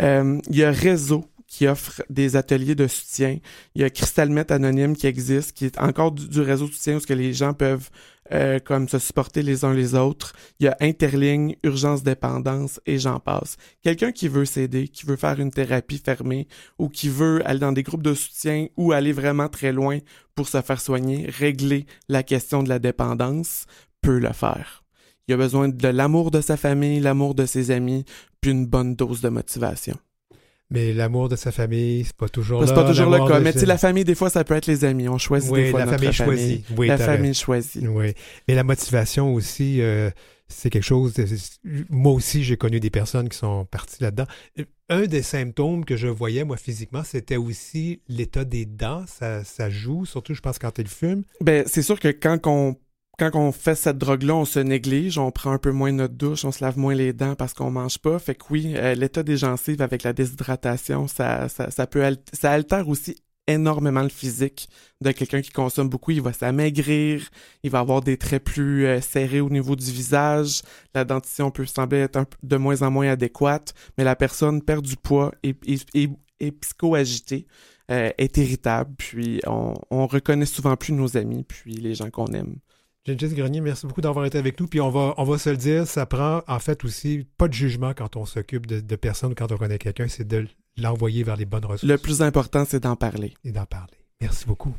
Euh, 0.00 0.38
Il 0.48 0.56
y 0.56 0.62
a 0.62 0.70
Réseau 0.70 1.24
qui 1.46 1.66
offre 1.66 2.02
des 2.10 2.36
ateliers 2.36 2.74
de 2.74 2.86
soutien. 2.86 3.38
Il 3.74 3.82
y 3.82 3.84
a 3.84 3.90
Crystalmet 3.90 4.50
Anonyme 4.52 4.96
qui 4.96 5.06
existe, 5.06 5.52
qui 5.52 5.64
est 5.64 5.78
encore 5.78 6.12
du, 6.12 6.40
réseau 6.40 6.66
de 6.66 6.72
soutien 6.72 6.96
où 6.96 7.00
que 7.00 7.12
les 7.12 7.32
gens 7.32 7.54
peuvent 7.54 7.90
euh, 8.32 8.58
comme 8.58 8.88
se 8.88 8.98
supporter 8.98 9.42
les 9.42 9.64
uns 9.64 9.72
les 9.72 9.94
autres. 9.94 10.32
Il 10.58 10.64
y 10.64 10.68
a 10.68 10.76
Interligne, 10.80 11.56
Urgence 11.62 12.02
Dépendance 12.02 12.80
et 12.84 12.98
j'en 12.98 13.20
passe. 13.20 13.56
Quelqu'un 13.82 14.10
qui 14.10 14.28
veut 14.28 14.44
s'aider, 14.44 14.88
qui 14.88 15.06
veut 15.06 15.16
faire 15.16 15.38
une 15.38 15.52
thérapie 15.52 16.02
fermée 16.04 16.48
ou 16.78 16.88
qui 16.88 17.08
veut 17.08 17.46
aller 17.48 17.60
dans 17.60 17.72
des 17.72 17.84
groupes 17.84 18.02
de 18.02 18.14
soutien 18.14 18.66
ou 18.76 18.92
aller 18.92 19.12
vraiment 19.12 19.48
très 19.48 19.72
loin 19.72 19.98
pour 20.34 20.48
se 20.48 20.60
faire 20.60 20.80
soigner, 20.80 21.30
régler 21.30 21.86
la 22.08 22.22
question 22.22 22.62
de 22.62 22.68
la 22.68 22.80
dépendance, 22.80 23.66
peut 24.02 24.18
le 24.18 24.32
faire. 24.32 24.82
Il 25.28 25.34
a 25.34 25.36
besoin 25.36 25.68
de 25.68 25.88
l'amour 25.88 26.30
de 26.30 26.40
sa 26.40 26.56
famille, 26.56 27.00
l'amour 27.00 27.34
de 27.34 27.46
ses 27.46 27.70
amis, 27.70 28.04
puis 28.40 28.52
une 28.52 28.66
bonne 28.66 28.94
dose 28.94 29.20
de 29.20 29.28
motivation. 29.28 29.96
Mais 30.70 30.92
l'amour 30.92 31.28
de 31.28 31.36
sa 31.36 31.52
famille, 31.52 32.04
c'est 32.04 32.16
pas 32.16 32.28
toujours 32.28 32.62
C'est 32.64 32.70
là. 32.74 32.82
pas 32.82 32.88
toujours 32.88 33.06
le 33.06 33.12
l'amour 33.12 33.28
cas, 33.28 33.38
mais 33.40 33.52
tu 33.52 33.60
sais, 33.60 33.66
la 33.66 33.78
famille, 33.78 34.02
des 34.04 34.16
fois, 34.16 34.30
ça 34.30 34.42
peut 34.42 34.54
être 34.54 34.66
les 34.66 34.84
amis. 34.84 35.08
On 35.08 35.16
choisit 35.18 35.52
des 35.52 35.62
Oui, 35.64 35.70
fois 35.70 35.78
la 35.80 35.86
notre 35.86 35.98
famille 35.98 36.12
famille. 36.14 36.36
choisie. 36.38 36.64
Oui, 36.76 36.86
la 36.88 36.98
famille 36.98 37.34
choisie. 37.34 37.86
Oui. 37.86 38.14
Mais 38.48 38.54
la 38.56 38.64
motivation 38.64 39.32
aussi, 39.32 39.80
euh, 39.80 40.10
c'est 40.48 40.68
quelque 40.70 40.82
chose. 40.82 41.14
de- 41.14 41.26
moi 41.88 42.12
aussi, 42.12 42.42
j'ai 42.42 42.56
connu 42.56 42.80
des 42.80 42.90
personnes 42.90 43.28
qui 43.28 43.38
sont 43.38 43.64
parties 43.64 44.02
là-dedans. 44.02 44.26
Un 44.88 45.02
des 45.06 45.22
symptômes 45.22 45.84
que 45.84 45.96
je 45.96 46.08
voyais, 46.08 46.42
moi, 46.44 46.56
physiquement, 46.56 47.02
c'était 47.04 47.36
aussi 47.36 48.00
l'état 48.08 48.44
des 48.44 48.66
dents. 48.66 49.04
Ça, 49.06 49.44
ça 49.44 49.70
joue, 49.70 50.04
surtout, 50.04 50.34
je 50.34 50.40
pense, 50.40 50.58
quand 50.58 50.78
il 50.80 50.88
fume. 50.88 51.22
Ben, 51.40 51.62
c'est 51.66 51.82
sûr 51.82 51.98
que 52.00 52.08
quand 52.08 52.44
on 52.46 52.76
quand 53.18 53.30
on 53.34 53.52
fait 53.52 53.74
cette 53.74 53.98
drogue-là, 53.98 54.34
on 54.34 54.44
se 54.44 54.58
néglige, 54.58 55.18
on 55.18 55.30
prend 55.30 55.52
un 55.52 55.58
peu 55.58 55.72
moins 55.72 55.92
notre 55.92 56.14
douche, 56.14 56.44
on 56.44 56.52
se 56.52 56.62
lave 56.62 56.78
moins 56.78 56.94
les 56.94 57.12
dents 57.12 57.34
parce 57.34 57.54
qu'on 57.54 57.70
mange 57.70 57.98
pas. 57.98 58.18
Fait 58.18 58.34
que 58.34 58.44
oui, 58.50 58.74
euh, 58.76 58.94
l'état 58.94 59.22
des 59.22 59.36
gencives 59.36 59.80
avec 59.80 60.02
la 60.02 60.12
déshydratation, 60.12 61.08
ça, 61.08 61.48
ça, 61.48 61.70
ça 61.70 61.86
peut 61.86 62.04
ça 62.32 62.52
altère 62.52 62.88
aussi 62.88 63.16
énormément 63.46 64.02
le 64.02 64.08
physique 64.08 64.68
de 65.00 65.12
quelqu'un 65.12 65.40
qui 65.40 65.50
consomme 65.50 65.88
beaucoup. 65.88 66.10
Il 66.10 66.20
va 66.20 66.32
s'amaigrir, 66.32 67.28
il 67.62 67.70
va 67.70 67.78
avoir 67.78 68.02
des 68.02 68.18
traits 68.18 68.44
plus 68.44 68.86
euh, 68.86 69.00
serrés 69.00 69.40
au 69.40 69.48
niveau 69.50 69.76
du 69.76 69.90
visage, 69.90 70.62
la 70.94 71.04
dentition 71.04 71.50
peut 71.50 71.64
sembler 71.64 71.98
être 72.00 72.26
de 72.42 72.56
moins 72.56 72.82
en 72.82 72.90
moins 72.90 73.08
adéquate, 73.08 73.72
mais 73.96 74.04
la 74.04 74.16
personne 74.16 74.62
perd 74.62 74.84
du 74.84 74.96
poids 74.96 75.32
et, 75.42 75.54
et, 75.66 75.78
et, 75.94 76.10
est 76.38 76.50
psycho-agitée, 76.50 77.46
euh, 77.90 78.10
est 78.18 78.36
irritable, 78.36 78.94
puis 78.98 79.40
on, 79.46 79.74
on 79.90 80.06
reconnaît 80.06 80.44
souvent 80.44 80.76
plus 80.76 80.92
nos 80.92 81.16
amis, 81.16 81.44
puis 81.44 81.74
les 81.74 81.94
gens 81.94 82.10
qu'on 82.10 82.26
aime. 82.26 82.56
Gengis 83.06 83.34
Grenier, 83.34 83.60
merci 83.60 83.86
beaucoup 83.86 84.00
d'avoir 84.00 84.24
été 84.26 84.36
avec 84.36 84.58
nous. 84.60 84.66
Puis 84.66 84.80
on 84.80 84.90
va, 84.90 85.14
on 85.16 85.24
va 85.24 85.38
se 85.38 85.48
le 85.50 85.56
dire, 85.56 85.86
ça 85.86 86.06
prend 86.06 86.42
en 86.48 86.58
fait 86.58 86.84
aussi 86.84 87.26
pas 87.38 87.46
de 87.46 87.52
jugement 87.52 87.92
quand 87.94 88.16
on 88.16 88.26
s'occupe 88.26 88.66
de, 88.66 88.80
de 88.80 88.96
personnes 88.96 89.32
ou 89.32 89.34
quand 89.36 89.52
on 89.52 89.56
connaît 89.56 89.78
quelqu'un, 89.78 90.08
c'est 90.08 90.26
de 90.26 90.46
l'envoyer 90.76 91.22
vers 91.22 91.36
les 91.36 91.44
bonnes 91.44 91.64
ressources 91.64 91.84
Le 91.90 91.98
plus 91.98 92.20
important, 92.22 92.64
c'est 92.66 92.80
d'en 92.82 92.96
parler. 92.96 93.34
et 93.44 93.52
d'en 93.52 93.64
parler. 93.64 93.94
Merci 94.20 94.46
beaucoup. 94.46 94.74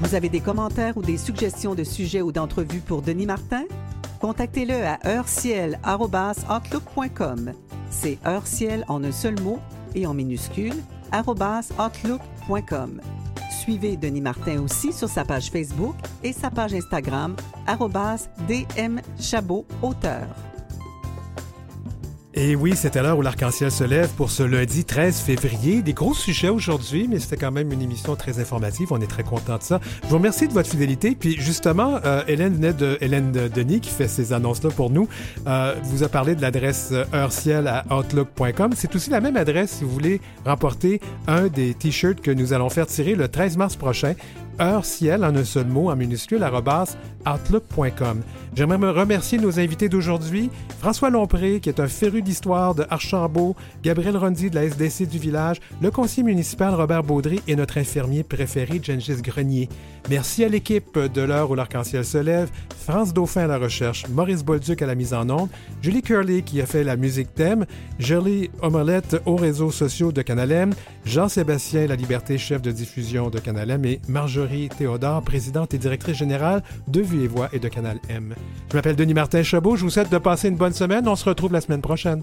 Vous 0.00 0.14
avez 0.14 0.28
des 0.28 0.40
commentaires 0.40 0.96
ou 0.96 1.02
des 1.02 1.16
suggestions 1.16 1.74
de 1.74 1.82
sujets 1.84 2.20
ou 2.22 2.30
d'entrevues 2.30 2.80
pour 2.80 3.02
Denis 3.02 3.26
Martin? 3.26 3.64
Contactez-le 4.24 4.86
à 4.86 4.98
heureciel.outlook.com. 5.06 7.52
C'est 7.90 8.18
heureciel 8.26 8.86
en 8.88 9.04
un 9.04 9.12
seul 9.12 9.38
mot 9.42 9.58
et 9.94 10.06
en 10.06 10.14
minuscule, 10.14 10.72
outlook.com. 11.12 13.02
Suivez 13.60 13.98
Denis 13.98 14.22
Martin 14.22 14.62
aussi 14.62 14.94
sur 14.94 15.10
sa 15.10 15.26
page 15.26 15.50
Facebook 15.50 15.94
et 16.22 16.32
sa 16.32 16.50
page 16.50 16.72
Instagram, 16.72 17.36
dmchabot 18.48 19.66
auteur. 19.82 20.26
Et 22.36 22.56
oui, 22.56 22.72
c'était 22.74 23.00
l'heure 23.00 23.16
où 23.16 23.22
l'arc-en-ciel 23.22 23.70
se 23.70 23.84
lève 23.84 24.08
pour 24.16 24.28
ce 24.28 24.42
lundi 24.42 24.84
13 24.84 25.20
février. 25.20 25.82
Des 25.82 25.92
gros 25.92 26.14
sujets 26.14 26.48
aujourd'hui, 26.48 27.06
mais 27.08 27.20
c'était 27.20 27.36
quand 27.36 27.52
même 27.52 27.70
une 27.70 27.80
émission 27.80 28.16
très 28.16 28.40
informative. 28.40 28.88
On 28.90 29.00
est 29.00 29.06
très 29.06 29.22
content 29.22 29.56
de 29.56 29.62
ça. 29.62 29.80
Je 30.02 30.08
vous 30.08 30.16
remercie 30.16 30.48
de 30.48 30.52
votre 30.52 30.68
fidélité. 30.68 31.14
Puis 31.14 31.40
justement, 31.40 32.00
euh, 32.04 32.24
Hélène 32.26 32.54
venait 32.54 32.72
de 32.72 32.98
Hélène 33.00 33.30
Denis 33.30 33.78
qui 33.78 33.90
fait 33.90 34.08
ces 34.08 34.32
annonces-là 34.32 34.70
pour 34.70 34.90
nous. 34.90 35.08
Euh, 35.46 35.76
vous 35.84 36.02
a 36.02 36.08
parlé 36.08 36.34
de 36.34 36.42
l'adresse 36.42 36.92
heureciel 37.14 37.68
à 37.68 37.84
outlook.com. 37.96 38.72
C'est 38.74 38.96
aussi 38.96 39.10
la 39.10 39.20
même 39.20 39.36
adresse 39.36 39.70
si 39.70 39.84
vous 39.84 39.90
voulez 39.90 40.20
remporter 40.44 41.00
un 41.28 41.46
des 41.46 41.72
t-shirts 41.74 42.20
que 42.20 42.32
nous 42.32 42.52
allons 42.52 42.68
faire 42.68 42.88
tirer 42.88 43.14
le 43.14 43.28
13 43.28 43.56
mars 43.58 43.76
prochain 43.76 44.14
heure 44.60 44.84
ciel 44.84 45.24
en 45.24 45.34
un 45.34 45.44
seul 45.44 45.66
mot 45.66 45.90
en 45.90 45.96
minuscule 45.96 46.44
outlook.com. 47.26 48.22
J'aimerais 48.54 48.78
me 48.78 48.90
remercier 48.90 49.38
nos 49.38 49.58
invités 49.58 49.88
d'aujourd'hui, 49.88 50.50
François 50.78 51.10
Lompré 51.10 51.60
qui 51.60 51.68
est 51.68 51.80
un 51.80 51.88
féru 51.88 52.22
d'histoire 52.22 52.74
de 52.74 52.84
Archambault, 52.90 53.56
Gabriel 53.82 54.16
Rondy 54.16 54.50
de 54.50 54.54
la 54.54 54.64
SDC 54.64 55.08
du 55.08 55.18
village, 55.18 55.60
le 55.80 55.90
conseiller 55.90 56.22
municipal 56.22 56.74
Robert 56.74 57.02
Baudry 57.02 57.40
et 57.48 57.56
notre 57.56 57.78
infirmier 57.78 58.22
préféré 58.22 58.80
Gengis 58.82 59.22
Grenier. 59.22 59.68
Merci 60.10 60.44
à 60.44 60.48
l'équipe 60.48 60.98
de 60.98 61.22
l'heure 61.22 61.50
où 61.50 61.54
l'arc-en-ciel 61.54 62.04
se 62.04 62.18
lève, 62.18 62.50
France 62.78 63.14
Dauphin 63.14 63.44
à 63.44 63.46
la 63.46 63.58
recherche, 63.58 64.06
Maurice 64.08 64.44
Bolduc 64.44 64.82
à 64.82 64.86
la 64.86 64.94
mise 64.94 65.14
en 65.14 65.28
onde, 65.30 65.48
Julie 65.82 66.02
Curley 66.02 66.42
qui 66.42 66.60
a 66.60 66.66
fait 66.66 66.84
la 66.84 66.96
musique 66.96 67.34
thème, 67.34 67.64
Jolie 67.98 68.50
Omelette 68.60 69.16
aux 69.24 69.36
réseaux 69.36 69.70
sociaux 69.70 70.12
de 70.12 70.22
Canalem, 70.22 70.74
Jean-Sébastien 71.04 71.86
La 71.86 71.96
Liberté, 71.96 72.38
chef 72.38 72.62
de 72.62 72.70
diffusion 72.70 73.30
de 73.30 73.38
Canalem 73.38 73.84
et 73.84 74.00
Marjorie 74.44 74.68
Théodore, 74.68 75.22
présidente 75.22 75.72
et 75.72 75.78
directrice 75.78 76.18
générale 76.18 76.62
de 76.86 77.00
Vue 77.00 77.24
et 77.24 77.28
Voix 77.28 77.48
et 77.54 77.58
de 77.58 77.68
Canal 77.68 77.98
M. 78.10 78.34
Je 78.70 78.76
m'appelle 78.76 78.94
Denis 78.94 79.14
Martin 79.14 79.42
Chabot, 79.42 79.74
je 79.74 79.84
vous 79.84 79.90
souhaite 79.90 80.10
de 80.10 80.18
passer 80.18 80.48
une 80.48 80.56
bonne 80.56 80.74
semaine, 80.74 81.08
on 81.08 81.16
se 81.16 81.24
retrouve 81.24 81.52
la 81.52 81.62
semaine 81.62 81.80
prochaine. 81.80 82.22